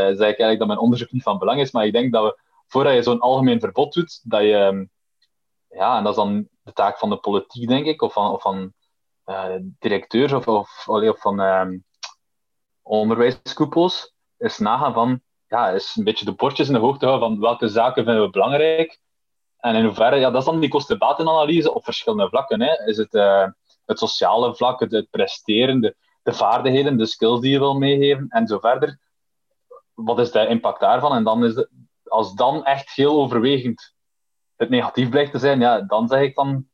zeg 0.05 0.11
ik 0.11 0.19
eigenlijk 0.19 0.59
dat 0.59 0.67
mijn 0.67 0.79
onderzoek 0.79 1.11
niet 1.11 1.23
van 1.23 1.37
belang 1.37 1.59
is. 1.59 1.71
Maar 1.71 1.85
ik 1.85 1.93
denk 1.93 2.13
dat 2.13 2.23
we 2.23 2.39
voordat 2.67 2.93
je 2.93 3.03
zo'n 3.03 3.19
algemeen 3.19 3.59
verbod 3.59 3.93
doet, 3.93 4.21
dat 4.23 4.41
je, 4.41 4.55
ehm, 4.55 4.85
ja, 5.69 5.97
en 5.97 6.03
dat 6.03 6.11
is 6.11 6.19
dan 6.19 6.47
de 6.63 6.73
taak 6.73 6.97
van 6.97 7.09
de 7.09 7.17
politiek, 7.17 7.67
denk 7.67 7.85
ik, 7.85 8.01
of 8.01 8.13
van, 8.13 8.31
of 8.31 8.41
van 8.41 8.73
uh, 9.25 9.55
directeurs 9.79 10.33
of, 10.33 10.47
of, 10.47 10.87
of 10.87 11.19
van 11.19 11.41
uh, 11.41 11.67
onderwijskoepels, 12.81 14.13
is 14.37 14.57
nagaan 14.57 14.93
van, 14.93 15.21
ja, 15.47 15.69
is 15.69 15.95
een 15.95 16.03
beetje 16.03 16.25
de 16.25 16.33
bordjes 16.33 16.67
in 16.67 16.73
de 16.73 16.79
hoogte 16.79 17.05
houden 17.05 17.29
van 17.29 17.39
welke 17.39 17.67
zaken 17.67 18.03
vinden 18.03 18.23
we 18.23 18.29
belangrijk. 18.29 18.99
En 19.57 19.75
in 19.75 19.85
hoeverre, 19.85 20.15
ja, 20.15 20.29
dat 20.29 20.39
is 20.39 20.47
dan 20.47 20.59
die 20.59 20.69
kosten-batenanalyse 20.69 21.73
op 21.73 21.83
verschillende 21.83 22.29
vlakken. 22.29 22.61
Hè. 22.61 22.85
Is 22.85 22.97
het 22.97 23.13
uh, 23.13 23.47
het 23.89 23.99
sociale 23.99 24.56
vlak, 24.56 24.80
het, 24.80 25.08
presteren, 25.10 25.82
de, 25.82 25.95
de, 26.23 26.34
vaardigheden, 26.34 26.97
de 26.97 27.06
skills 27.06 27.41
die 27.41 27.52
je 27.52 27.60
wil 27.60 27.78
meegeven 27.78 28.28
en 28.30 28.47
zo 28.47 28.60
verder. 28.60 28.99
Wat 29.93 30.19
is 30.19 30.32
de 30.32 30.47
impact 30.47 30.80
daarvan? 30.80 31.13
En 31.13 31.23
dan 31.23 31.45
is 31.45 31.67
als 32.04 32.34
dan 32.34 32.65
echt 32.65 32.89
heel 32.89 33.22
overwegend 33.22 33.95
het 34.55 34.70
negatief 34.70 35.09
blijkt 35.09 35.32
te 35.32 35.39
zijn, 35.39 35.59
ja, 35.59 35.82
dan 35.82 36.07
zeg 36.07 36.22
ik 36.22 36.36
dan, 36.36 36.68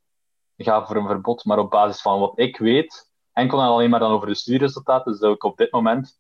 ga 0.58 0.86
voor 0.86 0.96
een 0.96 1.08
verbod. 1.08 1.46
Maar 1.46 1.60
op 1.60 1.70
basis 1.70 2.02
van 2.02 2.20
wat 2.20 2.40
ik 2.40 2.58
weet, 2.58 3.12
enkel 3.34 3.60
en 3.60 3.68
alleen 3.68 3.90
maar 3.90 4.00
dan 4.00 4.12
over 4.12 4.28
de 4.28 4.36
studieresultaten, 4.36 5.16
zou 5.16 5.34
ik 5.34 5.44
op 5.44 5.58
dit 5.58 5.72
moment 5.72 6.20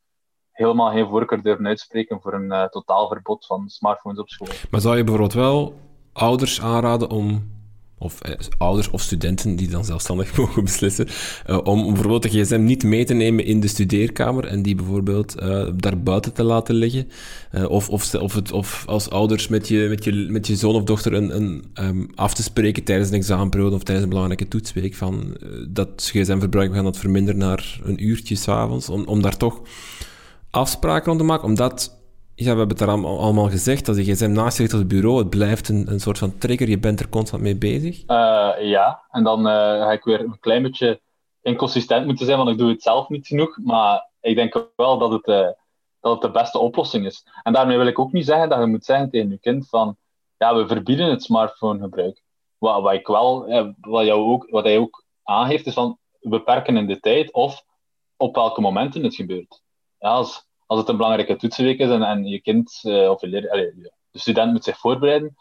helemaal 0.51 0.91
geen 0.91 1.07
voorkeur 1.07 1.41
durven 1.41 1.67
uitspreken 1.67 2.21
voor 2.21 2.33
een 2.33 2.51
uh, 2.51 2.65
totaal 2.65 3.07
verbod 3.07 3.45
van 3.45 3.69
smartphones 3.69 4.19
op 4.19 4.29
school. 4.29 4.47
Maar 4.71 4.81
zou 4.81 4.97
je 4.97 5.03
bijvoorbeeld 5.03 5.33
wel 5.33 5.79
ouders 6.13 6.61
aanraden 6.61 7.09
om 7.09 7.54
of 7.97 8.21
eh, 8.21 8.33
ouders 8.57 8.89
of 8.89 9.01
studenten 9.01 9.55
die 9.55 9.67
dan 9.67 9.85
zelfstandig 9.85 10.35
mogen 10.37 10.63
beslissen, 10.63 11.07
uh, 11.49 11.59
om 11.63 11.85
bijvoorbeeld 11.85 12.23
de 12.23 12.29
gsm 12.29 12.63
niet 12.63 12.83
mee 12.83 13.05
te 13.05 13.13
nemen 13.13 13.45
in 13.45 13.59
de 13.59 13.67
studeerkamer 13.67 14.45
en 14.45 14.61
die 14.61 14.75
bijvoorbeeld 14.75 15.35
uh, 15.41 15.67
daar 15.75 16.01
buiten 16.01 16.33
te 16.33 16.43
laten 16.43 16.75
liggen. 16.75 17.07
Uh, 17.53 17.69
of, 17.69 17.89
of, 17.89 18.13
of, 18.13 18.33
het, 18.33 18.51
of 18.51 18.83
als 18.87 19.09
ouders 19.09 19.47
met 19.47 19.67
je, 19.67 19.85
met 19.89 20.03
je, 20.03 20.11
met 20.29 20.47
je 20.47 20.55
zoon 20.55 20.75
of 20.75 20.83
dochter 20.83 21.13
een, 21.13 21.35
een 21.35 21.65
um, 21.73 22.09
af 22.15 22.33
te 22.33 22.43
spreken 22.43 22.83
tijdens 22.83 23.09
een 23.09 23.15
examenperiode 23.15 23.75
of 23.75 23.83
tijdens 23.83 24.03
een 24.05 24.13
belangrijke 24.13 24.47
toetsweek 24.47 24.95
van 24.95 25.37
dat 25.69 25.89
gsm-verbruik, 26.13 26.69
we 26.69 26.75
gaan 26.75 26.83
dat 26.83 26.97
verminderen 26.97 27.39
naar 27.39 27.79
een 27.83 28.05
uurtje 28.05 28.35
s'avonds, 28.35 28.89
om, 28.89 29.03
om 29.05 29.21
daar 29.21 29.37
toch 29.37 29.61
afspraken 30.49 31.05
rond 31.05 31.19
te 31.19 31.25
maken, 31.25 31.47
omdat 31.47 32.03
ja, 32.35 32.51
we 32.51 32.57
hebben 32.57 32.77
het 32.77 32.81
er 32.81 32.89
allemaal 32.89 33.49
gezegd, 33.49 33.87
als 33.87 33.97
je 33.97 34.03
gsm 34.03 34.31
naast 34.31 34.57
je 34.57 34.61
ligt 34.63 34.73
op 34.73 34.79
het 34.79 34.87
bureau, 34.87 35.17
het 35.17 35.29
blijft 35.29 35.69
een, 35.69 35.91
een 35.91 35.99
soort 35.99 36.17
van 36.17 36.37
trigger, 36.37 36.69
je 36.69 36.79
bent 36.79 36.99
er 36.99 37.09
constant 37.09 37.41
mee 37.41 37.57
bezig. 37.57 38.03
Uh, 38.07 38.53
ja, 38.59 39.03
en 39.11 39.23
dan 39.23 39.39
uh, 39.39 39.53
ga 39.53 39.91
ik 39.91 40.03
weer 40.03 40.19
een 40.19 40.39
klein 40.39 40.61
beetje 40.61 41.01
inconsistent 41.41 42.05
moeten 42.05 42.25
zijn, 42.25 42.37
want 42.37 42.49
ik 42.49 42.57
doe 42.57 42.69
het 42.69 42.81
zelf 42.81 43.09
niet 43.09 43.27
genoeg, 43.27 43.57
maar 43.63 44.09
ik 44.21 44.35
denk 44.35 44.67
wel 44.75 44.97
dat 44.97 45.11
het, 45.11 45.27
uh, 45.27 45.47
dat 45.99 46.21
de 46.21 46.31
beste 46.31 46.59
oplossing 46.59 47.05
is. 47.05 47.25
En 47.43 47.53
daarmee 47.53 47.77
wil 47.77 47.87
ik 47.87 47.99
ook 47.99 48.11
niet 48.11 48.25
zeggen 48.25 48.49
dat 48.49 48.59
je 48.59 48.65
moet 48.65 48.85
zeggen 48.85 49.09
tegen 49.09 49.29
je 49.29 49.39
kind 49.39 49.69
van, 49.69 49.97
ja, 50.37 50.55
we 50.55 50.67
verbieden 50.67 51.09
het 51.09 51.23
smartphonegebruik. 51.23 52.23
Wat, 52.57 52.81
wat 52.81 52.93
ik 52.93 53.07
wel, 53.07 53.47
wat, 53.79 54.05
jou 54.05 54.21
ook, 54.21 54.47
wat 54.49 54.63
hij 54.63 54.77
ook 54.77 55.03
aangeeft, 55.23 55.65
is 55.65 55.73
van, 55.73 55.97
beperken 56.29 56.77
in 56.77 56.87
de 56.87 56.99
tijd 56.99 57.33
of 57.33 57.63
op 58.17 58.35
welke 58.35 58.61
momenten 58.61 59.03
het 59.03 59.15
gebeurt. 59.15 59.61
Ja, 59.99 60.09
als, 60.09 60.44
als 60.65 60.79
het 60.79 60.89
een 60.89 60.97
belangrijke 60.97 61.35
toetsenweek 61.35 61.79
is 61.79 61.89
en, 61.89 62.03
en 62.03 62.25
je 62.25 62.39
kind 62.39 62.81
uh, 62.83 63.09
of 63.09 63.21
je 63.21 63.27
leer, 63.27 63.41
de 64.11 64.19
student 64.19 64.51
moet 64.51 64.63
zich 64.63 64.77
voorbereiden 64.77 65.35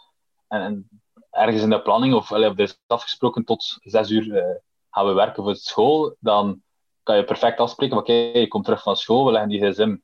en, 0.48 0.60
en 0.60 0.88
ergens 1.30 1.62
in 1.62 1.70
de 1.70 1.82
planning 1.82 2.14
of, 2.14 2.30
er 2.30 2.60
is 2.60 2.78
afgesproken 2.86 3.44
tot 3.44 3.78
zes 3.82 4.10
uur 4.10 4.26
uh, 4.26 4.44
gaan 4.90 5.06
we 5.06 5.12
werken 5.12 5.42
voor 5.42 5.56
school, 5.56 6.16
dan 6.20 6.62
kan 7.02 7.16
je 7.16 7.24
perfect 7.24 7.60
afspreken, 7.60 7.96
oké, 7.96 8.12
je 8.12 8.48
komt 8.48 8.64
terug 8.64 8.82
van 8.82 8.96
school, 8.96 9.24
we 9.24 9.32
leggen 9.32 9.50
die 9.50 9.70
gsm 9.70 9.96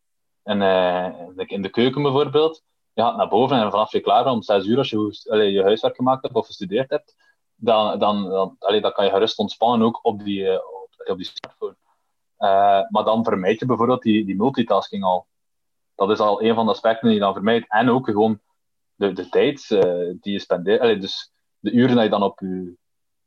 in, 0.44 0.60
uh, 0.60 1.08
in 1.46 1.62
de 1.62 1.68
keuken 1.70 2.02
bijvoorbeeld. 2.02 2.62
je 2.92 3.02
naar 3.02 3.28
boven 3.28 3.56
en 3.56 3.70
vanaf 3.70 3.92
je 3.92 4.00
klaar 4.00 4.26
om 4.26 4.42
zes 4.42 4.66
uur, 4.66 4.78
als 4.78 4.90
je 4.90 5.34
je 5.34 5.62
huiswerk 5.62 5.96
gemaakt 5.96 6.22
hebt 6.22 6.34
of 6.34 6.46
gestudeerd 6.46 6.90
hebt, 6.90 7.14
dan, 7.54 7.98
dan, 7.98 8.28
dan, 8.28 8.56
kan 8.92 9.04
je 9.04 9.10
gerust 9.10 9.38
ontspannen 9.38 9.86
ook 9.86 9.98
op 10.02 10.24
die, 10.24 10.52
op, 10.52 10.88
op, 11.04 11.16
die 11.16 11.26
smartphone. 11.26 11.76
Uh, 12.40 12.82
maar 12.88 13.04
dan 13.04 13.24
vermijd 13.24 13.60
je 13.60 13.66
bijvoorbeeld 13.66 14.02
die, 14.02 14.24
die 14.24 14.36
multitasking 14.36 15.04
al. 15.04 15.26
Dat 15.94 16.10
is 16.10 16.18
al 16.18 16.42
een 16.42 16.54
van 16.54 16.64
de 16.64 16.70
aspecten 16.70 17.06
die 17.06 17.16
je 17.16 17.24
dan 17.24 17.32
vermijdt. 17.32 17.66
En 17.68 17.90
ook 17.90 18.04
gewoon 18.04 18.40
de, 18.94 19.12
de 19.12 19.28
tijd 19.28 19.70
uh, 19.70 19.80
die 20.20 20.32
je 20.32 20.38
spendeert. 20.38 21.00
Dus 21.00 21.32
de 21.58 21.72
uren 21.72 21.94
dat 21.94 22.04
je 22.04 22.10
dan 22.10 22.22
op 22.22 22.40
je 22.40 22.76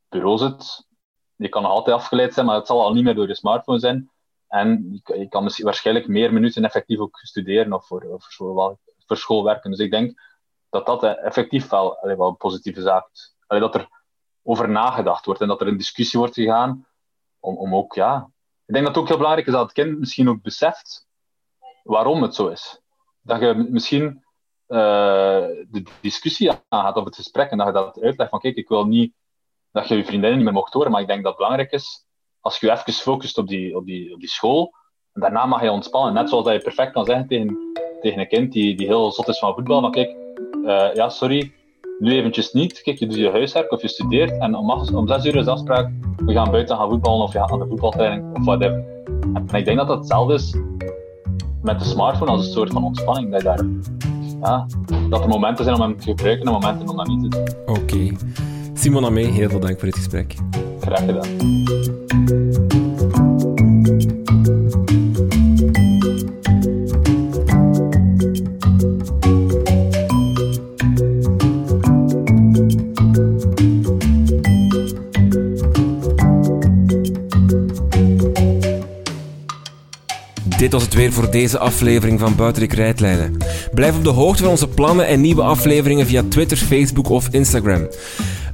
bureau 0.09 0.38
zit, 0.38 0.88
je 1.36 1.49
kan 1.49 1.61
nog 1.61 1.72
altijd 1.72 1.95
afgeleid 1.95 2.34
zijn, 2.34 2.45
maar 2.45 2.55
het 2.55 2.68
zal 2.68 2.82
al 2.82 2.93
niet 2.93 3.03
meer 3.03 3.16
door 3.16 3.28
je 3.28 3.36
smartphone 3.36 3.80
zijn. 3.80 4.11
En 4.47 5.01
je, 5.03 5.28
kan 5.30 5.51
waarschijnlijk 5.57 6.07
meer 6.07 6.34
minuten 6.34 6.64
effectief 6.64 6.99
ook 6.99 7.18
studeren 7.18 7.74
of 7.74 7.88
voor, 7.88 8.78
school 9.07 9.43
werken. 9.43 9.70
Dus 9.70 9.80
ik 9.80 9.91
denk 9.91 10.22
dat 10.70 10.86
dat 10.86 11.03
effectief 11.03 11.70
wel, 11.70 11.97
wel 12.01 12.28
een 12.28 12.38
positieve 12.38 12.82
zaak 12.82 13.09
is. 13.11 13.36
Dat 13.47 13.76
er 13.76 13.88
over 14.43 14.70
nagedacht 14.70 15.26
wordt 15.26 15.41
en 15.41 15.47
dat 15.47 15.61
er 15.61 15.68
een 15.68 15.78
discussie 15.78 16.20
wordt 16.20 16.34
gegaan 16.34 16.88
om, 17.39 17.57
om 17.57 17.76
ook, 17.76 17.93
ja... 17.93 18.33
Ik 18.66 18.74
denk 18.74 18.86
dat 18.86 18.95
het 18.95 19.03
ook 19.03 19.07
heel 19.07 19.18
belangrijk 19.18 19.47
is 19.47 19.53
dat 19.53 19.64
het 19.64 19.74
kind 19.74 19.99
misschien 19.99 20.30
ook 20.30 20.41
beseft 20.41 21.07
waarom 21.84 22.22
het 22.22 22.36
zo 22.36 22.47
is. 22.47 22.82
Dat 23.22 23.39
je 23.39 23.68
misschien 23.70 24.24
uh, 24.68 24.78
de 25.68 25.84
discussie 26.01 26.51
aangaat 26.70 26.95
of 26.95 27.05
het 27.05 27.16
gesprek 27.16 27.51
en 27.51 27.57
dat 27.57 27.68
je 27.68 27.74
dat 27.74 28.01
uitlegt 28.01 28.30
van 28.30 28.39
kijk, 28.39 28.55
ik 28.55 28.68
wil 28.68 28.86
niet 28.86 29.14
dat 29.72 29.88
je 29.88 29.95
je 29.95 30.05
vriendinnen 30.05 30.36
niet 30.36 30.45
meer 30.45 30.53
mocht 30.53 30.74
horen, 30.74 30.91
maar 30.91 31.01
ik 31.01 31.07
denk 31.07 31.24
dat 31.24 31.32
het 31.32 31.41
belangrijk 31.41 31.72
is 31.72 32.05
als 32.39 32.59
je 32.59 32.66
je 32.66 32.72
even 32.72 32.93
focust 32.93 33.38
op 33.38 33.47
die, 33.47 33.76
op 33.76 33.86
die, 33.86 34.14
op 34.14 34.20
die 34.20 34.30
school 34.30 34.74
en 35.14 35.22
daarna 35.22 35.45
mag 35.45 35.61
je 35.61 35.72
ontspannen. 35.72 36.14
Net 36.14 36.30
zoals 36.30 36.45
dat 36.45 36.53
je 36.53 36.61
perfect 36.61 36.91
kan 36.91 37.05
zeggen 37.05 37.28
tegen, 37.28 37.57
tegen 38.01 38.20
een 38.20 38.28
kind 38.28 38.51
die, 38.51 38.76
die 38.76 38.88
heel 38.88 39.11
zot 39.11 39.28
is 39.28 39.39
van 39.39 39.53
voetbal, 39.53 39.82
van 39.82 39.91
kijk, 39.91 40.16
uh, 40.64 40.93
ja, 40.93 41.09
sorry, 41.09 41.53
nu 42.00 42.12
eventjes 42.12 42.52
niet. 42.52 42.82
Kijk, 42.82 42.98
je 42.98 43.08
doet 43.08 43.18
je 43.18 43.30
huiswerk 43.30 43.72
of 43.72 43.82
je 43.82 43.88
studeert 43.88 44.39
en 44.39 44.56
om, 44.56 44.72
om 44.72 45.08
zes 45.08 45.26
uur 45.26 45.36
is 45.36 45.46
de 45.46 45.52
afspraak, 45.52 45.91
we 46.26 46.34
gaan 46.34 46.52
buiten 46.52 46.78
gaan 46.78 46.89
voetballen 46.89 47.24
of 47.24 47.34
je 47.34 47.39
gaat 47.39 47.50
naar 47.50 47.60
de 47.60 47.68
voetbaltraining 47.68 48.36
of 48.38 48.46
whatever. 48.46 48.84
En 49.34 49.58
ik 49.58 49.66
denk 49.66 49.78
dat 49.78 49.88
dat 49.88 49.98
hetzelfde 49.98 50.34
is 50.34 50.56
met 51.62 51.80
de 51.80 51.86
smartphone 51.86 52.32
als 52.32 52.46
een 52.46 52.52
soort 52.52 52.72
van 52.72 52.84
ontspanning. 52.84 53.32
Dat, 53.32 53.41
daar, 53.41 53.66
ja, 54.41 54.68
dat 55.10 55.22
er 55.22 55.28
momenten 55.28 55.64
zijn 55.64 55.76
om 55.76 55.82
hem 55.82 55.98
te 55.98 56.04
gebruiken 56.04 56.46
en 56.46 56.52
momenten 56.52 56.89
om 56.89 56.98
dat 56.98 57.08
niet 57.08 57.32
te 57.32 57.39
doen. 57.39 57.76
Oké. 57.76 58.12
Simon 58.74 59.06
Amé, 59.06 59.22
heel 59.22 59.50
veel 59.50 59.60
dank 59.60 59.80
voor 59.80 59.88
dit 59.88 59.96
gesprek. 59.96 60.36
Graag 60.80 61.06
gedaan. 61.06 62.72
Was 80.74 80.84
het 80.84 80.93
weer 80.93 81.13
voor 81.13 81.32
deze 81.32 81.59
aflevering 81.59 82.19
van 82.19 82.36
Buiten 82.36 82.61
de 82.61 82.67
Krijtlijnen. 82.67 83.38
Blijf 83.74 83.95
op 83.95 84.03
de 84.03 84.09
hoogte 84.09 84.43
van 84.43 84.51
onze 84.51 84.67
plannen 84.67 85.07
en 85.07 85.21
nieuwe 85.21 85.41
afleveringen 85.41 86.07
via 86.07 86.24
Twitter, 86.30 86.57
Facebook 86.57 87.09
of 87.09 87.28
Instagram. 87.32 87.88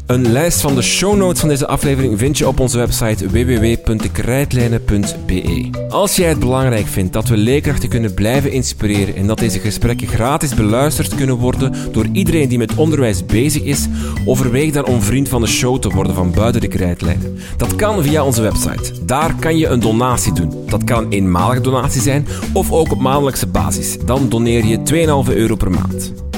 Een 0.09 0.31
lijst 0.31 0.61
van 0.61 0.75
de 0.75 0.81
show 0.81 1.17
notes 1.17 1.39
van 1.39 1.49
deze 1.49 1.67
aflevering 1.67 2.19
vind 2.19 2.37
je 2.37 2.47
op 2.47 2.59
onze 2.59 2.77
website 2.77 3.29
www.krijtlijnen.be. 3.29 5.69
Als 5.89 6.15
jij 6.15 6.29
het 6.29 6.39
belangrijk 6.39 6.87
vindt 6.87 7.13
dat 7.13 7.27
we 7.27 7.37
leerkrachten 7.37 7.89
kunnen 7.89 8.13
blijven 8.13 8.51
inspireren 8.51 9.15
en 9.15 9.27
dat 9.27 9.37
deze 9.37 9.59
gesprekken 9.59 10.07
gratis 10.07 10.55
beluisterd 10.55 11.15
kunnen 11.15 11.35
worden 11.35 11.73
door 11.91 12.05
iedereen 12.11 12.49
die 12.49 12.57
met 12.57 12.75
onderwijs 12.75 13.25
bezig 13.25 13.63
is, 13.63 13.87
overweeg 14.25 14.71
dan 14.71 14.85
om 14.85 15.01
vriend 15.01 15.29
van 15.29 15.41
de 15.41 15.47
show 15.47 15.79
te 15.79 15.89
worden 15.89 16.15
van 16.15 16.31
buiten 16.31 16.61
de 16.61 16.67
krijtlijnen. 16.67 17.37
Dat 17.57 17.75
kan 17.75 18.03
via 18.03 18.23
onze 18.23 18.41
website. 18.41 19.05
Daar 19.05 19.35
kan 19.35 19.57
je 19.57 19.67
een 19.67 19.79
donatie 19.79 20.33
doen. 20.33 20.53
Dat 20.67 20.83
kan 20.83 21.03
een 21.03 21.11
eenmalige 21.11 21.61
donatie 21.61 22.01
zijn 22.01 22.27
of 22.53 22.71
ook 22.71 22.91
op 22.91 22.99
maandelijkse 22.99 23.47
basis. 23.47 23.97
Dan 24.05 24.29
doneer 24.29 24.65
je 24.65 24.79
2,5 25.27 25.35
euro 25.35 25.55
per 25.55 25.71
maand. 25.71 26.28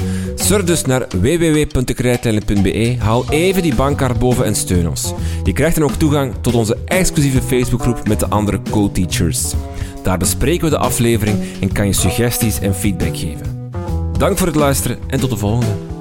Surf 0.42 0.64
dus 0.64 0.84
naar 0.84 1.06
www.dekrijtlijnen.be, 1.08 2.96
haal 2.98 3.24
even 3.30 3.62
die 3.62 3.74
bankkaart 3.74 4.18
boven 4.18 4.44
en 4.44 4.54
steun 4.54 4.88
ons. 4.88 5.12
Je 5.44 5.52
krijgt 5.52 5.76
dan 5.76 5.84
ook 5.84 5.94
toegang 5.94 6.34
tot 6.40 6.54
onze 6.54 6.78
exclusieve 6.84 7.42
Facebookgroep 7.42 8.08
met 8.08 8.20
de 8.20 8.28
andere 8.28 8.60
co-teachers. 8.70 9.52
Daar 10.02 10.18
bespreken 10.18 10.64
we 10.64 10.70
de 10.70 10.78
aflevering 10.78 11.38
en 11.60 11.72
kan 11.72 11.86
je 11.86 11.92
suggesties 11.92 12.60
en 12.60 12.74
feedback 12.74 13.16
geven. 13.16 13.70
Dank 14.18 14.38
voor 14.38 14.46
het 14.46 14.56
luisteren 14.56 14.98
en 15.06 15.20
tot 15.20 15.30
de 15.30 15.36
volgende. 15.36 15.91